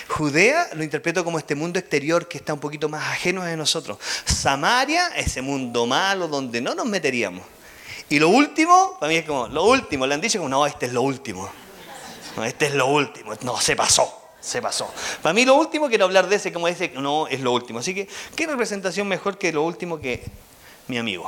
Judea 0.07 0.69
lo 0.73 0.83
interpreto 0.83 1.23
como 1.23 1.39
este 1.39 1.55
mundo 1.55 1.79
exterior 1.79 2.27
que 2.27 2.37
está 2.37 2.53
un 2.53 2.59
poquito 2.59 2.89
más 2.89 3.03
ajeno 3.11 3.43
de 3.43 3.57
nosotros. 3.57 3.97
Samaria, 4.25 5.07
ese 5.15 5.41
mundo 5.41 5.85
malo 5.85 6.27
donde 6.27 6.61
no 6.61 6.75
nos 6.75 6.85
meteríamos. 6.85 7.43
Y 8.09 8.19
lo 8.19 8.29
último, 8.29 8.97
para 8.99 9.09
mí 9.09 9.17
es 9.17 9.25
como, 9.25 9.47
lo 9.47 9.63
último, 9.63 10.05
le 10.05 10.13
han 10.13 10.21
dicho 10.21 10.37
como, 10.37 10.49
no, 10.49 10.65
este 10.65 10.85
es 10.85 10.93
lo 10.93 11.01
último. 11.01 11.49
este 12.45 12.67
es 12.67 12.75
lo 12.75 12.85
último. 12.87 13.33
No, 13.41 13.59
se 13.59 13.75
pasó. 13.75 14.24
Se 14.45 14.61
pasó. 14.61 14.93
Para 15.23 15.33
mí 15.33 15.43
lo 15.43 15.55
último 15.55 15.89
quiero 15.89 16.05
hablar 16.05 16.29
de 16.29 16.35
ese, 16.35 16.53
como 16.53 16.67
dice, 16.67 16.91
no 16.93 17.27
es 17.27 17.41
lo 17.41 17.51
último. 17.51 17.79
Así 17.79 17.95
que, 17.95 18.07
¿qué 18.35 18.45
representación 18.45 19.07
mejor 19.07 19.39
que 19.39 19.51
lo 19.51 19.63
último 19.63 19.99
que 19.99 20.23
mi 20.87 20.99
amigo? 20.99 21.27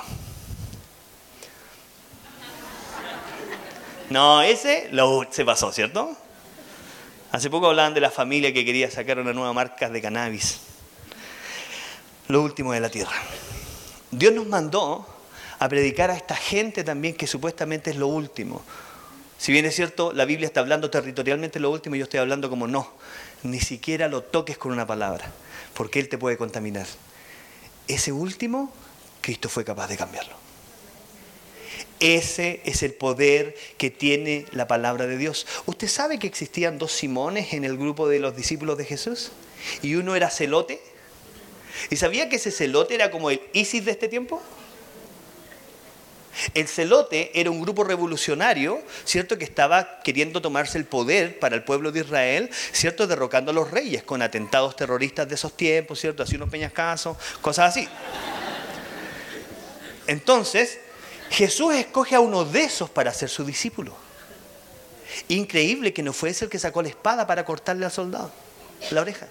No, 4.11 4.43
ese 4.43 4.89
lo, 4.91 5.25
se 5.31 5.43
pasó, 5.43 5.71
¿cierto? 5.71 6.15
Hace 7.31 7.49
poco 7.49 7.65
hablaban 7.65 7.95
de 7.95 8.01
la 8.01 8.11
familia 8.11 8.53
que 8.53 8.63
quería 8.63 8.91
sacar 8.91 9.17
una 9.17 9.33
nueva 9.33 9.51
marca 9.51 9.89
de 9.89 9.99
cannabis. 9.99 10.59
Lo 12.27 12.43
último 12.43 12.71
de 12.71 12.81
la 12.81 12.89
tierra. 12.89 13.15
Dios 14.11 14.31
nos 14.31 14.45
mandó 14.45 15.07
a 15.57 15.67
predicar 15.67 16.11
a 16.11 16.15
esta 16.15 16.35
gente 16.35 16.83
también 16.83 17.15
que 17.15 17.25
supuestamente 17.25 17.89
es 17.89 17.95
lo 17.95 18.09
último. 18.09 18.61
Si 19.37 19.51
bien 19.51 19.65
es 19.65 19.75
cierto, 19.75 20.13
la 20.13 20.25
Biblia 20.25 20.47
está 20.47 20.61
hablando 20.61 20.89
territorialmente 20.89 21.59
lo 21.59 21.69
último, 21.69 21.95
yo 21.95 22.03
estoy 22.03 22.19
hablando 22.19 22.49
como 22.49 22.67
no. 22.67 22.91
Ni 23.43 23.59
siquiera 23.59 24.07
lo 24.07 24.23
toques 24.23 24.57
con 24.57 24.71
una 24.71 24.87
palabra, 24.87 25.31
porque 25.73 25.99
Él 25.99 26.09
te 26.09 26.17
puede 26.17 26.37
contaminar. 26.37 26.87
Ese 27.87 28.11
último, 28.11 28.73
Cristo 29.21 29.47
fue 29.47 29.63
capaz 29.63 29.87
de 29.87 29.97
cambiarlo. 29.97 30.35
Ese 31.99 32.61
es 32.65 32.83
el 32.83 32.93
poder 32.93 33.55
que 33.77 33.89
tiene 33.89 34.45
la 34.51 34.67
palabra 34.67 35.07
de 35.07 35.17
Dios. 35.17 35.47
¿Usted 35.65 35.87
sabe 35.87 36.19
que 36.19 36.27
existían 36.27 36.77
dos 36.77 36.91
Simones 36.91 37.53
en 37.53 37.63
el 37.63 37.77
grupo 37.77 38.07
de 38.07 38.19
los 38.19 38.35
discípulos 38.35 38.77
de 38.77 38.85
Jesús? 38.85 39.31
Y 39.81 39.95
uno 39.95 40.15
era 40.15 40.29
celote. 40.29 40.79
¿Y 41.89 41.95
sabía 41.95 42.29
que 42.29 42.35
ese 42.35 42.51
celote 42.51 42.95
era 42.95 43.09
como 43.09 43.31
el 43.31 43.41
ISIS 43.53 43.85
de 43.85 43.91
este 43.91 44.07
tiempo? 44.07 44.41
El 46.53 46.67
celote 46.67 47.31
era 47.33 47.49
un 47.49 47.61
grupo 47.61 47.83
revolucionario, 47.83 48.81
¿cierto? 49.05 49.37
Que 49.37 49.45
estaba 49.45 49.99
queriendo 50.01 50.41
tomarse 50.41 50.77
el 50.77 50.85
poder 50.85 51.39
para 51.39 51.55
el 51.55 51.63
pueblo 51.63 51.91
de 51.91 52.01
Israel, 52.01 52.49
¿cierto? 52.71 53.07
Derrocando 53.07 53.51
a 53.51 53.53
los 53.53 53.71
reyes 53.71 54.03
con 54.03 54.21
atentados 54.21 54.75
terroristas 54.75 55.27
de 55.27 55.35
esos 55.35 55.55
tiempos, 55.55 55.99
¿cierto? 55.99 56.23
Así 56.23 56.35
unos 56.35 56.49
peñascasos, 56.49 57.17
cosas 57.41 57.69
así. 57.69 57.87
Entonces, 60.07 60.79
Jesús 61.29 61.73
escoge 61.75 62.15
a 62.15 62.19
uno 62.19 62.45
de 62.45 62.63
esos 62.63 62.89
para 62.89 63.13
ser 63.13 63.29
su 63.29 63.43
discípulo. 63.43 63.95
Increíble 65.27 65.93
que 65.93 66.03
no 66.03 66.13
fuese 66.13 66.45
el 66.45 66.51
que 66.51 66.59
sacó 66.59 66.81
la 66.81 66.89
espada 66.89 67.27
para 67.27 67.45
cortarle 67.45 67.85
al 67.85 67.91
soldado 67.91 68.31
la 68.91 69.01
oreja. 69.01 69.27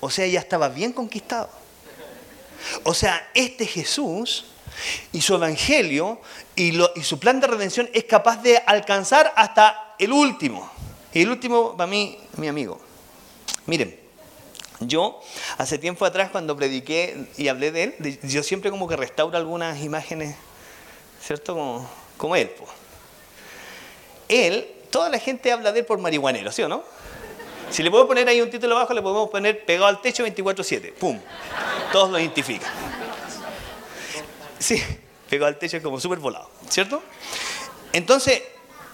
O 0.00 0.10
sea, 0.10 0.26
ya 0.26 0.40
estaba 0.40 0.68
bien 0.68 0.92
conquistado. 0.92 1.50
O 2.84 2.94
sea, 2.94 3.30
este 3.34 3.66
Jesús 3.66 4.46
y 5.12 5.20
su 5.20 5.34
evangelio 5.34 6.20
y, 6.54 6.78
su 7.02 7.18
plan 7.18 7.40
de 7.40 7.46
redención 7.46 7.88
es 7.92 8.04
capaz 8.04 8.42
de 8.42 8.58
alcanzar 8.66 9.32
hasta 9.36 9.94
el 9.98 10.12
último. 10.12 10.70
Y 11.12 11.22
el 11.22 11.30
último, 11.30 11.76
para 11.76 11.86
mí, 11.86 12.18
mi 12.36 12.48
amigo. 12.48 12.80
Miren, 13.66 13.98
yo 14.80 15.20
hace 15.58 15.78
tiempo 15.78 16.04
atrás 16.04 16.30
cuando 16.30 16.56
prediqué 16.56 17.28
y 17.36 17.48
hablé 17.48 17.72
de 17.72 17.82
él, 17.84 18.18
yo 18.22 18.42
siempre 18.42 18.70
como 18.70 18.86
que 18.86 18.96
restauro 18.96 19.36
algunas 19.36 19.82
imágenes 19.82 20.36
¿cierto? 21.26 21.86
Como, 22.16 22.36
él. 22.36 22.50
Él, 24.28 24.74
toda 24.90 25.08
la 25.08 25.18
gente 25.18 25.50
habla 25.50 25.72
de 25.72 25.80
él 25.80 25.86
por 25.86 25.98
marihuanero, 25.98 26.52
¿sí 26.52 26.62
o 26.62 26.68
no? 26.68 26.84
Si 27.70 27.82
le 27.82 27.90
puedo 27.90 28.06
poner 28.06 28.28
ahí 28.28 28.40
un 28.40 28.48
título 28.48 28.76
abajo, 28.76 28.94
le 28.94 29.02
podemos 29.02 29.28
poner 29.28 29.64
pegado 29.64 29.86
al 29.86 30.00
techo 30.00 30.24
24-7. 30.24 30.92
¡Pum! 30.94 31.18
Todos 31.92 32.10
lo 32.10 32.18
identifican. 32.18 32.70
Sí, 34.58 34.82
pegado 35.28 35.48
al 35.48 35.58
techo 35.58 35.82
como 35.82 36.00
súper 36.00 36.18
volado, 36.18 36.50
¿cierto? 36.68 37.02
Entonces, 37.92 38.42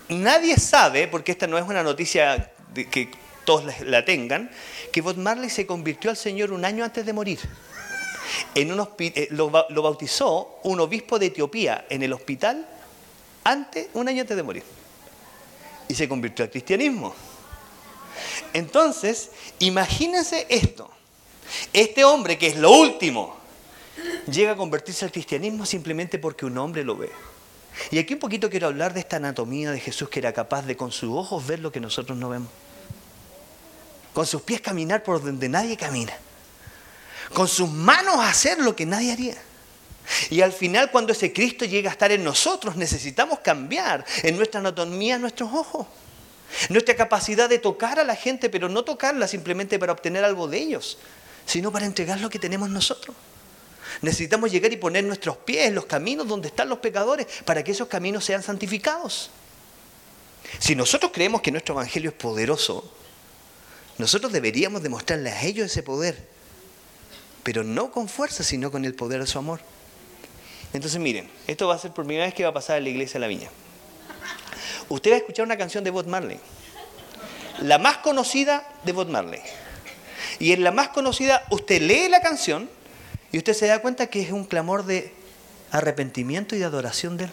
nadie 0.09 0.57
sabe, 0.57 1.09
porque 1.09 1.33
esta 1.33 1.47
no 1.47 1.59
es 1.59 1.65
una 1.65 1.83
noticia 1.83 2.53
que 2.75 3.11
todos 3.45 3.81
la 3.81 4.05
tengan, 4.05 4.51
que 4.93 5.01
Bob 5.01 5.17
Marley 5.17 5.51
se 5.51 5.67
convirtió 5.67 6.11
al 6.11 6.17
Señor 6.17 6.53
un 6.53 6.65
año 6.65 6.85
antes 6.85 7.05
de 7.05 7.13
morir. 7.13 7.41
En 8.55 8.73
un 8.73 8.89
eh, 8.99 9.29
lo, 9.31 9.51
bautizó 9.51 10.61
un 10.63 10.81
obispo 10.81 11.19
de 11.19 11.27
Etiopía 11.27 11.87
en 11.89 12.03
el 12.03 12.13
hospital 12.13 12.67
antes, 13.45 13.89
un 13.95 14.09
año 14.09 14.23
antes 14.23 14.37
de 14.37 14.43
morir. 14.43 14.63
Y 15.89 15.95
se 15.95 16.09
convirtió 16.09 16.45
al 16.45 16.51
cristianismo. 16.51 17.15
Entonces, 18.53 19.31
imagínense 19.59 20.47
esto. 20.49 20.91
Este 21.73 22.05
hombre, 22.05 22.39
que 22.39 22.49
es 22.49 22.57
lo 22.57 22.71
último, 22.71 23.37
llega 24.31 24.53
a 24.53 24.57
convertirse 24.57 25.05
al 25.05 25.13
cristianismo 25.13 25.67
simplemente 25.67 26.19
porque 26.19 26.47
un 26.47 26.59
hombre 26.59 26.85
lo 26.85 26.97
ve. 26.97 27.11
Y 27.91 27.99
aquí 27.99 28.15
un 28.15 28.21
poquito 28.21 28.51
quiero 28.51 28.67
hablar 28.67 28.93
de 28.93 29.01
esta 29.01 29.17
anatomía 29.17 29.71
de 29.71 29.81
Jesús 29.81 30.09
que 30.09 30.19
era 30.19 30.33
capaz 30.33 30.63
de 30.63 30.77
con 30.77 30.93
sus 30.93 31.11
ojos 31.11 31.47
ver 31.47 31.61
lo 31.61 31.73
que 31.73 31.81
nosotros 31.81 32.19
no 32.19 32.29
vemos. 32.29 32.49
Con 34.13 34.27
sus 34.27 34.43
pies 34.43 34.61
caminar 34.61 35.03
por 35.03 35.23
donde 35.23 35.49
nadie 35.49 35.77
camina 35.77 36.13
con 37.33 37.49
sus 37.49 37.71
manos 37.71 38.17
hacer 38.19 38.59
lo 38.59 38.77
que 38.77 38.87
nadie 38.87 39.13
haría. 39.13 39.37
Y 40.31 40.41
al 40.41 40.53
final, 40.53 40.91
cuando 40.91 41.13
ese 41.13 41.33
Cristo 41.33 41.65
llega 41.65 41.91
a 41.91 41.93
estar 41.93 42.13
en 42.13 42.25
nosotros, 42.25 42.77
necesitamos 42.77 43.39
cambiar 43.41 44.05
en 44.23 44.37
nuestra 44.37 44.61
anatomía 44.61 45.19
nuestros 45.19 45.53
ojos. 45.53 45.87
Nuestra 46.69 46.95
capacidad 46.95 47.49
de 47.49 47.59
tocar 47.59 47.99
a 47.99 48.05
la 48.05 48.15
gente, 48.15 48.51
pero 48.51 48.69
no 48.69 48.85
tocarla 48.85 49.27
simplemente 49.27 49.79
para 49.79 49.93
obtener 49.93 50.25
algo 50.25 50.49
de 50.49 50.59
ellos, 50.59 50.99
sino 51.47 51.73
para 51.73 51.87
entregar 51.87 52.21
lo 52.21 52.29
que 52.29 52.39
tenemos 52.39 52.69
nosotros. 52.69 53.17
Necesitamos 54.01 54.51
llegar 54.51 54.73
y 54.73 54.77
poner 54.77 55.05
nuestros 55.05 55.37
pies 55.39 55.69
en 55.69 55.75
los 55.75 55.87
caminos 55.87 56.27
donde 56.27 56.49
están 56.49 56.69
los 56.69 56.79
pecadores 56.79 57.27
para 57.45 57.63
que 57.63 57.73
esos 57.73 57.89
caminos 57.89 58.25
sean 58.25 58.43
santificados. 58.43 59.31
Si 60.59 60.75
nosotros 60.75 61.13
creemos 61.13 61.43
que 61.43 61.51
nuestro 61.51 61.75
Evangelio 61.75 62.11
es 62.11 62.17
poderoso, 62.17 62.91
nosotros 63.99 64.33
deberíamos 64.33 64.83
demostrarle 64.83 65.31
a 65.31 65.43
ellos 65.45 65.67
ese 65.67 65.83
poder 65.83 66.33
pero 67.43 67.65
no 67.65 67.91
con 67.91 68.09
fuerza, 68.09 68.43
sino 68.43 68.71
con 68.71 68.85
el 68.85 68.95
poder 68.95 69.21
de 69.21 69.27
su 69.27 69.39
amor. 69.39 69.61
Entonces 70.73 71.01
miren, 71.01 71.29
esto 71.47 71.69
va 71.69 71.75
a 71.75 71.79
ser 71.79 71.93
por 71.93 72.05
primera 72.05 72.27
vez 72.27 72.35
que 72.35 72.45
va 72.45 72.51
a 72.51 72.55
pasar 72.55 72.79
en 72.79 72.85
la 72.85 72.91
iglesia 72.91 73.15
de 73.15 73.21
la 73.21 73.27
viña. 73.27 73.51
Usted 74.89 75.11
va 75.11 75.15
a 75.15 75.19
escuchar 75.19 75.45
una 75.45 75.57
canción 75.57 75.85
de 75.85 75.91
Bob 75.91 76.07
Marley, 76.07 76.39
la 77.61 77.79
más 77.79 77.99
conocida 77.99 78.69
de 78.85 78.93
Bob 78.93 79.09
Marley. 79.09 79.41
Y 80.39 80.53
en 80.53 80.65
la 80.65 80.71
más 80.71 80.89
conocida, 80.89 81.45
usted 81.51 81.83
lee 81.83 82.09
la 82.09 82.21
canción 82.21 82.71
y 83.33 83.39
usted 83.39 83.55
se 83.55 83.67
da 83.67 83.81
cuenta 83.81 84.09
que 84.09 84.21
es 84.21 84.31
un 84.31 84.45
clamor 84.45 84.85
de 84.85 85.13
arrepentimiento 85.71 86.55
y 86.55 86.59
de 86.59 86.67
adoración 86.67 87.17
de 87.17 87.25
él. 87.25 87.31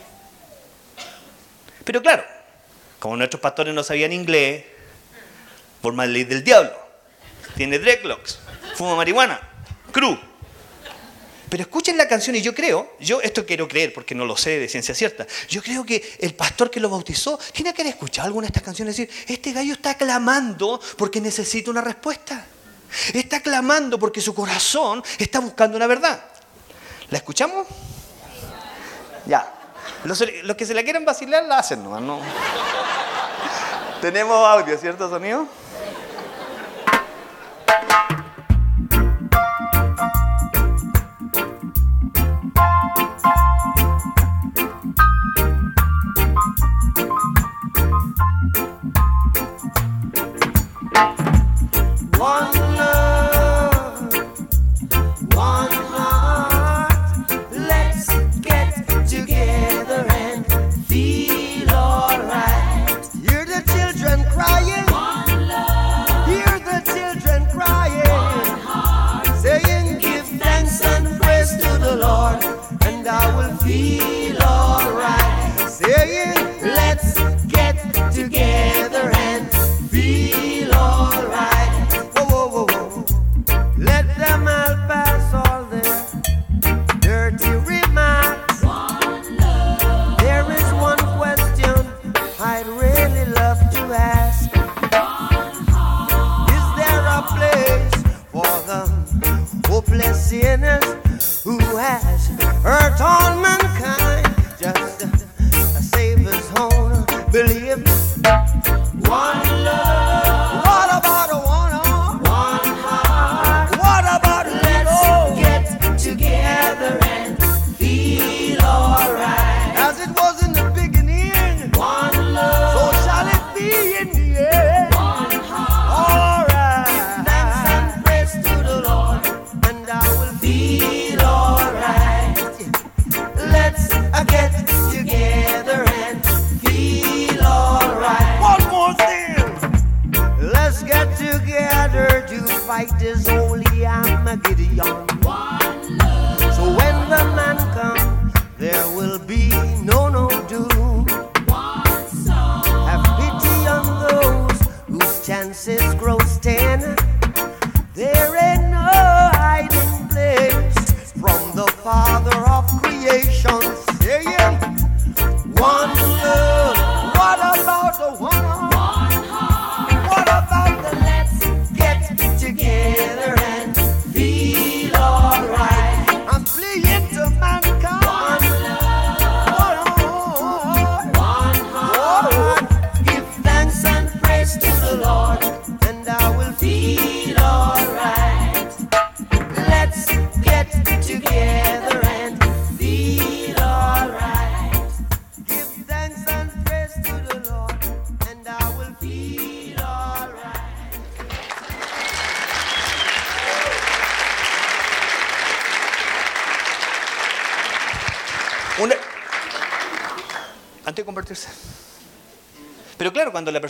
Pero 1.84 2.02
claro, 2.02 2.24
como 3.00 3.18
nuestros 3.18 3.42
pastores 3.42 3.74
no 3.74 3.84
sabían 3.84 4.14
inglés, 4.14 4.64
Bob 5.82 5.94
Marley 5.94 6.24
del 6.24 6.44
diablo, 6.44 6.74
tiene 7.56 7.80
dreadlocks, 7.80 8.40
fuma 8.76 8.96
marihuana, 8.96 9.40
Cruz. 9.92 10.20
Pero 11.50 11.64
escuchen 11.64 11.98
la 11.98 12.08
canción 12.08 12.36
y 12.36 12.42
yo 12.42 12.54
creo, 12.54 12.96
yo 13.00 13.22
esto 13.22 13.46
quiero 13.46 13.68
creer 13.68 13.92
porque 13.92 14.14
no 14.14 14.24
lo 14.24 14.38
sé 14.38 14.60
de 14.60 14.70
ciencia 14.70 14.94
cierta, 14.94 15.26
yo 15.50 15.64
creo 15.64 15.84
que 15.84 16.18
el 16.20 16.36
pastor 16.36 16.70
que 16.70 16.80
lo 16.80 16.90
bautizó 16.90 17.40
tiene 17.52 17.74
que 17.74 17.82
haber 17.82 17.94
escuchado 17.96 18.28
alguna 18.28 18.46
de 18.46 18.50
estas 18.50 18.64
canciones 18.64 19.00
y 19.00 19.06
decir, 19.08 19.26
este 19.28 19.52
gallo 19.52 19.74
está 19.74 19.98
clamando 19.98 20.80
porque 20.96 21.20
necesita 21.20 21.72
una 21.72 21.82
respuesta. 21.82 22.46
Está 23.14 23.42
clamando 23.42 24.00
porque 24.00 24.22
su 24.22 24.34
corazón 24.34 25.04
está 25.18 25.40
buscando 25.40 25.78
una 25.78 25.88
verdad. 25.88 26.20
¿La 27.10 27.18
escuchamos? 27.18 27.68
Ya. 29.26 29.54
Los, 30.04 30.24
que 30.58 30.66
se 30.66 30.74
la 30.74 30.84
quieren 30.84 31.06
vacilar 31.06 31.44
la 31.44 31.60
hacen, 31.60 31.84
¿no? 31.84 32.00
no. 32.00 32.20
Tenemos 34.02 34.48
audio, 34.48 34.78
¿cierto, 34.78 35.10
sonido? 35.10 35.48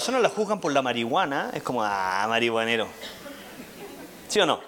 Persona 0.09 0.27
la 0.27 0.33
juzgan 0.33 0.59
por 0.59 0.71
la 0.71 0.81
marihuana, 0.81 1.51
es 1.53 1.61
como, 1.61 1.83
ah, 1.83 2.25
marihuanero. 2.27 2.87
¿Sí 4.27 4.39
o 4.39 4.45
no? 4.47 4.59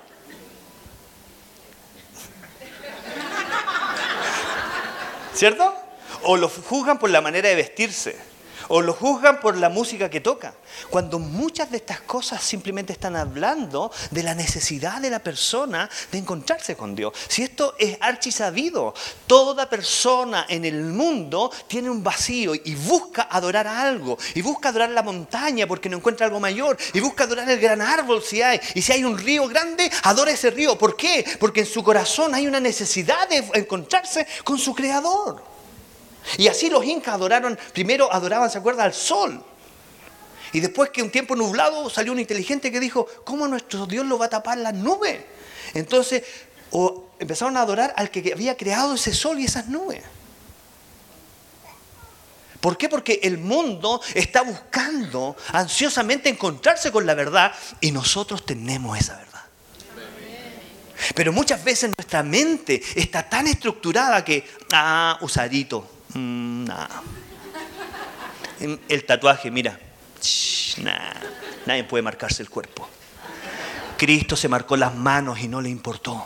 ¿Cierto? 5.34 5.74
O 6.24 6.38
lo 6.38 6.48
juzgan 6.48 7.00
por 7.00 7.10
la 7.10 7.22
manera 7.22 7.50
de 7.50 7.56
vestirse. 7.56 8.16
O 8.68 8.82
lo 8.82 8.94
juzgan 8.94 9.40
por 9.40 9.58
la 9.58 9.70
música 9.70 10.12
que 10.12 10.22
toca. 10.22 10.54
Cuando 10.92 11.20
muchas 11.20 11.72
de 11.72 11.78
estas 11.78 12.02
cosas 12.02 12.44
simplemente 12.44 12.92
están 12.92 13.16
hablando 13.16 13.90
de 14.12 14.24
la 14.24 14.36
necesidad 14.36 15.00
de 15.00 15.10
la 15.10 15.20
persona 15.20 15.90
de 16.12 16.18
encontrarse 16.18 16.76
con 16.76 16.94
Dios. 16.94 17.14
Si 17.30 17.44
esto 17.44 17.76
es 17.80 17.98
archisabido, 18.02 18.94
toda 19.26 19.70
persona 19.70 20.46
en 20.50 20.66
el 20.66 20.84
mundo 20.84 21.50
tiene 21.68 21.90
un 21.90 22.04
vacío 22.04 22.54
y 22.56 22.76
busca 22.76 23.30
adorar 23.32 23.68
algo. 23.68 24.18
Y 24.36 24.42
busca 24.42 24.68
adorar 24.68 24.90
la 24.90 25.02
montaña 25.02 25.66
porque 25.66 25.88
no 25.88 25.96
encuentra 25.96 26.26
algo 26.26 26.42
mayor. 26.42 26.78
Y 26.94 27.00
busca 27.00 27.24
adorar 27.24 27.50
el 27.50 27.62
gran 27.62 27.82
árbol 27.82 28.22
si 28.22 28.42
hay. 28.42 28.60
Y 28.76 28.82
si 28.82 28.92
hay 28.92 29.06
un 29.06 29.18
río 29.18 29.48
grande, 29.48 29.90
adora 30.04 30.32
ese 30.32 30.52
río. 30.52 30.78
¿Por 30.78 30.98
qué? 30.98 31.24
Porque 31.40 31.62
en 31.62 31.68
su 31.68 31.86
corazón 31.86 32.36
hay 32.36 32.48
una 32.48 32.60
necesidad 32.60 33.30
de 33.30 33.38
encontrarse 33.54 34.28
con 34.44 34.60
su 34.60 34.76
creador. 34.76 35.42
Y 36.38 36.50
así 36.50 36.70
los 36.70 36.84
incas 36.84 37.16
adoraron, 37.16 37.58
primero 37.74 38.12
adoraban, 38.12 38.50
¿se 38.50 38.58
acuerda? 38.58 38.84
Al 38.84 38.94
sol. 38.94 39.42
Y 40.54 40.60
después 40.60 40.90
que 40.90 41.02
un 41.02 41.10
tiempo 41.10 41.36
nublado 41.36 41.90
salió 41.90 42.12
un 42.12 42.20
inteligente 42.20 42.72
que 42.72 42.80
dijo, 42.80 43.08
¿cómo 43.24 43.48
nuestro 43.48 43.86
Dios 43.86 44.06
lo 44.06 44.18
va 44.18 44.26
a 44.26 44.30
tapar 44.30 44.58
las 44.58 44.74
nubes? 44.74 45.22
Entonces 45.74 46.24
o 46.72 47.10
empezaron 47.20 47.58
a 47.58 47.62
adorar 47.62 47.94
al 47.98 48.10
que 48.10 48.32
había 48.34 48.56
creado 48.58 48.96
ese 48.96 49.14
sol 49.14 49.40
y 49.40 49.46
esas 49.46 49.68
nubes. 49.68 50.02
¿Por 52.60 52.78
qué? 52.78 52.90
Porque 52.90 53.20
el 53.24 53.38
mundo 53.38 54.02
está 54.14 54.42
buscando 54.44 55.36
ansiosamente 55.52 56.30
encontrarse 56.30 56.92
con 56.92 57.06
la 57.06 57.16
verdad 57.16 57.54
y 57.80 57.92
nosotros 57.92 58.46
tenemos 58.46 58.98
esa 58.98 59.18
verdad. 59.18 59.42
Pero 61.16 61.34
muchas 61.34 61.64
veces 61.64 61.92
nuestra 61.98 62.22
mente 62.22 62.82
está 62.96 63.28
tan 63.28 63.48
estructurada 63.48 64.24
que, 64.24 64.48
ah, 64.72 65.18
usadito, 65.22 65.90
mm. 66.14 66.70
El 68.88 69.06
tatuaje, 69.06 69.50
mira, 69.50 69.80
nadie 71.66 71.84
puede 71.84 72.02
marcarse 72.02 72.42
el 72.42 72.50
cuerpo. 72.50 72.88
Cristo 73.98 74.36
se 74.36 74.48
marcó 74.48 74.78
las 74.78 74.96
manos 74.96 75.40
y 75.40 75.48
no 75.48 75.62
le 75.62 75.70
importó. 75.70 76.26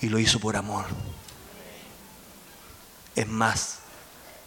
Y 0.00 0.08
lo 0.08 0.18
hizo 0.18 0.38
por 0.38 0.56
amor. 0.56 0.84
Es 3.14 3.28
más, 3.28 3.78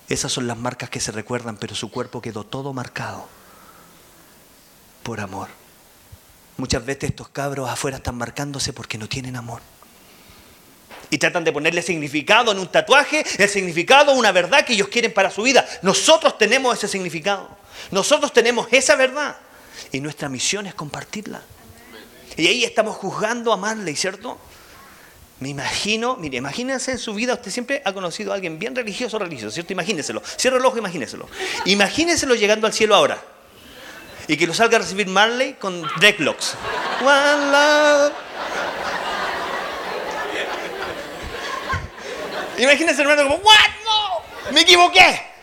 esas 0.08 0.32
son 0.32 0.48
las 0.48 0.58
marcas 0.58 0.90
que 0.90 1.00
se 1.00 1.12
recuerdan, 1.12 1.58
pero 1.58 1.76
su 1.76 1.92
cuerpo 1.92 2.22
quedó 2.22 2.46
todo 2.46 2.74
marcado 2.74 3.28
por 5.04 5.20
amor. 5.20 5.50
Muchas 6.58 6.86
veces 6.86 7.10
estos 7.10 7.30
cabros 7.30 7.70
afuera 7.70 7.98
están 7.98 8.16
marcándose 8.16 8.72
porque 8.72 8.98
no 8.98 9.10
tienen 9.10 9.36
amor. 9.36 9.62
Y 11.10 11.18
tratan 11.18 11.44
de 11.44 11.52
ponerle 11.52 11.82
significado 11.82 12.52
en 12.52 12.60
un 12.60 12.68
tatuaje, 12.72 13.26
el 13.38 13.50
significado, 13.50 14.14
una 14.14 14.32
verdad 14.32 14.66
que 14.66 14.74
ellos 14.74 14.88
quieren 14.88 15.14
para 15.14 15.30
su 15.30 15.44
vida. 15.44 15.68
Nosotros 15.82 16.38
tenemos 16.38 16.78
ese 16.78 16.88
significado. 16.88 17.65
Nosotros 17.92 18.34
tenemos 18.34 18.68
esa 18.72 18.96
verdad. 18.96 19.36
Y 19.92 20.00
nuestra 20.00 20.30
misión 20.30 20.68
es 20.68 20.74
compartirla. 20.74 21.42
Y 22.38 22.48
ahí 22.48 22.64
estamos 22.64 22.96
juzgando 22.98 23.54
a 23.54 23.58
Marley, 23.58 23.96
¿cierto? 23.96 24.38
Me 25.40 25.50
imagino, 25.50 26.16
mire, 26.16 26.38
imagínense 26.38 26.92
en 26.92 26.98
su 26.98 27.14
vida, 27.14 27.34
usted 27.34 27.52
siempre 27.52 27.82
ha 27.84 27.94
conocido 27.94 28.32
a 28.32 28.36
alguien 28.36 28.58
bien 28.58 28.76
religioso 28.76 29.18
o 29.18 29.20
religioso, 29.20 29.54
¿cierto? 29.54 29.74
Imagínenselo. 29.74 30.22
Cierra 30.38 30.58
el 30.58 30.66
ojo, 30.66 30.78
imagínenselo. 30.78 31.28
Imagínenselo 31.66 32.36
llegando 32.36 32.68
al 32.68 32.74
cielo 32.74 32.96
ahora. 32.96 33.22
Y 34.28 34.38
que 34.38 34.48
lo 34.48 34.54
salga 34.54 34.78
a 34.78 34.80
recibir 34.80 35.08
Marley 35.08 35.54
con 35.54 35.82
dreadlocks. 36.00 36.56
One 37.02 37.52
love. 37.52 38.14
Imagínense 42.58 43.02
hermano 43.02 43.24
como, 43.24 43.36
¿what? 43.36 43.70
No, 43.84 44.52
me 44.54 44.62
equivoqué. 44.62 45.35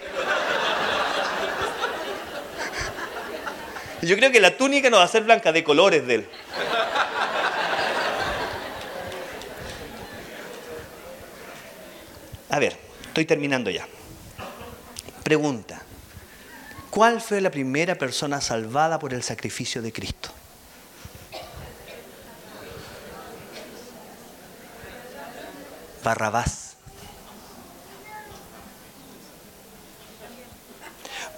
Yo 4.02 4.16
creo 4.16 4.32
que 4.32 4.40
la 4.40 4.56
túnica 4.56 4.90
no 4.90 4.96
va 4.96 5.04
a 5.04 5.08
ser 5.08 5.22
blanca, 5.22 5.52
de 5.52 5.62
colores 5.62 6.04
de 6.06 6.16
él. 6.16 6.28
A 12.50 12.58
ver, 12.58 12.76
estoy 13.06 13.24
terminando 13.24 13.70
ya. 13.70 13.86
Pregunta. 15.22 15.82
¿Cuál 16.90 17.20
fue 17.20 17.40
la 17.40 17.50
primera 17.50 17.94
persona 17.94 18.40
salvada 18.40 18.98
por 18.98 19.14
el 19.14 19.22
sacrificio 19.22 19.80
de 19.80 19.92
Cristo? 19.92 20.30
Barrabás. 26.02 26.71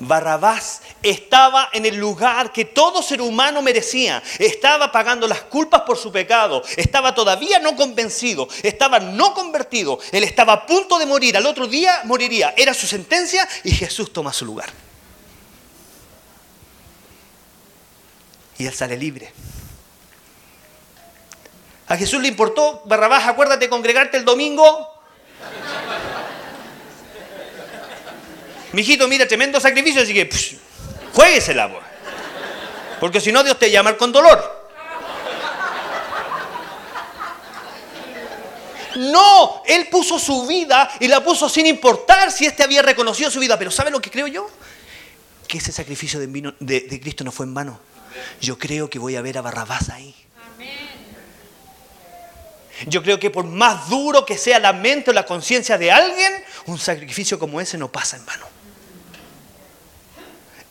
Barrabás 0.01 0.83
estaba 1.03 1.71
en 1.73 1.87
el 1.87 1.97
lugar 1.97 2.53
que 2.53 2.65
todo 2.65 3.03
ser 3.03 3.21
humano 3.21 3.63
merecía. 3.63 4.23
Estaba 4.39 4.91
pagando 4.91 5.29
las 5.29 5.43
culpas 5.43 5.83
por 5.83 5.97
su 5.97 6.11
pecado. 6.11 6.63
Estaba 6.77 7.15
todavía 7.15 7.59
no 7.59 7.77
convencido. 7.77 8.49
Estaba 8.63 8.99
no 8.99 9.35
convertido. 9.35 9.99
Él 10.13 10.25
estaba 10.25 10.53
a 10.53 10.67
punto 10.67 10.99
de 10.99 11.07
morir. 11.07 11.37
Al 11.37 11.47
otro 11.47 11.67
día 11.67 12.01
moriría. 12.05 12.55
Era 12.57 12.75
su 12.75 12.87
sentencia 12.87 13.49
y 13.63 13.71
Jesús 13.71 14.13
toma 14.13 14.33
su 14.33 14.45
lugar. 14.45 14.71
Y 18.59 18.67
él 18.67 18.75
sale 18.75 18.97
libre. 18.97 19.33
A 21.87 21.97
Jesús 21.97 22.21
le 22.23 22.29
importó, 22.29 22.83
Barrabás, 22.87 23.27
acuérdate 23.27 23.69
congregarte 23.69 24.17
el 24.17 24.25
domingo. 24.25 24.94
Mijito, 28.75 29.07
mira, 29.09 29.27
tremendo 29.27 29.61
sacrificio, 29.61 30.03
así 30.03 30.13
que 30.13 30.27
psh, 30.27 30.57
juéguesela, 31.13 31.71
pues. 31.71 31.85
Porque 33.01 33.21
si 33.21 33.31
no, 33.33 33.43
Dios 33.43 33.59
te 33.59 33.71
llama 33.71 33.97
con 33.97 34.13
dolor. 34.13 34.65
No, 38.97 39.63
él 39.67 39.89
puso 39.89 40.19
su 40.19 40.47
vida 40.47 40.89
y 41.01 41.09
la 41.09 41.23
puso 41.23 41.49
sin 41.49 41.67
importar 41.67 42.31
si 42.31 42.47
éste 42.47 42.63
había 42.63 42.81
reconocido 42.83 43.31
su 43.31 43.41
vida. 43.41 43.59
Pero 43.59 43.71
¿sabe 43.71 43.91
lo 43.91 44.01
que 44.01 44.11
creo 44.11 44.29
yo? 44.29 44.49
Que 45.49 45.59
ese 45.59 45.73
sacrificio 45.73 46.21
de, 46.21 46.27
vino- 46.29 46.55
de- 46.61 46.81
de 46.83 47.01
Cristo 47.01 47.25
no 47.25 47.33
fue 47.33 47.45
en 47.47 47.55
vano. 47.55 47.81
Yo 48.41 48.57
creo 48.57 48.89
que 48.89 48.99
voy 49.01 49.17
a 49.17 49.23
ver 49.23 49.37
a 49.39 49.43
Barrabás 49.43 49.89
ahí. 49.91 50.15
Yo 52.87 53.03
creo 53.03 53.19
que 53.19 53.31
por 53.31 53.45
más 53.45 53.89
duro 53.89 54.25
que 54.25 54.37
sea 54.39 54.59
la 54.59 54.73
mente 54.73 55.11
o 55.11 55.13
la 55.13 55.27
conciencia 55.27 55.77
de 55.79 55.91
alguien, 55.93 56.33
un 56.67 56.79
sacrificio 56.79 57.39
como 57.39 57.61
ese 57.61 57.77
no 57.79 57.91
pasa 57.91 58.17
en 58.17 58.25
vano. 58.27 58.47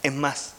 Es 0.04 0.14
más, 0.14 0.54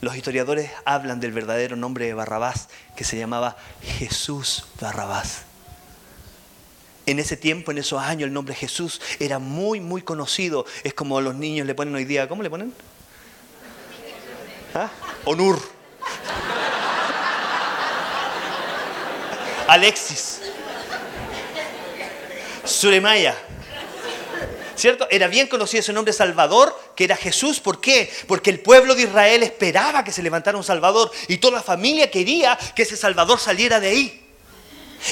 los 0.00 0.14
historiadores 0.14 0.70
hablan 0.84 1.18
del 1.18 1.32
verdadero 1.32 1.74
nombre 1.74 2.06
de 2.06 2.14
Barrabás, 2.14 2.68
que 2.94 3.02
se 3.02 3.18
llamaba 3.18 3.56
Jesús 3.82 4.66
Barrabás. 4.80 5.42
En 7.06 7.18
ese 7.18 7.36
tiempo, 7.36 7.72
en 7.72 7.78
esos 7.78 8.00
años, 8.00 8.28
el 8.28 8.32
nombre 8.32 8.54
Jesús 8.54 9.00
era 9.18 9.40
muy, 9.40 9.80
muy 9.80 10.02
conocido. 10.02 10.66
Es 10.84 10.94
como 10.94 11.20
los 11.20 11.34
niños 11.34 11.66
le 11.66 11.74
ponen 11.74 11.94
hoy 11.94 12.04
día, 12.04 12.28
¿cómo 12.28 12.44
le 12.44 12.50
ponen? 12.50 12.72
¿Ah? 14.74 14.88
Onur. 15.24 15.60
Alexis. 19.66 20.42
Suremaya. 22.64 23.34
¿Cierto? 24.78 25.08
Era 25.10 25.26
bien 25.26 25.48
conocido 25.48 25.80
ese 25.80 25.92
nombre 25.92 26.12
Salvador, 26.12 26.78
que 26.94 27.02
era 27.02 27.16
Jesús. 27.16 27.58
¿Por 27.58 27.80
qué? 27.80 28.08
Porque 28.28 28.50
el 28.50 28.60
pueblo 28.60 28.94
de 28.94 29.02
Israel 29.02 29.42
esperaba 29.42 30.04
que 30.04 30.12
se 30.12 30.22
levantara 30.22 30.56
un 30.56 30.62
Salvador 30.62 31.10
y 31.26 31.38
toda 31.38 31.56
la 31.56 31.62
familia 31.64 32.08
quería 32.12 32.56
que 32.76 32.82
ese 32.82 32.96
Salvador 32.96 33.40
saliera 33.40 33.80
de 33.80 33.88
ahí. 33.88 34.24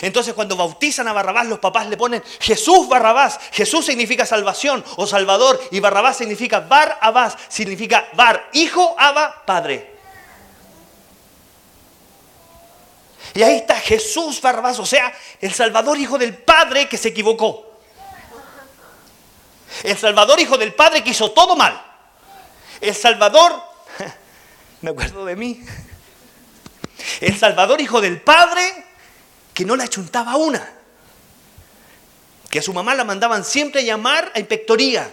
Entonces 0.02 0.34
cuando 0.34 0.56
bautizan 0.56 1.08
a 1.08 1.12
Barrabás, 1.12 1.48
los 1.48 1.58
papás 1.58 1.88
le 1.88 1.96
ponen 1.96 2.22
Jesús 2.38 2.88
Barrabás. 2.88 3.40
Jesús 3.50 3.84
significa 3.84 4.24
salvación 4.24 4.84
o 4.96 5.04
salvador 5.04 5.60
y 5.72 5.80
Barrabás 5.80 6.16
significa 6.16 6.60
Bar 6.60 6.98
Abás, 7.00 7.36
significa 7.48 8.08
Bar, 8.14 8.50
hijo, 8.52 8.94
Abba, 8.96 9.42
padre. 9.44 9.94
Y 13.34 13.42
ahí 13.42 13.56
está 13.56 13.80
Jesús 13.80 14.40
Barrabás, 14.40 14.78
o 14.78 14.86
sea, 14.86 15.12
el 15.40 15.52
Salvador 15.52 15.98
hijo 15.98 16.18
del 16.18 16.36
Padre 16.36 16.88
que 16.88 16.96
se 16.96 17.08
equivocó. 17.08 17.75
El 19.82 19.96
Salvador 19.96 20.40
hijo 20.40 20.56
del 20.56 20.74
Padre 20.74 21.02
que 21.02 21.10
hizo 21.10 21.30
todo 21.32 21.56
mal. 21.56 21.82
El 22.80 22.94
Salvador, 22.94 23.60
me 24.80 24.90
acuerdo 24.90 25.24
de 25.24 25.36
mí. 25.36 25.64
El 27.20 27.36
Salvador 27.38 27.80
hijo 27.80 28.00
del 28.00 28.20
Padre 28.20 28.84
que 29.52 29.64
no 29.64 29.76
la 29.76 29.84
achuntaba 29.84 30.36
una. 30.36 30.72
Que 32.50 32.58
a 32.60 32.62
su 32.62 32.72
mamá 32.72 32.94
la 32.94 33.04
mandaban 33.04 33.44
siempre 33.44 33.80
a 33.80 33.84
llamar 33.84 34.30
a 34.34 34.38
inspectoría. 34.38 35.10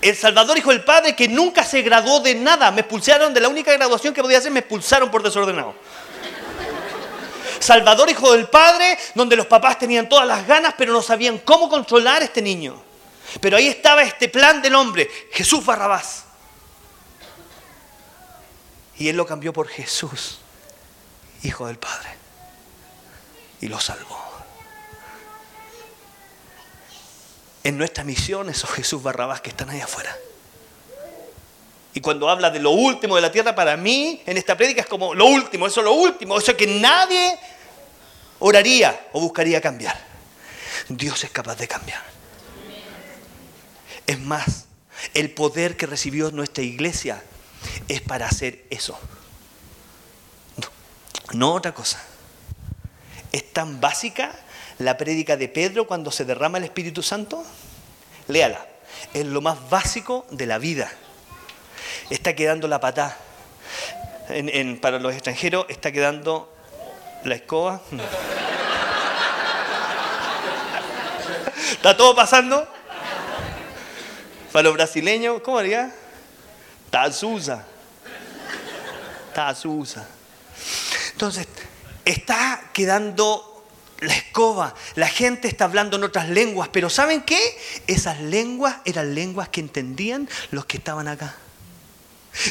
El 0.00 0.16
Salvador 0.16 0.58
hijo 0.58 0.70
del 0.70 0.84
Padre 0.84 1.14
que 1.14 1.28
nunca 1.28 1.64
se 1.64 1.82
graduó 1.82 2.20
de 2.20 2.34
nada. 2.34 2.70
Me 2.70 2.80
expulsaron 2.80 3.32
de 3.32 3.40
la 3.40 3.48
única 3.48 3.72
graduación 3.72 4.12
que 4.12 4.22
podía 4.22 4.38
hacer, 4.38 4.50
me 4.50 4.60
expulsaron 4.60 5.10
por 5.10 5.22
desordenado. 5.22 5.74
Salvador 7.60 8.10
hijo 8.10 8.32
del 8.32 8.48
Padre, 8.48 8.98
donde 9.14 9.36
los 9.36 9.46
papás 9.46 9.78
tenían 9.78 10.08
todas 10.08 10.26
las 10.26 10.46
ganas, 10.46 10.74
pero 10.76 10.92
no 10.92 11.00
sabían 11.00 11.38
cómo 11.38 11.68
controlar 11.68 12.22
a 12.22 12.24
este 12.24 12.42
niño. 12.42 12.91
Pero 13.40 13.56
ahí 13.56 13.68
estaba 13.68 14.02
este 14.02 14.28
plan 14.28 14.60
del 14.62 14.74
hombre, 14.74 15.10
Jesús 15.32 15.64
Barrabás. 15.64 16.24
Y 18.98 19.08
él 19.08 19.16
lo 19.16 19.26
cambió 19.26 19.52
por 19.52 19.68
Jesús, 19.68 20.38
hijo 21.42 21.66
del 21.66 21.78
Padre. 21.78 22.10
Y 23.60 23.68
lo 23.68 23.80
salvó. 23.80 24.20
En 27.64 27.78
nuestra 27.78 28.04
misión, 28.04 28.48
esos 28.48 28.70
Jesús 28.70 29.02
Barrabás 29.02 29.40
que 29.40 29.50
están 29.50 29.70
ahí 29.70 29.80
afuera. 29.80 30.16
Y 31.94 32.00
cuando 32.00 32.28
habla 32.28 32.50
de 32.50 32.58
lo 32.58 32.70
último 32.70 33.16
de 33.16 33.22
la 33.22 33.30
tierra, 33.30 33.54
para 33.54 33.76
mí, 33.76 34.22
en 34.26 34.36
esta 34.36 34.56
prédica 34.56 34.80
es 34.80 34.86
como 34.86 35.14
lo 35.14 35.26
último, 35.26 35.66
eso 35.66 35.80
es 35.80 35.84
lo 35.84 35.92
último, 35.92 36.38
eso 36.38 36.56
que 36.56 36.66
nadie 36.66 37.38
oraría 38.38 39.08
o 39.12 39.20
buscaría 39.20 39.60
cambiar. 39.60 39.98
Dios 40.88 41.22
es 41.24 41.30
capaz 41.30 41.56
de 41.56 41.68
cambiar. 41.68 42.02
Es 44.06 44.18
más, 44.20 44.66
el 45.14 45.30
poder 45.30 45.76
que 45.76 45.86
recibió 45.86 46.30
nuestra 46.30 46.62
iglesia 46.62 47.22
es 47.88 48.00
para 48.00 48.26
hacer 48.26 48.64
eso. 48.70 48.98
No, 51.32 51.54
otra 51.54 51.72
cosa. 51.72 52.02
Es 53.32 53.52
tan 53.52 53.80
básica 53.80 54.32
la 54.78 54.96
prédica 54.98 55.36
de 55.36 55.48
Pedro 55.48 55.86
cuando 55.86 56.10
se 56.10 56.24
derrama 56.24 56.58
el 56.58 56.64
Espíritu 56.64 57.02
Santo. 57.02 57.44
Léala. 58.28 58.66
Es 59.14 59.24
lo 59.24 59.40
más 59.40 59.70
básico 59.70 60.26
de 60.30 60.46
la 60.46 60.58
vida. 60.58 60.90
Está 62.10 62.34
quedando 62.34 62.68
la 62.68 62.80
en- 64.50 64.78
para 64.80 64.98
los 64.98 65.14
extranjeros 65.14 65.66
está 65.68 65.92
quedando 65.92 66.52
la 67.24 67.34
escoba. 67.34 67.80
¿Está 71.72 71.96
todo 71.96 72.14
pasando? 72.14 72.68
Para 74.52 74.64
los 74.64 74.74
brasileños, 74.74 75.40
¿cómo 75.42 75.60
diría? 75.60 75.94
Tazusa. 76.90 77.64
Tazusa. 79.34 80.06
Entonces, 81.12 81.48
está 82.04 82.70
quedando 82.74 83.64
la 84.00 84.14
escoba. 84.14 84.74
La 84.94 85.08
gente 85.08 85.48
está 85.48 85.64
hablando 85.64 85.96
en 85.96 86.04
otras 86.04 86.28
lenguas, 86.28 86.68
pero 86.70 86.90
¿saben 86.90 87.22
qué? 87.22 87.40
Esas 87.86 88.20
lenguas 88.20 88.76
eran 88.84 89.14
lenguas 89.14 89.48
que 89.48 89.60
entendían 89.60 90.28
los 90.50 90.66
que 90.66 90.76
estaban 90.76 91.08
acá. 91.08 91.34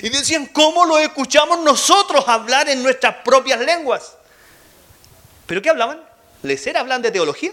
Y 0.01 0.09
decían, 0.09 0.47
¿cómo 0.47 0.85
lo 0.85 0.97
escuchamos 0.97 1.59
nosotros 1.59 2.27
hablar 2.27 2.69
en 2.69 2.81
nuestras 2.81 3.17
propias 3.23 3.59
lenguas? 3.59 4.15
¿Pero 5.45 5.61
qué 5.61 5.69
hablaban? 5.69 6.01
¿Les 6.43 6.65
era 6.65 6.79
hablan 6.79 7.01
de 7.01 7.11
teología? 7.11 7.51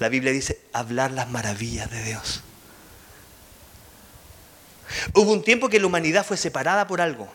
La 0.00 0.08
Biblia 0.08 0.32
dice, 0.32 0.60
hablar 0.72 1.12
las 1.12 1.28
maravillas 1.28 1.90
de 1.90 2.02
Dios. 2.02 2.42
Hubo 5.14 5.32
un 5.32 5.42
tiempo 5.42 5.68
que 5.68 5.80
la 5.80 5.86
humanidad 5.86 6.24
fue 6.24 6.36
separada 6.36 6.86
por 6.86 7.00
algo. 7.00 7.28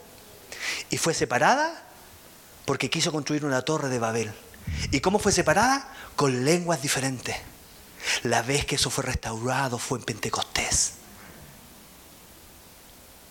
Y 0.89 0.97
fue 0.97 1.14
separada 1.14 1.84
porque 2.66 2.89
quiso 2.89 3.12
construir 3.12 3.45
una 3.45 3.62
torre 3.62 3.89
de 3.89 3.99
Babel. 3.99 4.32
¿Y 4.91 4.99
cómo 4.99 5.20
fue 5.20 5.32
separada? 5.32 5.91
Con 6.16 6.45
lenguas 6.45 6.82
diferentes. 6.82 7.36
La 8.24 8.41
vez 8.41 8.66
que 8.66 8.76
eso 8.76 8.89
fue 8.89 9.03
restaurado 9.03 9.78
fue 9.78 9.99
en 9.99 10.05
Pentecostés. 10.05 10.93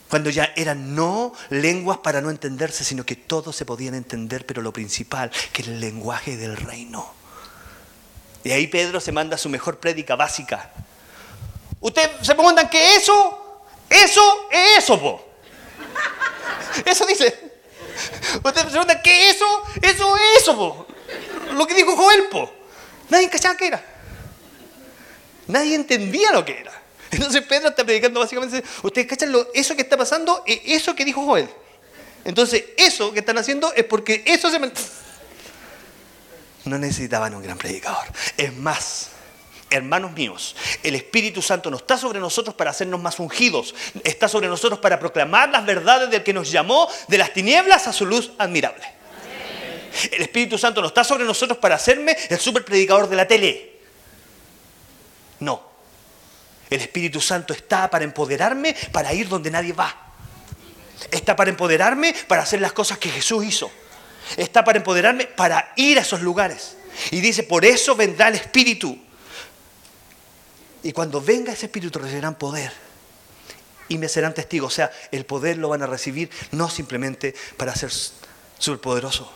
Cuando 0.09 0.31
ya 0.31 0.53
eran 0.57 0.95
no 0.95 1.35
lenguas 1.51 1.99
para 1.99 2.21
no 2.21 2.31
entenderse, 2.31 2.83
sino 2.83 3.05
que 3.05 3.15
todos 3.15 3.55
se 3.55 3.67
podían 3.67 3.95
entender, 3.95 4.47
pero 4.47 4.63
lo 4.63 4.73
principal, 4.73 5.31
que 5.53 5.63
era 5.63 5.73
el 5.73 5.81
lenguaje 5.81 6.37
del 6.37 6.57
reino. 6.57 7.13
Y 8.43 8.53
ahí 8.53 8.67
Pedro 8.69 9.01
se 9.01 9.13
manda 9.13 9.37
su 9.37 9.49
mejor 9.51 9.79
prédica 9.79 10.17
básica. 10.17 10.73
Ustedes 11.81 12.27
se 12.27 12.35
preguntan 12.35 12.71
qué 12.71 12.97
eso, 12.97 13.48
eso 13.91 14.49
es 14.51 14.85
eso, 14.85 15.01
po. 15.01 15.25
Eso 16.85 17.07
dice. 17.07 17.49
Ustedes 18.43 18.65
se 18.65 18.71
preguntan 18.71 19.01
qué 19.03 19.31
eso, 19.31 19.63
eso 19.83 20.17
es 20.17 20.43
eso, 20.43 20.57
po. 20.57 20.87
Lo 21.53 21.67
que 21.67 21.75
dijo 21.75 21.97
Joel, 21.97 22.25
po. 22.29 22.53
Nadie 23.09 23.29
cachaba 23.29 23.57
qué 23.57 23.69
era. 23.69 23.85
Nadie 25.47 25.75
entendía 25.75 26.31
lo 26.33 26.45
que 26.45 26.61
era. 26.61 26.73
Entonces 27.11 27.43
Pedro 27.43 27.71
está 27.71 27.85
predicando 27.85 28.21
básicamente, 28.21 28.63
ustedes 28.83 29.07
cachan 29.07 29.33
lo, 29.33 29.49
eso 29.55 29.75
que 29.75 29.83
está 29.83 29.97
pasando, 29.97 30.43
es 30.47 30.61
eso 30.65 30.95
que 30.95 31.05
dijo 31.05 31.25
Joel. 31.25 31.49
Entonces 32.25 32.65
eso 32.77 33.13
que 33.13 33.21
están 33.21 33.39
haciendo 33.39 33.73
es 33.75 33.85
porque 33.85 34.23
eso 34.27 34.51
se... 34.51 34.61
No 36.65 36.79
necesitaban 36.79 37.35
un 37.35 37.43
gran 37.43 37.57
predicador. 37.57 38.05
Es 38.37 38.55
más, 38.55 39.09
hermanos 39.71 40.13
míos, 40.13 40.57
el 40.83 40.95
Espíritu 40.95 41.43
Santo 41.43 41.71
no 41.71 41.77
está 41.77 41.97
sobre 41.97 42.21
nosotros 42.21 42.55
para 42.55 42.71
hacernos 42.71 43.01
más 43.01 43.19
ungidos, 43.19 43.75
está 44.05 44.29
sobre 44.29 44.49
nosotros 44.49 44.81
para 44.81 44.99
proclamar 44.99 45.51
las 45.51 45.65
verdades 45.65 46.11
del 46.11 46.23
que 46.23 46.33
nos 46.33 46.51
llamó 46.51 46.89
de 47.09 47.19
las 47.19 47.33
tinieblas 47.33 47.87
a 47.87 47.93
su 47.93 48.07
luz 48.07 48.33
admirable. 48.39 48.85
El 50.13 50.23
Espíritu 50.23 50.59
Santo 50.59 50.81
no 50.81 50.89
está 50.89 51.03
sobre 51.05 51.25
nosotros 51.25 51.59
para 51.59 51.75
hacerme 51.75 52.17
el 52.29 52.39
super 52.39 52.65
predicador 52.65 53.09
de 53.09 53.17
la 53.17 53.27
tele. 53.27 53.79
No. 55.41 55.69
El 56.71 56.81
Espíritu 56.81 57.21
Santo 57.21 57.53
está 57.53 57.89
para 57.91 58.05
empoderarme 58.05 58.77
para 58.93 59.13
ir 59.13 59.29
donde 59.29 59.51
nadie 59.51 59.73
va. 59.73 59.95
Está 61.11 61.37
para 61.37 61.51
empoderarme 61.51 62.15
para 62.27 62.43
hacer 62.43 62.61
las 62.61 62.73
cosas 62.73 62.99
que 62.99 63.09
Jesús 63.09 63.45
hizo. 63.45 63.71
está 64.37 64.63
para 64.63 64.79
empoderarme 64.79 65.27
para 65.27 65.73
ir 65.77 65.99
a 65.99 66.03
esos 66.03 66.21
lugares. 66.21 66.77
Y 67.11 67.21
dice, 67.21 67.43
por 67.43 67.65
eso 67.65 67.95
vendrá 67.95 68.29
el 68.29 68.35
Espíritu. 68.35 68.99
Y 70.83 70.93
cuando 70.93 71.21
venga 71.21 71.53
ese 71.53 71.67
Espíritu 71.67 71.99
recibirán 71.99 72.37
poder. 72.37 72.73
Y 73.89 73.99
me 73.99 74.09
serán 74.09 74.35
testigos. 74.35 74.73
O 74.73 74.77
sea, 74.77 74.91
el 75.11 75.25
poder 75.25 75.59
lo 75.59 75.69
van 75.69 75.83
a 75.83 75.87
recibir 75.87 76.31
no 76.53 76.69
simplemente 76.69 77.35
para 77.57 77.75
ser 77.75 77.91
superpoderoso, 78.59 79.33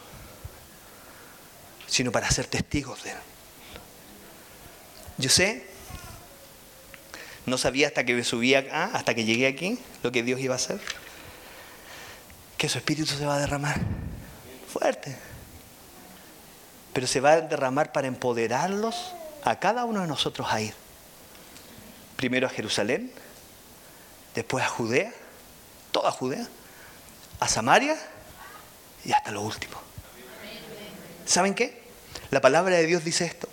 sino 1.87 2.13
para 2.13 2.31
ser 2.31 2.47
testigos 2.47 3.03
de 3.05 3.11
Él. 3.11 3.17
Yo 5.19 5.31
sé, 5.31 5.67
no 7.47 7.59
sabía 7.59 7.89
hasta 7.89 8.05
que 8.05 8.15
me 8.15 8.25
subí 8.25 8.55
acá, 8.55 8.91
hasta 8.93 9.15
que 9.15 9.25
llegué 9.25 9.47
aquí, 9.47 9.79
lo 10.03 10.13
que 10.13 10.23
Dios 10.23 10.41
iba 10.41 10.55
a 10.55 10.57
hacer, 10.57 10.81
que 12.57 12.69
su 12.69 12.79
Espíritu 12.79 13.15
se 13.15 13.27
va 13.27 13.37
a 13.37 13.41
derramar 13.41 13.81
fuerte. 14.73 15.17
Pero 16.93 17.07
se 17.07 17.21
va 17.21 17.33
a 17.33 17.41
derramar 17.41 17.93
para 17.93 18.07
empoderarlos 18.07 19.13
a 19.45 19.59
cada 19.59 19.85
uno 19.85 20.03
de 20.03 20.07
nosotros 20.07 20.47
a 20.51 20.61
ir. 20.61 20.82
Primero 22.23 22.47
a 22.47 22.51
Jerusalén, 22.51 23.11
después 24.33 24.65
a 24.65 24.69
Judea, 24.69 25.13
toda 25.91 26.13
Judea, 26.13 26.47
a 27.41 27.49
Samaria 27.49 27.99
y 29.05 29.11
hasta 29.11 29.33
lo 29.33 29.43
último. 29.43 29.75
¿Saben 31.27 31.53
qué? 31.53 31.83
La 32.31 32.41
palabra 32.41 32.77
de 32.77 32.87
Dios 32.87 33.03
dice 33.03 33.25
esto, 33.25 33.49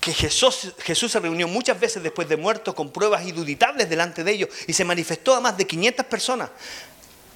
que 0.00 0.14
Jesús, 0.14 0.72
Jesús 0.78 1.12
se 1.12 1.20
reunió 1.20 1.46
muchas 1.46 1.78
veces 1.78 2.02
después 2.02 2.26
de 2.26 2.38
muerto 2.38 2.74
con 2.74 2.90
pruebas 2.90 3.26
induditables 3.26 3.90
delante 3.90 4.24
de 4.24 4.32
ellos 4.32 4.48
y 4.66 4.72
se 4.72 4.86
manifestó 4.86 5.34
a 5.34 5.42
más 5.42 5.58
de 5.58 5.66
500 5.66 6.06
personas. 6.06 6.48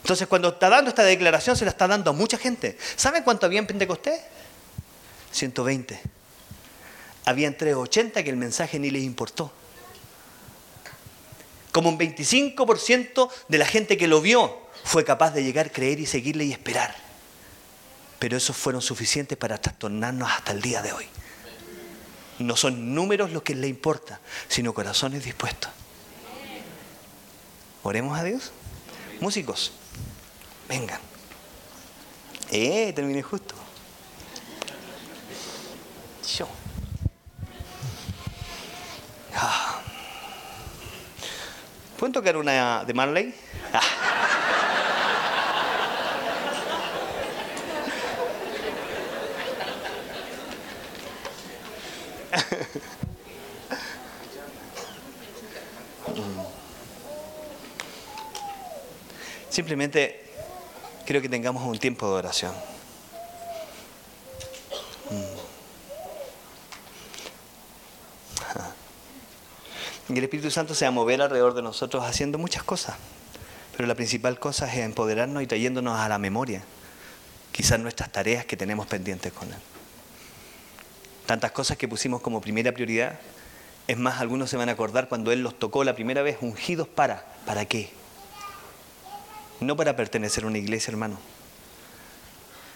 Entonces 0.00 0.26
cuando 0.28 0.48
está 0.48 0.70
dando 0.70 0.88
esta 0.88 1.02
declaración 1.02 1.58
se 1.58 1.66
la 1.66 1.72
está 1.72 1.86
dando 1.86 2.08
a 2.08 2.14
mucha 2.14 2.38
gente. 2.38 2.78
¿Saben 2.96 3.22
cuánto 3.22 3.44
había 3.44 3.58
en 3.58 3.66
Pentecostés? 3.66 4.18
120. 5.30 6.00
Habían 7.26 7.54
380 7.54 8.24
que 8.24 8.30
el 8.30 8.38
mensaje 8.38 8.78
ni 8.78 8.90
les 8.90 9.02
importó. 9.02 9.52
Como 11.72 11.88
un 11.90 11.98
25% 11.98 13.30
de 13.48 13.58
la 13.58 13.66
gente 13.66 13.96
que 13.96 14.08
lo 14.08 14.20
vio 14.20 14.58
fue 14.84 15.04
capaz 15.04 15.32
de 15.32 15.44
llegar, 15.44 15.70
creer 15.72 16.00
y 16.00 16.06
seguirle 16.06 16.44
y 16.44 16.52
esperar. 16.52 16.94
Pero 18.18 18.36
esos 18.36 18.56
fueron 18.56 18.82
suficientes 18.82 19.38
para 19.38 19.58
trastornarnos 19.58 20.30
hasta 20.30 20.52
el 20.52 20.62
día 20.62 20.82
de 20.82 20.92
hoy. 20.92 21.06
No 22.38 22.56
son 22.56 22.94
números 22.94 23.32
los 23.32 23.42
que 23.42 23.54
le 23.54 23.68
importa, 23.68 24.20
sino 24.48 24.72
corazones 24.72 25.24
dispuestos. 25.24 25.70
Oremos 27.82 28.18
a 28.18 28.24
Dios. 28.24 28.52
Músicos, 29.20 29.72
vengan. 30.68 31.00
Eh, 32.50 32.92
terminé 32.94 33.22
justo. 33.22 33.54
Yo. 36.36 36.48
¿Pueden 41.98 42.12
tocar 42.12 42.36
una 42.36 42.84
de 42.84 42.94
Marley? 42.94 43.34
Ah. 43.72 43.80
Simplemente 59.50 60.24
quiero 61.04 61.20
que 61.20 61.28
tengamos 61.28 61.64
un 61.64 61.80
tiempo 61.80 62.06
de 62.06 62.12
oración. 62.12 62.77
Y 70.08 70.16
el 70.16 70.24
Espíritu 70.24 70.50
Santo 70.50 70.74
se 70.74 70.84
va 70.84 70.88
a 70.88 70.92
mover 70.92 71.20
alrededor 71.20 71.54
de 71.54 71.62
nosotros 71.62 72.04
haciendo 72.04 72.38
muchas 72.38 72.62
cosas. 72.62 72.96
Pero 73.76 73.86
la 73.86 73.94
principal 73.94 74.38
cosa 74.38 74.66
es 74.66 74.78
empoderarnos 74.78 75.42
y 75.42 75.46
trayéndonos 75.46 75.98
a 75.98 76.08
la 76.08 76.18
memoria 76.18 76.62
quizás 77.58 77.80
nuestras 77.80 78.12
tareas 78.12 78.44
que 78.44 78.56
tenemos 78.56 78.86
pendientes 78.86 79.32
con 79.32 79.48
Él. 79.48 79.58
Tantas 81.26 81.50
cosas 81.50 81.76
que 81.76 81.88
pusimos 81.88 82.20
como 82.20 82.40
primera 82.40 82.70
prioridad. 82.70 83.18
Es 83.88 83.98
más, 83.98 84.20
algunos 84.20 84.48
se 84.48 84.56
van 84.56 84.68
a 84.68 84.72
acordar 84.72 85.08
cuando 85.08 85.32
Él 85.32 85.42
los 85.42 85.58
tocó 85.58 85.82
la 85.82 85.96
primera 85.96 86.22
vez, 86.22 86.38
ungidos 86.40 86.86
para. 86.86 87.26
¿Para 87.46 87.64
qué? 87.64 87.90
No 89.58 89.76
para 89.76 89.96
pertenecer 89.96 90.44
a 90.44 90.46
una 90.46 90.58
iglesia, 90.58 90.92
hermano. 90.92 91.18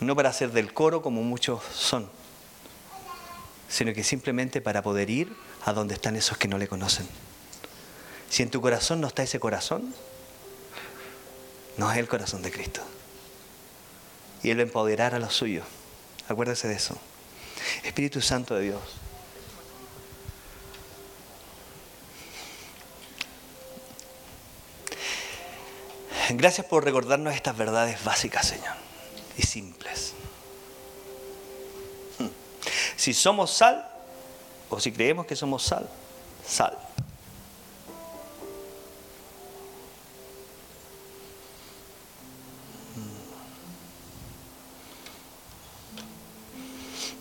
No 0.01 0.17
para 0.17 0.33
ser 0.33 0.51
del 0.51 0.75
coro 0.75 1.01
como 1.01 1.23
muchos 1.23 1.63
son. 1.73 2.11
Sino 3.69 3.95
que 3.95 4.03
simplemente 4.03 4.61
para 4.61 4.83
poder 4.83 5.11
ir 5.11 5.33
a 5.65 5.73
donde 5.73 5.95
están 5.95 6.17
esos 6.17 6.39
que 6.39 6.49
no 6.49 6.59
le 6.59 6.69
conocen. 6.69 7.09
Si 8.29 8.43
en 8.43 8.51
tu 8.51 8.61
corazón 8.61 9.01
no 9.01 9.09
está 9.09 9.23
ese 9.23 9.39
corazón, 9.39 9.95
no 11.77 11.91
es 11.91 11.99
el 11.99 12.09
corazón 12.09 12.43
de 12.43 12.51
Cristo. 12.51 12.83
Y 14.43 14.51
Él 14.51 14.59
va 14.59 14.63
a 14.63 14.65
empoderar 14.65 15.15
a 15.15 15.19
los 15.19 15.35
suyos. 15.35 15.65
Acuérdese 16.29 16.69
de 16.69 16.75
eso. 16.75 16.97
Espíritu 17.85 18.21
Santo 18.21 18.55
de 18.55 18.63
Dios. 18.63 18.81
Gracias 26.31 26.67
por 26.67 26.85
recordarnos 26.85 27.35
estas 27.35 27.57
verdades 27.57 28.03
básicas, 28.05 28.47
Señor, 28.47 28.75
y 29.37 29.43
simples. 29.43 30.15
Si 32.97 33.13
somos 33.13 33.51
sal, 33.51 33.92
o 34.73 34.81
si 34.81 34.91
creemos 34.91 35.27
que 35.27 35.37
somos 35.37 35.63
sal, 35.63 35.87
sal. 36.47 36.79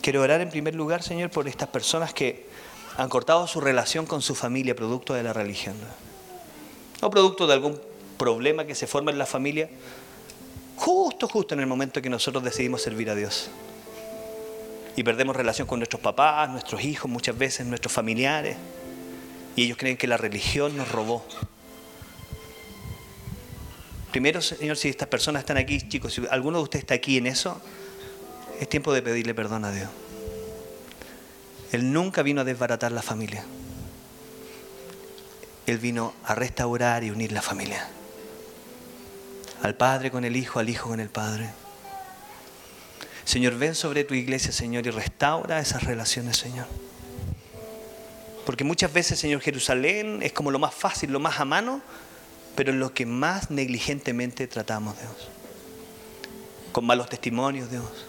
Quiero 0.02 0.22
orar 0.22 0.42
en 0.42 0.50
primer 0.50 0.74
lugar, 0.74 1.04
Señor, 1.04 1.30
por 1.30 1.48
estas 1.48 1.68
personas 1.68 2.14
que 2.14 2.48
han 2.98 3.10
cortado 3.10 3.46
su 3.48 3.60
relación 3.60 4.06
con 4.06 4.22
su 4.22 4.34
familia 4.34 4.76
producto 4.76 5.14
de 5.14 5.22
la 5.22 5.34
religión. 5.34 5.76
O 7.02 7.10
producto 7.10 7.48
de 7.48 7.54
algún 7.54 7.80
problema 8.18 8.66
que 8.66 8.76
se 8.76 8.88
forma 8.88 9.12
en 9.12 9.18
la 9.18 9.26
familia, 9.26 9.70
justo, 10.78 11.28
justo 11.28 11.54
en 11.54 11.60
el 11.60 11.68
momento 11.68 12.02
que 12.02 12.10
nosotros 12.10 12.44
decidimos 12.44 12.82
servir 12.82 13.10
a 13.10 13.16
Dios. 13.16 13.52
Y 14.96 15.04
perdemos 15.04 15.36
relación 15.36 15.68
con 15.68 15.80
nuestros 15.80 16.02
papás, 16.02 16.50
nuestros 16.50 16.84
hijos, 16.84 17.10
muchas 17.10 17.38
veces 17.38 17.66
nuestros 17.66 17.94
familiares. 17.94 18.58
Y 19.56 19.64
ellos 19.64 19.78
creen 19.78 19.98
que 19.98 20.08
la 20.08 20.18
religión 20.18 20.76
nos 20.76 20.92
robó. 20.92 21.26
Primero, 24.12 24.42
Señor, 24.42 24.76
si 24.76 24.90
estas 24.90 25.08
personas 25.08 25.42
están 25.42 25.58
aquí, 25.58 25.82
chicos, 25.88 26.14
si 26.14 26.24
alguno 26.30 26.58
de 26.58 26.64
ustedes 26.66 26.84
está 26.84 26.96
aquí 26.96 27.18
en 27.18 27.28
eso, 27.28 27.62
es 28.60 28.68
tiempo 28.68 28.94
de 28.94 29.02
pedirle 29.02 29.34
perdón 29.34 29.64
a 29.64 29.72
Dios. 29.72 29.90
Él 31.72 31.94
nunca 31.94 32.22
vino 32.22 32.42
a 32.42 32.44
desbaratar 32.44 32.92
la 32.92 33.02
familia. 33.02 33.46
Él 35.66 35.78
vino 35.78 36.14
a 36.26 36.36
restaurar 36.36 37.06
y 37.06 37.12
unir 37.12 37.32
la 37.32 37.42
familia. 37.42 37.88
Al 39.64 39.76
Padre 39.76 40.12
con 40.12 40.26
el 40.26 40.36
Hijo, 40.36 40.60
al 40.60 40.68
Hijo 40.68 40.90
con 40.90 41.00
el 41.00 41.10
Padre. 41.10 41.50
Señor, 43.26 43.58
ven 43.58 43.76
sobre 43.76 44.04
tu 44.04 44.14
iglesia, 44.14 44.52
Señor, 44.52 44.86
y 44.88 44.90
restaura 44.90 45.60
esas 45.60 45.84
relaciones, 45.84 46.38
Señor. 46.38 46.68
Porque 48.46 48.64
muchas 48.64 48.92
veces, 48.92 49.20
Señor, 49.20 49.42
Jerusalén 49.42 50.20
es 50.24 50.34
como 50.34 50.52
lo 50.52 50.60
más 50.60 50.74
fácil, 50.74 51.12
lo 51.12 51.20
más 51.20 51.40
a 51.40 51.46
mano, 51.46 51.82
pero 52.56 52.72
es 52.72 52.78
lo 52.78 52.94
que 52.94 53.06
más 53.06 53.52
negligentemente 53.52 54.48
tratamos, 54.48 55.00
Dios. 55.00 55.30
Con 56.72 56.86
malos 56.86 57.10
testimonios, 57.10 57.70
Dios 57.70 58.08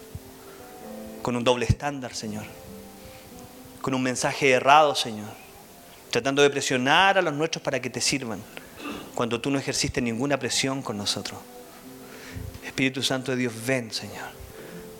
con 1.23 1.35
un 1.35 1.43
doble 1.43 1.65
estándar, 1.65 2.13
Señor, 2.13 2.43
con 3.81 3.95
un 3.95 4.03
mensaje 4.03 4.51
errado, 4.51 4.93
Señor, 4.93 5.29
tratando 6.11 6.43
de 6.43 6.49
presionar 6.51 7.17
a 7.17 7.21
los 7.23 7.33
nuestros 7.33 7.63
para 7.63 7.81
que 7.81 7.89
te 7.89 8.01
sirvan, 8.01 8.43
cuando 9.15 9.41
tú 9.41 9.49
no 9.49 9.57
ejerciste 9.57 10.01
ninguna 10.01 10.37
presión 10.37 10.83
con 10.83 10.97
nosotros. 10.97 11.39
Espíritu 12.63 13.01
Santo 13.01 13.31
de 13.31 13.37
Dios, 13.37 13.53
ven, 13.65 13.91
Señor, 13.91 14.29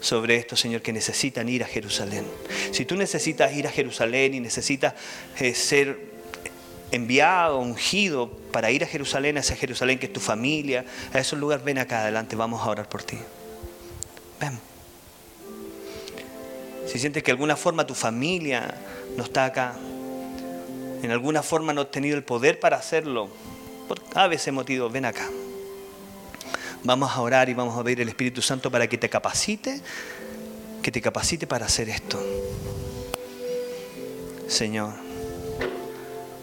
sobre 0.03 0.35
esto, 0.35 0.55
Señor, 0.55 0.81
que 0.81 0.91
necesitan 0.91 1.47
ir 1.47 1.63
a 1.63 1.67
Jerusalén. 1.67 2.25
Si 2.71 2.83
tú 2.83 2.95
necesitas 2.95 3.53
ir 3.53 3.67
a 3.67 3.71
Jerusalén 3.71 4.33
y 4.33 4.41
necesitas 4.41 4.93
eh, 5.39 5.55
ser 5.55 5.97
enviado, 6.91 7.57
ungido 7.59 8.29
para 8.51 8.69
ir 8.69 8.83
a 8.83 8.87
Jerusalén, 8.87 9.37
a 9.37 9.39
esa 9.39 9.55
Jerusalén 9.55 9.97
que 9.97 10.07
es 10.07 10.13
tu 10.13 10.19
familia, 10.19 10.85
a 11.13 11.19
esos 11.19 11.39
lugares, 11.39 11.63
ven 11.63 11.77
acá 11.77 12.01
adelante, 12.01 12.35
vamos 12.35 12.61
a 12.61 12.69
orar 12.69 12.89
por 12.89 13.01
ti. 13.01 13.17
Ven 14.39 14.59
si 16.87 16.99
sientes 16.99 17.23
que 17.23 17.27
de 17.27 17.33
alguna 17.33 17.55
forma 17.55 17.87
tu 17.87 17.95
familia 17.95 18.75
no 19.15 19.23
está 19.23 19.45
acá, 19.45 19.73
en 21.01 21.11
alguna 21.11 21.41
forma 21.41 21.73
no 21.73 21.81
has 21.81 21.91
tenido 21.91 22.15
el 22.17 22.23
poder 22.23 22.59
para 22.59 22.77
hacerlo, 22.77 23.29
por 23.87 24.01
a 24.13 24.27
veces 24.27 24.53
motivo, 24.53 24.89
ven 24.89 25.05
acá. 25.05 25.27
Vamos 26.85 27.11
a 27.11 27.21
orar 27.21 27.47
y 27.47 27.53
vamos 27.53 27.77
a 27.77 27.83
pedir 27.83 28.01
el 28.01 28.09
Espíritu 28.09 28.41
Santo 28.41 28.69
para 28.69 28.87
que 28.87 28.97
te 28.97 29.09
capacite, 29.09 29.81
que 30.81 30.91
te 30.91 31.01
capacite 31.01 31.47
para 31.47 31.65
hacer 31.65 31.87
esto. 31.87 32.21
Señor, 34.49 34.93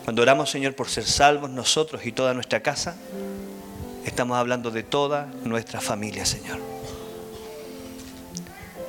cuando 0.04 0.22
oramos, 0.22 0.50
Señor, 0.50 0.74
por 0.74 0.88
ser 0.88 1.04
salvos 1.04 1.50
nosotros 1.50 2.06
y 2.06 2.12
toda 2.12 2.32
nuestra 2.32 2.62
casa, 2.62 2.96
estamos 4.06 4.38
hablando 4.38 4.70
de 4.70 4.82
toda 4.82 5.26
nuestra 5.44 5.80
familia, 5.80 6.24
Señor. 6.24 6.58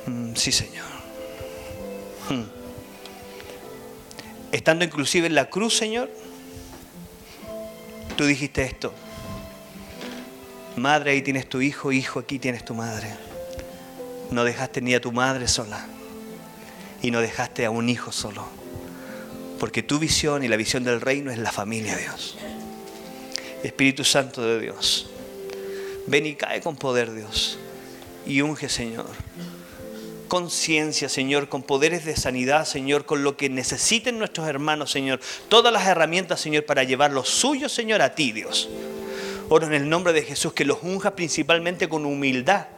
Mm, 0.06 0.34
sí, 0.34 0.52
Señor. 0.52 0.86
Mm. 2.30 2.42
Estando 4.52 4.86
inclusive 4.86 5.26
en 5.26 5.34
la 5.34 5.50
cruz, 5.50 5.76
Señor, 5.76 6.10
tú 8.16 8.24
dijiste 8.24 8.62
esto. 8.62 8.94
Madre, 10.76 11.12
ahí 11.12 11.22
tienes 11.22 11.48
tu 11.48 11.60
hijo, 11.60 11.92
hijo, 11.92 12.20
aquí 12.20 12.38
tienes 12.38 12.64
tu 12.64 12.74
madre. 12.74 13.08
No 14.30 14.44
dejaste 14.44 14.80
ni 14.80 14.94
a 14.94 15.00
tu 15.00 15.12
madre 15.12 15.46
sola 15.46 15.86
y 17.02 17.10
no 17.10 17.20
dejaste 17.20 17.66
a 17.66 17.70
un 17.70 17.88
hijo 17.88 18.12
solo. 18.12 18.46
Porque 19.58 19.82
tu 19.82 19.98
visión 19.98 20.42
y 20.42 20.48
la 20.48 20.56
visión 20.56 20.84
del 20.84 21.00
reino 21.00 21.30
es 21.30 21.38
la 21.38 21.52
familia, 21.52 21.96
Dios. 21.96 22.38
Espíritu 23.62 24.02
Santo 24.02 24.42
de 24.42 24.60
Dios, 24.60 25.08
ven 26.06 26.26
y 26.26 26.34
cae 26.34 26.60
con 26.60 26.76
poder, 26.76 27.12
Dios, 27.14 27.58
y 28.26 28.40
unge, 28.40 28.68
Señor. 28.68 29.06
Conciencia, 30.26 31.08
Señor, 31.08 31.48
con 31.48 31.62
poderes 31.62 32.04
de 32.04 32.16
sanidad, 32.16 32.64
Señor, 32.64 33.04
con 33.04 33.22
lo 33.22 33.36
que 33.36 33.50
necesiten 33.50 34.18
nuestros 34.18 34.48
hermanos, 34.48 34.90
Señor. 34.90 35.20
Todas 35.48 35.72
las 35.72 35.86
herramientas, 35.86 36.40
Señor, 36.40 36.64
para 36.64 36.82
llevar 36.84 37.12
lo 37.12 37.24
suyo, 37.24 37.68
Señor, 37.68 38.00
a 38.02 38.14
ti, 38.14 38.32
Dios. 38.32 38.68
Oro 39.54 39.66
en 39.66 39.74
el 39.74 39.90
nombre 39.90 40.14
de 40.14 40.22
Jesús 40.22 40.54
que 40.54 40.64
los 40.64 40.78
unja 40.82 41.14
principalmente 41.14 41.86
con 41.86 42.06
humildad 42.06 42.68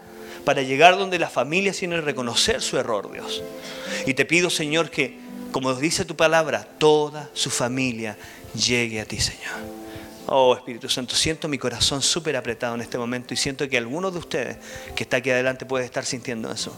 para 0.45 0.61
llegar 0.63 0.99
donde 0.99 1.21
la 1.21 1.31
familia, 1.31 1.73
y 1.81 1.87
reconocer 1.87 2.61
su 2.63 2.77
error, 2.77 3.13
Dios. 3.13 3.45
Y 4.07 4.15
te 4.15 4.25
pido, 4.25 4.51
Señor, 4.51 4.91
que, 4.91 5.17
como 5.53 5.73
dice 5.77 6.05
tu 6.05 6.17
palabra, 6.17 6.67
toda 6.79 7.31
su 7.33 7.51
familia 7.51 8.19
llegue 8.57 9.01
a 9.01 9.05
ti, 9.05 9.21
Señor. 9.21 9.55
Oh 10.27 10.57
Espíritu 10.57 10.89
Santo, 10.89 11.15
siento 11.15 11.47
mi 11.47 11.59
corazón 11.59 12.03
súper 12.03 12.37
apretado 12.37 12.75
en 12.75 12.81
este 12.81 12.99
momento 12.99 13.35
y 13.35 13.37
siento 13.37 13.69
que 13.69 13.79
alguno 13.79 14.11
de 14.11 14.19
ustedes 14.19 14.57
que 14.97 15.05
está 15.05 15.19
aquí 15.19 15.31
adelante 15.31 15.67
puede 15.67 15.85
estar 15.85 16.05
sintiendo 16.05 16.51
eso. 16.51 16.77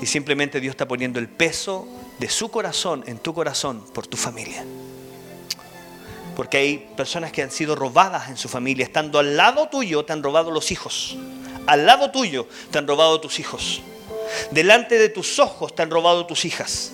Y 0.00 0.06
simplemente 0.06 0.60
Dios 0.60 0.74
está 0.74 0.86
poniendo 0.86 1.18
el 1.18 1.26
peso 1.26 1.88
de 2.20 2.28
su 2.28 2.48
corazón 2.48 3.02
en 3.08 3.18
tu 3.18 3.34
corazón 3.34 3.84
por 3.92 4.06
tu 4.06 4.16
familia. 4.16 4.64
Porque 6.36 6.58
hay 6.58 6.78
personas 6.96 7.32
que 7.32 7.42
han 7.42 7.50
sido 7.50 7.74
robadas 7.74 8.28
en 8.28 8.36
su 8.36 8.48
familia. 8.48 8.84
Estando 8.84 9.18
al 9.18 9.36
lado 9.36 9.68
tuyo 9.68 10.04
te 10.04 10.12
han 10.12 10.22
robado 10.22 10.50
los 10.50 10.70
hijos. 10.70 11.16
Al 11.66 11.86
lado 11.86 12.10
tuyo 12.10 12.46
te 12.70 12.78
han 12.78 12.86
robado 12.86 13.20
tus 13.20 13.38
hijos. 13.38 13.80
Delante 14.50 14.98
de 14.98 15.08
tus 15.08 15.38
ojos 15.38 15.74
te 15.74 15.82
han 15.82 15.90
robado 15.90 16.26
tus 16.26 16.44
hijas. 16.44 16.92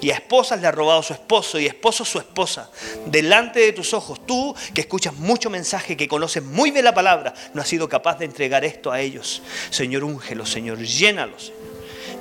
Y 0.00 0.10
a 0.10 0.14
esposas 0.14 0.60
le 0.60 0.66
ha 0.66 0.72
robado 0.72 1.02
su 1.02 1.12
esposo 1.12 1.58
y 1.58 1.66
esposo 1.66 2.06
su 2.06 2.18
esposa. 2.18 2.70
Delante 3.06 3.60
de 3.60 3.72
tus 3.72 3.92
ojos, 3.92 4.24
tú 4.26 4.54
que 4.74 4.80
escuchas 4.80 5.14
mucho 5.14 5.50
mensaje, 5.50 5.96
que 5.96 6.08
conoces 6.08 6.42
muy 6.42 6.70
bien 6.70 6.86
la 6.86 6.94
palabra, 6.94 7.34
no 7.52 7.60
has 7.60 7.68
sido 7.68 7.88
capaz 7.88 8.18
de 8.18 8.24
entregar 8.24 8.64
esto 8.64 8.90
a 8.90 9.00
ellos. 9.00 9.42
Señor, 9.68 10.04
úngelos, 10.04 10.50
Señor, 10.50 10.78
llénalos. 10.78 11.52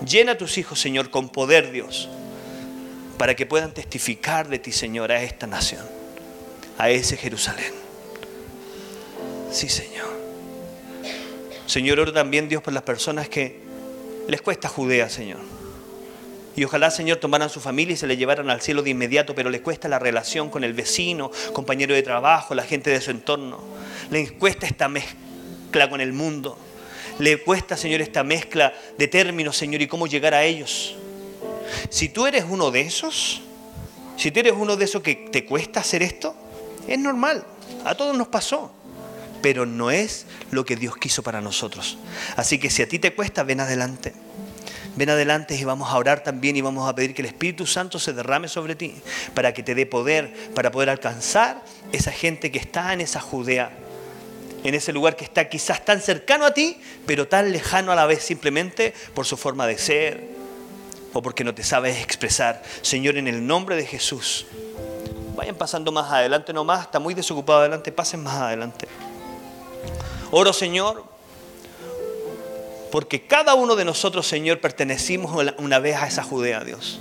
Llena 0.05 0.37
tus 0.37 0.57
hijos, 0.57 0.79
Señor, 0.79 1.09
con 1.09 1.29
poder, 1.29 1.71
Dios, 1.71 2.09
para 3.19 3.35
que 3.35 3.45
puedan 3.45 3.71
testificar 3.71 4.47
de 4.47 4.57
ti, 4.57 4.71
Señor, 4.71 5.11
a 5.11 5.21
esta 5.21 5.45
nación, 5.45 5.85
a 6.79 6.89
ese 6.89 7.17
Jerusalén. 7.17 7.73
Sí, 9.51 9.69
Señor. 9.69 10.09
Señor, 11.67 11.99
oro 11.99 12.11
también, 12.11 12.49
Dios, 12.49 12.63
por 12.63 12.73
las 12.73 12.81
personas 12.81 13.29
que 13.29 13.59
les 14.27 14.41
cuesta 14.41 14.67
Judea, 14.67 15.07
Señor 15.07 15.59
y 16.59 16.65
ojalá, 16.65 16.91
Señor, 16.91 17.19
tomaran 17.19 17.49
su 17.49 17.61
familia 17.61 17.93
y 17.93 17.95
se 17.95 18.05
le 18.05 18.17
llevaran 18.17 18.49
al 18.49 18.59
cielo 18.59 18.81
de 18.81 18.89
inmediato, 18.89 19.33
pero 19.33 19.49
les 19.49 19.61
cuesta 19.61 19.87
la 19.87 19.97
relación 19.97 20.49
con 20.49 20.65
el 20.65 20.73
vecino, 20.73 21.31
compañero 21.53 21.95
de 21.95 22.03
trabajo, 22.03 22.53
la 22.53 22.63
gente 22.63 22.89
de 22.89 22.99
su 22.99 23.11
entorno. 23.11 23.63
Les 24.11 24.33
cuesta 24.33 24.65
esta 24.65 24.89
mezcla 24.89 25.89
con 25.89 26.01
el 26.01 26.11
mundo. 26.11 26.57
Le 27.17 27.37
cuesta, 27.37 27.77
Señor, 27.77 28.01
esta 28.01 28.25
mezcla 28.25 28.73
de 28.97 29.07
términos, 29.07 29.55
Señor, 29.55 29.81
y 29.81 29.87
cómo 29.87 30.05
llegar 30.05 30.33
a 30.33 30.43
ellos. 30.43 30.97
Si 31.89 32.09
tú 32.09 32.25
eres 32.25 32.45
uno 32.47 32.71
de 32.71 32.81
esos, 32.81 33.41
si 34.17 34.31
tú 34.31 34.39
eres 34.39 34.53
uno 34.55 34.75
de 34.75 34.85
esos 34.85 35.01
que 35.01 35.15
te 35.15 35.45
cuesta 35.45 35.79
hacer 35.79 36.03
esto, 36.03 36.35
es 36.87 36.99
normal. 36.99 37.45
A 37.85 37.95
todos 37.95 38.17
nos 38.17 38.27
pasó. 38.27 38.71
Pero 39.41 39.65
no 39.65 39.89
es 39.89 40.25
lo 40.51 40.65
que 40.65 40.75
Dios 40.75 40.97
quiso 40.97 41.23
para 41.23 41.39
nosotros. 41.39 41.97
Así 42.35 42.59
que 42.59 42.69
si 42.69 42.81
a 42.81 42.89
ti 42.89 42.99
te 42.99 43.15
cuesta, 43.15 43.43
ven 43.43 43.61
adelante. 43.61 44.13
Ven 44.97 45.09
adelante 45.09 45.55
y 45.55 45.63
vamos 45.63 45.89
a 45.89 45.97
orar 45.97 46.23
también 46.23 46.57
y 46.57 46.61
vamos 46.61 46.89
a 46.89 46.93
pedir 46.93 47.13
que 47.13 47.21
el 47.21 47.27
Espíritu 47.27 47.65
Santo 47.65 47.99
se 47.99 48.11
derrame 48.11 48.49
sobre 48.49 48.75
ti 48.75 48.95
para 49.33 49.53
que 49.53 49.63
te 49.63 49.75
dé 49.75 49.85
poder, 49.85 50.33
para 50.53 50.71
poder 50.71 50.89
alcanzar 50.89 51.63
esa 51.93 52.11
gente 52.11 52.51
que 52.51 52.59
está 52.59 52.91
en 52.91 52.99
esa 52.99 53.21
Judea, 53.21 53.71
en 54.65 54.75
ese 54.75 54.91
lugar 54.91 55.15
que 55.15 55.23
está 55.23 55.47
quizás 55.47 55.85
tan 55.85 56.01
cercano 56.01 56.45
a 56.45 56.53
ti, 56.53 56.81
pero 57.05 57.29
tan 57.29 57.53
lejano 57.53 57.93
a 57.93 57.95
la 57.95 58.05
vez 58.07 58.23
simplemente 58.23 58.93
por 59.13 59.25
su 59.25 59.37
forma 59.37 59.67
de 59.67 59.77
ser 59.77 60.28
o 61.13 61.21
porque 61.21 61.43
no 61.43 61.53
te 61.53 61.63
sabes 61.63 62.01
expresar. 62.01 62.63
Señor, 62.81 63.17
en 63.17 63.27
el 63.27 63.45
nombre 63.45 63.75
de 63.75 63.85
Jesús, 63.85 64.45
vayan 65.35 65.55
pasando 65.55 65.91
más 65.91 66.11
adelante 66.11 66.53
nomás, 66.53 66.81
está 66.81 66.99
muy 66.99 67.13
desocupado 67.13 67.59
adelante, 67.59 67.91
pasen 67.91 68.23
más 68.23 68.35
adelante. 68.35 68.87
Oro, 70.31 70.53
Señor, 70.53 71.03
porque 72.91 73.25
cada 73.25 73.53
uno 73.53 73.75
de 73.75 73.85
nosotros, 73.85 74.27
Señor, 74.27 74.59
pertenecimos 74.59 75.31
una 75.57 75.79
vez 75.79 75.95
a 75.97 76.07
esa 76.07 76.23
Judea, 76.23 76.63
Dios. 76.63 76.99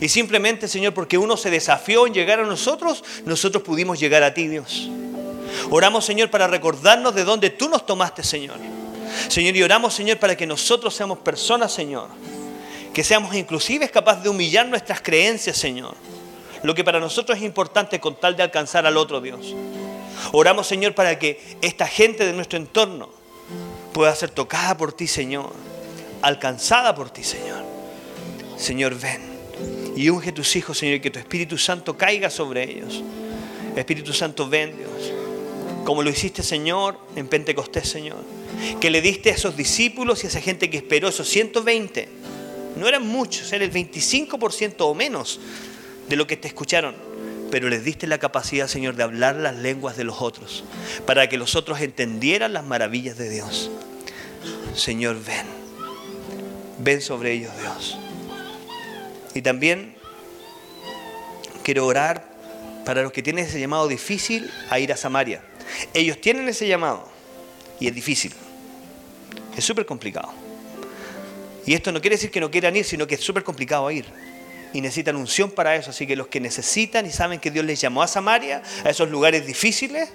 Y 0.00 0.08
simplemente, 0.08 0.68
Señor, 0.68 0.94
porque 0.94 1.18
uno 1.18 1.36
se 1.36 1.50
desafió 1.50 2.06
en 2.06 2.14
llegar 2.14 2.40
a 2.40 2.44
nosotros, 2.44 3.04
nosotros 3.24 3.62
pudimos 3.62 4.00
llegar 4.00 4.22
a 4.22 4.32
ti, 4.32 4.48
Dios. 4.48 4.88
Oramos, 5.70 6.04
Señor, 6.04 6.30
para 6.30 6.46
recordarnos 6.46 7.14
de 7.14 7.24
dónde 7.24 7.50
tú 7.50 7.68
nos 7.68 7.84
tomaste, 7.84 8.22
Señor. 8.22 8.56
Señor, 9.28 9.56
y 9.56 9.62
oramos, 9.62 9.94
Señor, 9.94 10.18
para 10.18 10.36
que 10.36 10.46
nosotros 10.46 10.94
seamos 10.94 11.18
personas, 11.18 11.72
Señor. 11.72 12.08
Que 12.94 13.04
seamos 13.04 13.34
inclusive 13.34 13.90
capaces 13.90 14.22
de 14.22 14.30
humillar 14.30 14.66
nuestras 14.66 15.00
creencias, 15.00 15.56
Señor. 15.56 15.94
Lo 16.62 16.74
que 16.74 16.84
para 16.84 17.00
nosotros 17.00 17.36
es 17.36 17.44
importante 17.44 18.00
con 18.00 18.18
tal 18.18 18.36
de 18.36 18.42
alcanzar 18.42 18.86
al 18.86 18.96
otro, 18.96 19.20
Dios. 19.20 19.54
Oramos, 20.32 20.66
Señor, 20.66 20.94
para 20.94 21.18
que 21.18 21.58
esta 21.60 21.86
gente 21.86 22.24
de 22.24 22.32
nuestro 22.32 22.58
entorno, 22.58 23.10
pueda 23.92 24.14
ser 24.14 24.30
tocada 24.30 24.76
por 24.76 24.92
ti, 24.92 25.06
Señor, 25.06 25.52
alcanzada 26.20 26.94
por 26.94 27.10
ti, 27.10 27.22
Señor. 27.22 27.64
Señor, 28.56 28.98
ven 28.98 29.22
y 29.96 30.10
unge 30.10 30.32
tus 30.32 30.56
hijos, 30.56 30.76
Señor, 30.78 30.96
y 30.96 31.00
que 31.00 31.10
tu 31.10 31.18
Espíritu 31.18 31.56
Santo 31.56 31.96
caiga 31.96 32.28
sobre 32.28 32.64
ellos. 32.64 33.02
Espíritu 33.76 34.12
Santo, 34.12 34.48
ven, 34.48 34.76
Dios, 34.76 35.12
como 35.84 36.02
lo 36.02 36.10
hiciste, 36.10 36.42
Señor, 36.42 36.98
en 37.14 37.28
Pentecostés, 37.28 37.88
Señor, 37.88 38.18
que 38.80 38.90
le 38.90 39.00
diste 39.00 39.30
a 39.30 39.34
esos 39.34 39.56
discípulos 39.56 40.22
y 40.22 40.26
a 40.26 40.30
esa 40.30 40.40
gente 40.40 40.70
que 40.70 40.78
esperó, 40.78 41.08
esos 41.08 41.28
120, 41.28 42.08
no 42.76 42.88
eran 42.88 43.06
muchos, 43.06 43.52
era 43.52 43.64
el 43.64 43.72
25% 43.72 44.76
o 44.78 44.94
menos 44.94 45.40
de 46.08 46.16
lo 46.16 46.26
que 46.26 46.36
te 46.36 46.48
escucharon 46.48 46.94
pero 47.54 47.68
les 47.68 47.84
diste 47.84 48.08
la 48.08 48.18
capacidad, 48.18 48.66
Señor, 48.66 48.96
de 48.96 49.04
hablar 49.04 49.36
las 49.36 49.54
lenguas 49.54 49.96
de 49.96 50.02
los 50.02 50.20
otros, 50.20 50.64
para 51.06 51.28
que 51.28 51.36
los 51.36 51.54
otros 51.54 51.80
entendieran 51.80 52.52
las 52.52 52.64
maravillas 52.64 53.16
de 53.16 53.30
Dios. 53.30 53.70
Señor, 54.74 55.22
ven, 55.24 55.46
ven 56.80 57.00
sobre 57.00 57.30
ellos, 57.30 57.52
Dios. 57.60 57.96
Y 59.34 59.42
también 59.42 59.94
quiero 61.62 61.86
orar 61.86 62.28
para 62.84 63.02
los 63.02 63.12
que 63.12 63.22
tienen 63.22 63.44
ese 63.44 63.60
llamado 63.60 63.86
difícil 63.86 64.50
a 64.68 64.80
ir 64.80 64.92
a 64.92 64.96
Samaria. 64.96 65.40
Ellos 65.92 66.20
tienen 66.20 66.48
ese 66.48 66.66
llamado 66.66 67.08
y 67.78 67.86
es 67.86 67.94
difícil. 67.94 68.32
Es 69.56 69.64
súper 69.64 69.86
complicado. 69.86 70.43
Y 71.66 71.74
esto 71.74 71.92
no 71.92 72.00
quiere 72.00 72.16
decir 72.16 72.30
que 72.30 72.40
no 72.40 72.50
quieran 72.50 72.76
ir, 72.76 72.84
sino 72.84 73.06
que 73.06 73.14
es 73.14 73.20
súper 73.20 73.42
complicado 73.42 73.90
ir 73.90 74.06
y 74.74 74.80
necesitan 74.80 75.16
unción 75.16 75.50
para 75.50 75.76
eso. 75.76 75.90
Así 75.90 76.06
que 76.06 76.16
los 76.16 76.26
que 76.26 76.40
necesitan 76.40 77.06
y 77.06 77.10
saben 77.10 77.40
que 77.40 77.50
Dios 77.50 77.64
les 77.64 77.80
llamó 77.80 78.02
a 78.02 78.08
Samaria, 78.08 78.62
a 78.84 78.90
esos 78.90 79.08
lugares 79.08 79.46
difíciles, 79.46 80.10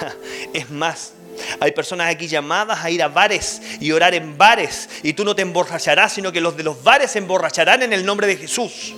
es 0.52 0.68
más. 0.70 1.12
Hay 1.60 1.70
personas 1.70 2.12
aquí 2.12 2.26
llamadas 2.26 2.84
a 2.84 2.90
ir 2.90 3.00
a 3.00 3.08
bares 3.08 3.62
y 3.78 3.92
orar 3.92 4.14
en 4.14 4.36
bares 4.36 4.88
y 5.04 5.12
tú 5.12 5.24
no 5.24 5.36
te 5.36 5.42
emborracharás, 5.42 6.14
sino 6.14 6.32
que 6.32 6.40
los 6.40 6.56
de 6.56 6.64
los 6.64 6.82
bares 6.82 7.12
se 7.12 7.18
emborracharán 7.18 7.82
en 7.82 7.92
el 7.92 8.04
nombre 8.04 8.26
de 8.26 8.36
Jesús. 8.36 8.94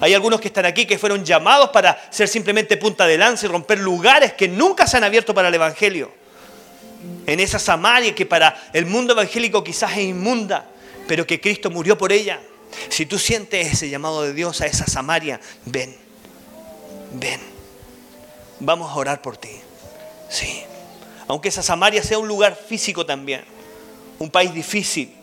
Hay 0.00 0.14
algunos 0.14 0.40
que 0.40 0.48
están 0.48 0.66
aquí 0.66 0.84
que 0.84 0.98
fueron 0.98 1.24
llamados 1.24 1.70
para 1.70 1.98
ser 2.10 2.28
simplemente 2.28 2.76
punta 2.76 3.06
de 3.06 3.16
lanza 3.16 3.46
y 3.46 3.48
romper 3.48 3.78
lugares 3.78 4.34
que 4.34 4.46
nunca 4.46 4.86
se 4.86 4.96
han 4.96 5.04
abierto 5.04 5.32
para 5.32 5.48
el 5.48 5.54
Evangelio. 5.54 6.12
En 7.28 7.40
esa 7.40 7.58
Samaria 7.58 8.14
que 8.14 8.24
para 8.24 8.70
el 8.72 8.86
mundo 8.86 9.12
evangélico 9.12 9.62
quizás 9.62 9.92
es 9.92 10.04
inmunda, 10.04 10.66
pero 11.06 11.26
que 11.26 11.38
Cristo 11.38 11.68
murió 11.68 11.98
por 11.98 12.10
ella. 12.10 12.40
Si 12.88 13.04
tú 13.04 13.18
sientes 13.18 13.70
ese 13.70 13.90
llamado 13.90 14.22
de 14.22 14.32
Dios 14.32 14.62
a 14.62 14.66
esa 14.66 14.86
Samaria, 14.86 15.38
ven, 15.66 15.94
ven. 17.12 17.38
Vamos 18.60 18.90
a 18.90 18.94
orar 18.94 19.20
por 19.20 19.36
ti. 19.36 19.50
Sí. 20.30 20.62
Aunque 21.26 21.50
esa 21.50 21.62
Samaria 21.62 22.02
sea 22.02 22.18
un 22.18 22.26
lugar 22.26 22.56
físico 22.56 23.04
también, 23.04 23.44
un 24.18 24.30
país 24.30 24.54
difícil, 24.54 25.14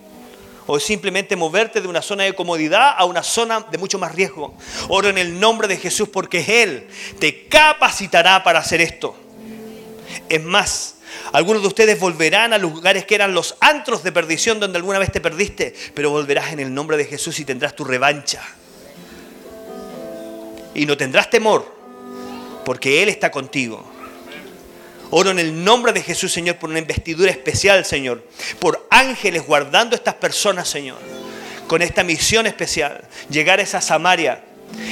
o 0.67 0.79
simplemente 0.79 1.35
moverte 1.35 1.81
de 1.81 1.87
una 1.87 2.03
zona 2.03 2.25
de 2.25 2.33
comodidad 2.33 2.93
a 2.95 3.05
una 3.05 3.23
zona 3.23 3.61
de 3.61 3.79
mucho 3.79 3.97
más 3.97 4.13
riesgo. 4.13 4.53
Oro 4.89 5.09
en 5.09 5.17
el 5.17 5.39
nombre 5.39 5.67
de 5.67 5.77
Jesús 5.77 6.07
porque 6.09 6.61
Él 6.61 6.87
te 7.17 7.47
capacitará 7.47 8.43
para 8.43 8.59
hacer 8.59 8.79
esto. 8.79 9.15
Es 10.29 10.43
más, 10.43 10.94
algunos 11.31 11.61
de 11.61 11.67
ustedes 11.67 11.99
volverán 11.99 12.53
a 12.53 12.57
lugares 12.57 13.05
que 13.05 13.15
eran 13.15 13.33
los 13.33 13.55
antros 13.59 14.03
de 14.03 14.11
perdición 14.11 14.59
donde 14.59 14.77
alguna 14.77 14.99
vez 14.99 15.11
te 15.11 15.21
perdiste, 15.21 15.73
pero 15.93 16.11
volverás 16.11 16.53
en 16.53 16.59
el 16.59 16.73
nombre 16.73 16.97
de 16.97 17.05
Jesús 17.05 17.39
y 17.39 17.45
tendrás 17.45 17.75
tu 17.75 17.83
revancha. 17.83 18.41
Y 20.73 20.85
no 20.85 20.97
tendrás 20.97 21.29
temor, 21.29 21.73
porque 22.63 23.01
Él 23.01 23.09
está 23.09 23.31
contigo. 23.31 23.95
Oro 25.11 25.31
en 25.31 25.39
el 25.39 25.63
nombre 25.63 25.93
de 25.93 26.01
Jesús, 26.01 26.33
Señor, 26.33 26.57
por 26.57 26.69
una 26.69 26.79
investidura 26.79 27.31
especial, 27.31 27.85
Señor. 27.85 28.23
Por 28.59 28.87
ángeles 28.89 29.45
guardando 29.45 29.95
estas 29.95 30.15
personas, 30.15 30.67
Señor. 30.67 30.97
Con 31.67 31.81
esta 31.81 32.03
misión 32.03 32.47
especial. 32.47 33.07
Llegar 33.29 33.59
a 33.59 33.63
esa 33.63 33.81
Samaria. 33.81 34.43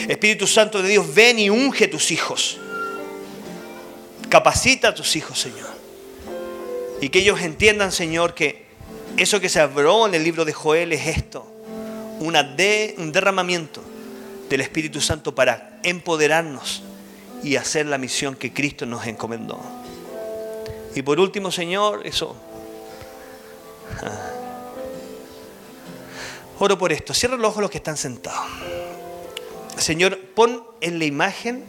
Espíritu 0.07 0.47
Santo 0.47 0.81
de 0.81 0.89
Dios, 0.89 1.13
ven 1.13 1.39
y 1.39 1.49
unge 1.49 1.87
tus 1.87 2.11
hijos. 2.11 2.57
Capacita 4.29 4.89
a 4.89 4.95
tus 4.95 5.15
hijos, 5.15 5.39
Señor. 5.39 5.72
Y 7.03 7.09
que 7.09 7.19
ellos 7.19 7.41
entiendan, 7.41 7.91
Señor, 7.91 8.33
que 8.33 8.63
eso 9.17 9.41
que 9.41 9.49
se 9.49 9.59
habló 9.59 10.07
en 10.07 10.15
el 10.15 10.23
libro 10.23 10.45
de 10.45 10.53
Joel 10.53 10.93
es 10.93 11.05
esto. 11.05 11.45
Una 12.21 12.55
un 12.97 13.11
derramamiento 13.11 13.83
del 14.47 14.61
Espíritu 14.61 15.01
Santo 15.01 15.35
para 15.35 15.81
empoderarnos 15.83 16.81
y 17.43 17.57
hacer 17.57 17.87
la 17.87 17.97
misión 17.97 18.37
que 18.37 18.53
Cristo 18.53 18.85
nos 18.85 19.05
encomendó. 19.05 19.59
Y 20.95 21.01
por 21.01 21.19
último, 21.19 21.51
Señor, 21.51 22.07
eso. 22.07 22.37
Ah. 24.01 24.29
Oro 26.59 26.77
por 26.77 26.93
esto. 26.93 27.13
Cierra 27.13 27.35
los 27.35 27.49
ojos 27.49 27.63
los 27.63 27.69
que 27.69 27.79
están 27.79 27.97
sentados. 27.97 28.49
Señor, 29.75 30.17
pon 30.35 30.63
en 30.79 30.99
la 30.99 31.03
imagen, 31.03 31.65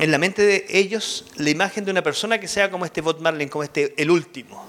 en 0.00 0.10
la 0.10 0.18
mente 0.18 0.42
de 0.42 0.66
ellos, 0.68 1.26
la 1.36 1.50
imagen 1.50 1.84
de 1.84 1.90
una 1.90 2.02
persona 2.02 2.40
que 2.40 2.48
sea 2.48 2.70
como 2.70 2.84
este 2.84 3.00
Bob 3.00 3.20
Marlin, 3.20 3.48
como 3.48 3.62
este, 3.62 3.94
el 3.96 4.10
último. 4.10 4.66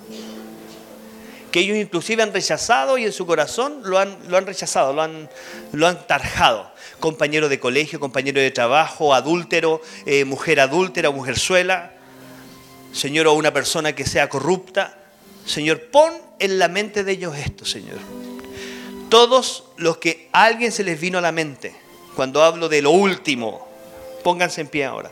Que 1.51 1.61
ellos 1.61 1.77
inclusive 1.77 2.21
han 2.21 2.31
rechazado 2.33 2.97
y 2.97 3.05
en 3.05 3.11
su 3.11 3.25
corazón 3.25 3.81
lo 3.83 3.97
han, 3.97 4.17
lo 4.29 4.37
han 4.37 4.45
rechazado, 4.45 4.93
lo 4.93 5.01
han, 5.01 5.29
lo 5.71 5.87
han 5.87 6.05
tarjado. 6.05 6.71
Compañero 6.99 7.49
de 7.49 7.59
colegio, 7.59 7.99
compañero 7.99 8.39
de 8.39 8.51
trabajo, 8.51 9.13
adúltero, 9.13 9.81
eh, 10.05 10.25
mujer 10.25 10.59
adúltera, 10.59 11.09
mujerzuela 11.09 11.93
Señor, 12.93 13.27
o 13.27 13.33
una 13.33 13.53
persona 13.53 13.95
que 13.95 14.05
sea 14.05 14.27
corrupta. 14.27 14.97
Señor, 15.45 15.81
pon 15.91 16.13
en 16.39 16.59
la 16.59 16.67
mente 16.67 17.03
de 17.03 17.13
ellos 17.13 17.37
esto, 17.37 17.65
Señor. 17.65 17.97
Todos 19.09 19.65
los 19.77 19.97
que 19.97 20.29
a 20.33 20.43
alguien 20.43 20.71
se 20.71 20.83
les 20.83 20.99
vino 20.99 21.17
a 21.17 21.21
la 21.21 21.31
mente, 21.31 21.73
cuando 22.15 22.43
hablo 22.43 22.69
de 22.69 22.81
lo 22.81 22.91
último, 22.91 23.70
pónganse 24.23 24.61
en 24.61 24.67
pie 24.67 24.85
ahora. 24.85 25.11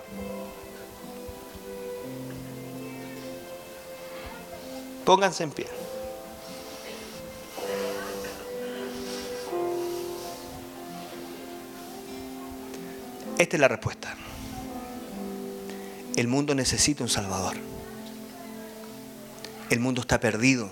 Pónganse 5.05 5.43
en 5.43 5.51
pie. 5.51 5.67
Esta 13.39 13.55
es 13.55 13.61
la 13.61 13.67
respuesta. 13.69 14.15
El 16.15 16.27
mundo 16.27 16.53
necesita 16.53 17.03
un 17.03 17.09
Salvador. 17.09 17.55
El 19.69 19.79
mundo 19.79 20.01
está 20.01 20.19
perdido. 20.19 20.69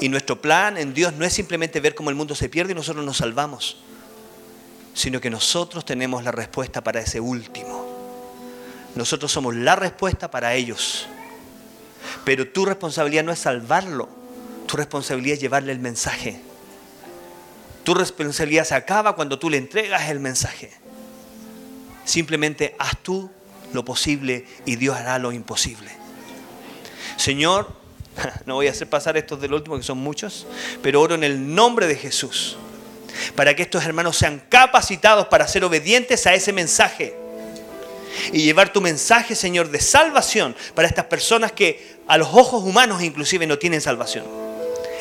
Y 0.00 0.08
nuestro 0.08 0.40
plan 0.40 0.76
en 0.76 0.92
Dios 0.92 1.14
no 1.14 1.24
es 1.24 1.32
simplemente 1.32 1.80
ver 1.80 1.94
cómo 1.94 2.10
el 2.10 2.16
mundo 2.16 2.34
se 2.34 2.48
pierde 2.48 2.72
y 2.72 2.74
nosotros 2.74 3.04
nos 3.04 3.16
salvamos, 3.16 3.78
sino 4.94 5.20
que 5.20 5.30
nosotros 5.30 5.84
tenemos 5.84 6.24
la 6.24 6.32
respuesta 6.32 6.82
para 6.82 7.00
ese 7.00 7.20
último. 7.20 7.86
Nosotros 8.94 9.30
somos 9.30 9.54
la 9.54 9.76
respuesta 9.76 10.30
para 10.30 10.54
ellos. 10.54 11.06
Pero 12.24 12.48
tu 12.48 12.64
responsabilidad 12.64 13.24
no 13.24 13.32
es 13.32 13.38
salvarlo, 13.38 14.08
tu 14.66 14.76
responsabilidad 14.76 15.34
es 15.34 15.40
llevarle 15.40 15.72
el 15.72 15.78
mensaje. 15.78 16.40
Tu 17.84 17.94
responsabilidad 17.94 18.64
se 18.64 18.74
acaba 18.74 19.14
cuando 19.14 19.38
tú 19.38 19.48
le 19.48 19.56
entregas 19.56 20.10
el 20.10 20.20
mensaje. 20.20 20.70
Simplemente 22.04 22.74
haz 22.78 22.96
tú 23.02 23.30
lo 23.72 23.84
posible 23.84 24.46
y 24.66 24.76
Dios 24.76 24.96
hará 24.96 25.18
lo 25.18 25.32
imposible. 25.32 25.90
Señor, 27.16 27.72
no 28.46 28.54
voy 28.54 28.66
a 28.66 28.70
hacer 28.70 28.88
pasar 28.88 29.16
estos 29.16 29.40
del 29.40 29.54
último, 29.54 29.76
que 29.76 29.82
son 29.82 29.98
muchos, 29.98 30.46
pero 30.82 31.00
oro 31.00 31.14
en 31.14 31.24
el 31.24 31.54
nombre 31.54 31.86
de 31.86 31.96
Jesús, 31.96 32.56
para 33.34 33.54
que 33.54 33.62
estos 33.62 33.84
hermanos 33.84 34.16
sean 34.16 34.42
capacitados 34.48 35.26
para 35.28 35.46
ser 35.48 35.64
obedientes 35.64 36.26
a 36.26 36.34
ese 36.34 36.52
mensaje 36.52 37.14
y 38.32 38.42
llevar 38.42 38.72
tu 38.72 38.80
mensaje, 38.80 39.34
Señor, 39.34 39.70
de 39.70 39.80
salvación 39.80 40.56
para 40.74 40.88
estas 40.88 41.06
personas 41.06 41.52
que 41.52 41.98
a 42.06 42.18
los 42.18 42.28
ojos 42.28 42.64
humanos 42.64 43.02
inclusive 43.02 43.46
no 43.46 43.58
tienen 43.58 43.80
salvación. 43.80 44.49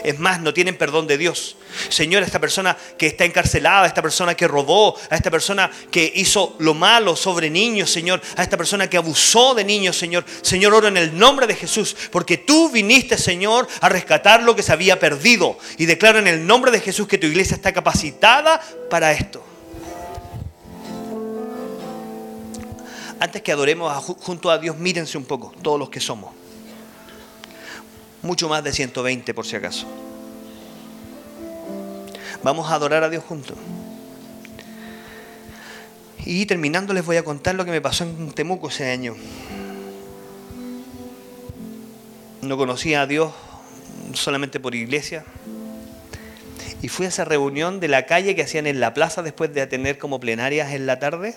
Es 0.03 0.19
más, 0.19 0.41
no 0.41 0.53
tienen 0.53 0.77
perdón 0.77 1.07
de 1.07 1.17
Dios. 1.17 1.55
Señor, 1.89 2.23
a 2.23 2.25
esta 2.25 2.39
persona 2.39 2.77
que 2.97 3.07
está 3.07 3.25
encarcelada, 3.25 3.83
a 3.83 3.87
esta 3.87 4.01
persona 4.01 4.35
que 4.35 4.47
robó, 4.47 4.95
a 5.09 5.15
esta 5.15 5.29
persona 5.29 5.69
que 5.91 6.11
hizo 6.15 6.55
lo 6.59 6.73
malo 6.73 7.15
sobre 7.15 7.49
niños, 7.49 7.91
Señor, 7.91 8.21
a 8.35 8.43
esta 8.43 8.57
persona 8.57 8.89
que 8.89 8.97
abusó 8.97 9.53
de 9.53 9.63
niños, 9.63 9.97
Señor. 9.97 10.25
Señor, 10.41 10.73
oro 10.73 10.87
en 10.87 10.97
el 10.97 11.17
nombre 11.17 11.47
de 11.47 11.55
Jesús, 11.55 11.95
porque 12.11 12.37
tú 12.37 12.69
viniste, 12.69 13.17
Señor, 13.17 13.67
a 13.81 13.89
rescatar 13.89 14.43
lo 14.43 14.55
que 14.55 14.63
se 14.63 14.71
había 14.71 14.99
perdido. 14.99 15.57
Y 15.77 15.85
declaro 15.85 16.19
en 16.19 16.27
el 16.27 16.45
nombre 16.45 16.71
de 16.71 16.79
Jesús 16.79 17.07
que 17.07 17.17
tu 17.17 17.27
iglesia 17.27 17.55
está 17.55 17.73
capacitada 17.73 18.61
para 18.89 19.11
esto. 19.11 19.43
Antes 23.19 23.41
que 23.41 23.51
adoremos 23.51 23.93
junto 24.21 24.49
a 24.49 24.57
Dios, 24.57 24.77
mírense 24.77 25.17
un 25.17 25.25
poco, 25.25 25.53
todos 25.61 25.77
los 25.77 25.89
que 25.89 25.99
somos 25.99 26.38
mucho 28.21 28.49
más 28.49 28.63
de 28.63 28.73
120 28.73 29.33
por 29.33 29.45
si 29.45 29.55
acaso. 29.55 29.87
Vamos 32.43 32.71
a 32.71 32.75
adorar 32.75 33.03
a 33.03 33.09
Dios 33.09 33.23
juntos. 33.23 33.57
Y 36.25 36.45
terminando 36.45 36.93
les 36.93 37.05
voy 37.05 37.17
a 37.17 37.23
contar 37.23 37.55
lo 37.55 37.65
que 37.65 37.71
me 37.71 37.81
pasó 37.81 38.03
en 38.03 38.31
Temuco 38.31 38.69
ese 38.69 38.91
año. 38.91 39.15
No 42.41 42.57
conocía 42.57 43.01
a 43.01 43.07
Dios 43.07 43.31
solamente 44.13 44.59
por 44.59 44.75
iglesia. 44.75 45.25
Y 46.81 46.87
fui 46.87 47.05
a 47.05 47.09
esa 47.09 47.25
reunión 47.25 47.79
de 47.79 47.89
la 47.89 48.05
calle 48.05 48.35
que 48.35 48.43
hacían 48.43 48.67
en 48.67 48.79
la 48.79 48.93
plaza 48.93 49.21
después 49.21 49.53
de 49.53 49.65
tener 49.67 49.97
como 49.97 50.19
plenarias 50.19 50.71
en 50.73 50.85
la 50.85 50.99
tarde. 50.99 51.35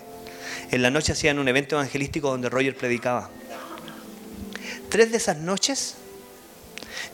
En 0.71 0.81
la 0.81 0.89
noche 0.89 1.11
hacían 1.11 1.39
un 1.39 1.47
evento 1.47 1.75
evangelístico 1.75 2.29
donde 2.29 2.49
Roger 2.49 2.75
predicaba. 2.75 3.29
Tres 4.89 5.11
de 5.11 5.17
esas 5.17 5.37
noches 5.37 5.95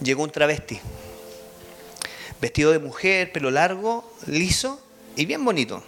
llegó 0.02 0.24
un 0.24 0.32
travesti, 0.32 0.80
vestido 2.42 2.72
de 2.72 2.80
mujer, 2.80 3.32
pelo 3.32 3.52
largo, 3.52 4.12
liso 4.28 4.82
y 5.16 5.26
bien 5.26 5.44
bonito. 5.44 5.84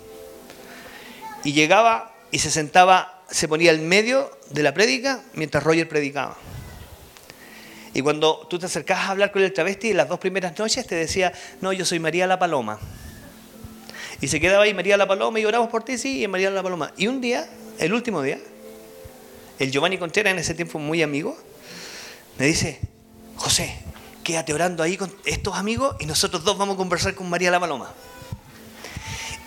Y 1.44 1.54
llegaba 1.54 2.14
y 2.32 2.40
se 2.40 2.52
sentaba, 2.52 3.24
se 3.30 3.48
ponía 3.48 3.72
en 3.72 3.88
medio 3.88 4.32
de 4.50 4.64
la 4.64 4.74
prédica 4.74 5.22
mientras 5.34 5.64
Roger 5.64 5.88
predicaba. 5.88 6.38
Y 7.94 8.02
cuando 8.02 8.48
tú 8.50 8.58
te 8.58 8.68
acercabas 8.68 9.06
a 9.06 9.12
hablar 9.12 9.32
con 9.32 9.42
el 9.42 9.52
travesti, 9.52 9.94
las 9.94 10.08
dos 10.08 10.20
primeras 10.20 10.58
noches 10.58 10.88
te 10.88 10.96
decía, 10.96 11.34
no, 11.60 11.74
yo 11.74 11.84
soy 11.84 12.00
María 12.00 12.26
la 12.26 12.40
Paloma. 12.40 12.80
Y 14.22 14.28
se 14.28 14.40
quedaba 14.40 14.64
ahí 14.64 14.74
María 14.74 14.98
la 14.98 15.08
Paloma 15.08 15.40
y 15.40 15.46
oramos 15.46 15.70
por 15.70 15.84
ti, 15.84 15.98
sí, 15.98 16.24
y 16.24 16.28
María 16.28 16.50
la 16.52 16.64
Paloma. 16.64 16.94
Y 16.96 17.08
un 17.08 17.20
día, 17.20 17.50
el 17.80 17.94
último 17.94 18.22
día, 18.22 18.40
el 19.60 19.72
Giovanni 19.72 19.98
Contreras, 19.98 20.34
en 20.34 20.40
ese 20.40 20.54
tiempo 20.54 20.80
muy 20.80 21.02
amigo, 21.02 21.38
me 22.38 22.46
dice, 22.46 22.80
José, 23.36 23.78
quédate 24.24 24.54
orando 24.54 24.84
ahí 24.84 24.98
con 24.98 25.14
estos 25.26 25.56
amigos 25.56 25.96
y 26.00 26.06
nosotros 26.06 26.44
dos 26.44 26.58
vamos 26.58 26.76
a 26.76 26.78
conversar 26.78 27.16
con 27.16 27.30
María 27.30 27.52
la 27.52 27.60
Paloma. 27.60 27.92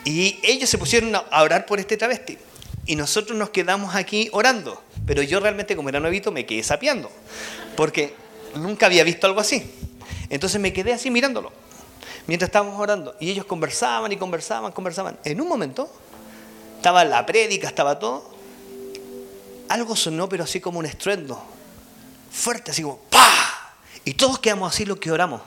Y 0.05 0.39
ellos 0.43 0.69
se 0.69 0.79
pusieron 0.79 1.15
a 1.15 1.43
orar 1.43 1.67
por 1.67 1.81
este 1.81 1.97
travesti. 1.97 2.39
Y 2.87 2.97
nosotros 2.97 3.39
nos 3.39 3.51
quedamos 3.51 3.95
aquí 3.95 4.29
orando. 4.33 4.83
Pero 5.07 5.23
yo 5.23 5.41
realmente, 5.41 5.75
como 5.75 5.89
era 5.89 6.01
nuevito, 6.01 6.31
me 6.31 6.45
quedé 6.45 6.63
sapeando. 6.63 7.11
Porque 7.77 8.15
nunca 8.57 8.87
había 8.87 9.05
visto 9.05 9.27
algo 9.27 9.41
así. 9.41 9.75
Entonces 10.29 10.61
me 10.61 10.73
quedé 10.73 10.93
así 10.93 11.11
mirándolo. 11.11 11.53
Mientras 12.27 12.49
estábamos 12.49 12.79
orando. 12.79 13.17
Y 13.21 13.31
ellos 13.31 13.47
conversaban 13.47 14.13
y 14.13 14.17
conversaban, 14.17 14.73
conversaban. 14.73 15.19
En 15.25 15.41
un 15.41 15.49
momento, 15.49 15.91
estaba 16.77 17.05
la 17.05 17.25
prédica, 17.25 17.69
estaba 17.69 17.99
todo. 17.99 18.31
Algo 19.71 19.97
sonó, 19.97 20.29
pero 20.29 20.45
así 20.45 20.61
como 20.61 20.79
un 20.79 20.87
estruendo. 20.87 21.43
Fuerte, 22.31 22.73
así 22.73 22.83
como 22.83 22.99
¡pah! 23.09 23.54
Y 24.05 24.15
todos 24.15 24.39
quedamos 24.39 24.73
así 24.73 24.85
lo 24.85 25.01
que 25.01 25.11
oramos. 25.11 25.43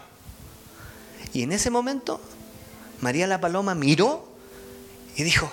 Y 1.34 1.44
en 1.44 1.52
ese 1.52 1.70
momento, 1.70 2.22
María 3.02 3.28
la 3.28 3.40
Paloma 3.40 3.76
miró 3.76 4.28
y 5.16 5.24
dijo, 5.24 5.52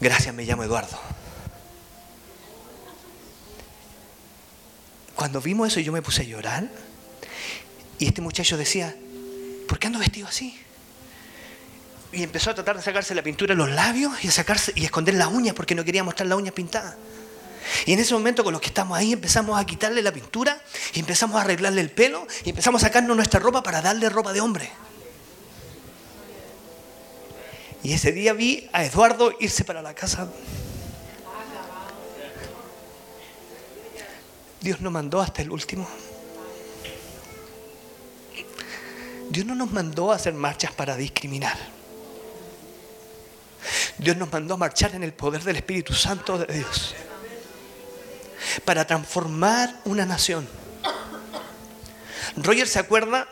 gracias, 0.00 0.34
me 0.34 0.44
llamo 0.44 0.64
Eduardo. 0.64 0.98
cuando 5.18 5.40
vimos 5.40 5.66
eso 5.66 5.80
yo 5.80 5.90
me 5.90 6.00
puse 6.00 6.22
a 6.22 6.24
llorar 6.24 6.70
y 7.98 8.06
este 8.06 8.20
muchacho 8.20 8.56
decía, 8.56 8.94
¿por 9.66 9.80
qué 9.80 9.88
ando 9.88 9.98
vestido 9.98 10.28
así? 10.28 10.56
Y 12.12 12.22
empezó 12.22 12.50
a 12.50 12.54
tratar 12.54 12.76
de 12.76 12.82
sacarse 12.84 13.16
la 13.16 13.22
pintura 13.24 13.52
de 13.52 13.58
los 13.58 13.68
labios 13.68 14.12
y 14.22 14.28
a 14.28 14.30
sacarse 14.30 14.72
y 14.76 14.82
a 14.82 14.84
esconder 14.84 15.14
las 15.14 15.26
uñas 15.26 15.56
porque 15.56 15.74
no 15.74 15.82
quería 15.82 16.04
mostrar 16.04 16.28
las 16.28 16.38
uñas 16.38 16.54
pintadas. 16.54 16.94
Y 17.86 17.92
en 17.92 18.00
ese 18.00 18.14
momento 18.14 18.44
con 18.44 18.52
los 18.52 18.60
que 18.60 18.68
estamos 18.68 18.96
ahí 18.96 19.12
empezamos 19.12 19.58
a 19.58 19.64
quitarle 19.64 20.02
la 20.02 20.12
pintura 20.12 20.60
y 20.94 21.00
empezamos 21.00 21.36
a 21.36 21.42
arreglarle 21.42 21.80
el 21.80 21.90
pelo 21.90 22.26
y 22.44 22.50
empezamos 22.50 22.82
a 22.82 22.86
sacarnos 22.86 23.16
nuestra 23.16 23.40
ropa 23.40 23.62
para 23.62 23.82
darle 23.82 24.08
ropa 24.08 24.32
de 24.32 24.40
hombre. 24.40 24.70
Y 27.82 27.92
ese 27.92 28.12
día 28.12 28.32
vi 28.32 28.68
a 28.72 28.84
Eduardo 28.84 29.32
irse 29.38 29.64
para 29.64 29.82
la 29.82 29.94
casa. 29.94 30.28
Dios 34.60 34.80
nos 34.80 34.92
mandó 34.92 35.20
hasta 35.20 35.42
el 35.42 35.50
último. 35.50 35.88
Dios 39.30 39.46
no 39.46 39.54
nos 39.54 39.70
mandó 39.70 40.10
a 40.10 40.16
hacer 40.16 40.34
marchas 40.34 40.72
para 40.72 40.96
discriminar. 40.96 41.56
Dios 43.98 44.16
nos 44.16 44.32
mandó 44.32 44.54
a 44.54 44.56
marchar 44.56 44.94
en 44.94 45.02
el 45.02 45.12
poder 45.12 45.42
del 45.42 45.56
Espíritu 45.56 45.92
Santo 45.92 46.38
de 46.38 46.52
Dios 46.52 46.94
para 48.64 48.86
transformar 48.86 49.74
una 49.84 50.06
nación. 50.06 50.48
Roger 52.36 52.68
se 52.68 52.78
acuerda 52.78 53.28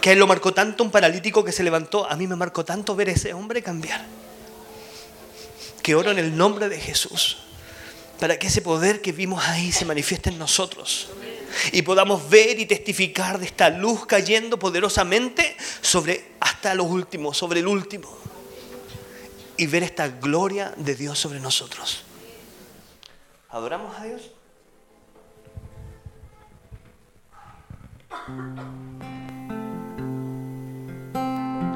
que 0.00 0.12
él 0.12 0.18
lo 0.18 0.26
marcó 0.26 0.52
tanto 0.52 0.84
un 0.84 0.90
paralítico 0.90 1.44
que 1.44 1.52
se 1.52 1.62
levantó. 1.62 2.10
A 2.10 2.16
mí 2.16 2.26
me 2.26 2.36
marcó 2.36 2.64
tanto 2.64 2.94
ver 2.96 3.08
a 3.08 3.12
ese 3.12 3.32
hombre 3.32 3.62
cambiar. 3.62 4.04
Que 5.82 5.94
oro 5.94 6.10
en 6.10 6.18
el 6.18 6.36
nombre 6.36 6.68
de 6.68 6.80
Jesús 6.80 7.38
para 8.18 8.38
que 8.38 8.46
ese 8.46 8.62
poder 8.62 9.02
que 9.02 9.12
vimos 9.12 9.46
ahí 9.46 9.72
se 9.72 9.84
manifieste 9.84 10.30
en 10.30 10.38
nosotros 10.38 11.08
y 11.72 11.82
podamos 11.82 12.28
ver 12.28 12.58
y 12.58 12.66
testificar 12.66 13.38
de 13.38 13.46
esta 13.46 13.70
luz 13.70 14.06
cayendo 14.06 14.58
poderosamente 14.58 15.56
sobre 15.80 16.32
hasta 16.40 16.74
los 16.74 16.86
últimos, 16.86 17.36
sobre 17.36 17.60
el 17.60 17.66
último 17.66 18.16
y 19.56 19.66
ver 19.66 19.82
esta 19.82 20.08
gloria 20.08 20.72
de 20.76 20.94
Dios 20.94 21.18
sobre 21.18 21.40
nosotros. 21.40 22.02
¿Adoramos 23.54 23.96
a 24.00 24.02
Dios? 24.02 24.32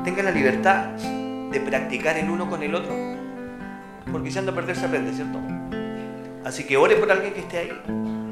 Tenga 0.02 0.24
la 0.24 0.32
libertad 0.32 0.86
de 1.52 1.60
practicar 1.60 2.18
el 2.18 2.30
uno 2.30 2.50
con 2.50 2.64
el 2.64 2.74
otro, 2.74 2.92
porque 4.10 4.28
si 4.28 4.40
anda 4.40 4.52
perder 4.52 4.74
se 4.74 4.86
aprende, 4.86 5.12
¿cierto? 5.12 5.38
Así 6.44 6.64
que 6.64 6.76
ore 6.76 6.96
por 6.96 7.12
alguien 7.12 7.32
que 7.32 7.40
esté 7.42 7.58
ahí. 7.58 7.70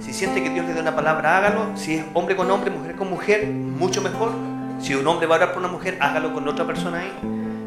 Si 0.01 0.13
siente 0.13 0.43
que 0.43 0.51
Dios 0.51 0.67
le 0.67 0.75
da 0.75 0.81
una 0.81 0.97
palabra, 0.97 1.39
hágalo. 1.39 1.77
Si 1.77 1.95
es 1.95 2.05
hombre 2.15 2.35
con 2.35 2.51
hombre, 2.51 2.73
mujer 2.73 2.97
con 2.97 3.09
mujer, 3.09 3.47
mucho 3.47 4.03
mejor. 4.03 4.33
Si 4.81 4.93
un 4.97 5.07
hombre 5.07 5.29
va 5.29 5.37
a 5.37 5.39
orar 5.39 5.53
por 5.53 5.59
una 5.61 5.71
mujer, 5.71 5.99
hágalo 6.01 6.35
con 6.35 6.49
otra 6.49 6.67
persona 6.67 6.99
ahí. 6.99 7.13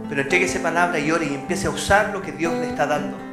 Pero 0.09 0.23
entregue 0.23 0.43
esa 0.43 0.61
palabra 0.61 0.99
y 0.99 1.09
ore 1.09 1.27
y 1.27 1.35
empiece 1.35 1.67
a 1.67 1.69
usar 1.69 2.09
lo 2.09 2.21
que 2.21 2.33
Dios 2.33 2.53
le 2.55 2.67
está 2.67 2.85
dando. 2.85 3.28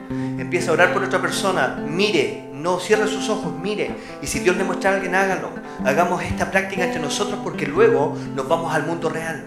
Empiece 0.46 0.70
a 0.70 0.74
orar 0.74 0.92
por 0.92 1.02
otra 1.02 1.20
persona. 1.20 1.76
Mire, 1.88 2.50
no 2.52 2.78
cierre 2.78 3.08
sus 3.08 3.28
ojos, 3.28 3.52
mire. 3.60 3.90
Y 4.22 4.28
si 4.28 4.38
Dios 4.38 4.56
le 4.56 4.62
muestra 4.62 4.92
a 4.92 4.94
alguien, 4.94 5.16
hágalo. 5.16 5.50
Hagamos 5.84 6.22
esta 6.22 6.52
práctica 6.52 6.84
entre 6.84 7.00
nosotros 7.00 7.40
porque 7.42 7.66
luego 7.66 8.16
nos 8.32 8.48
vamos 8.48 8.72
al 8.72 8.86
mundo 8.86 9.08
real. 9.08 9.44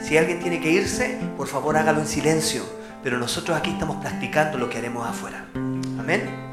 Si 0.00 0.16
alguien 0.16 0.38
tiene 0.38 0.60
que 0.60 0.70
irse, 0.70 1.18
por 1.36 1.48
favor 1.48 1.76
hágalo 1.76 1.98
en 1.98 2.06
silencio. 2.06 2.62
Pero 3.02 3.18
nosotros 3.18 3.56
aquí 3.56 3.70
estamos 3.70 3.96
practicando 3.96 4.56
lo 4.56 4.70
que 4.70 4.78
haremos 4.78 5.04
afuera. 5.04 5.46
Amén. 5.98 6.45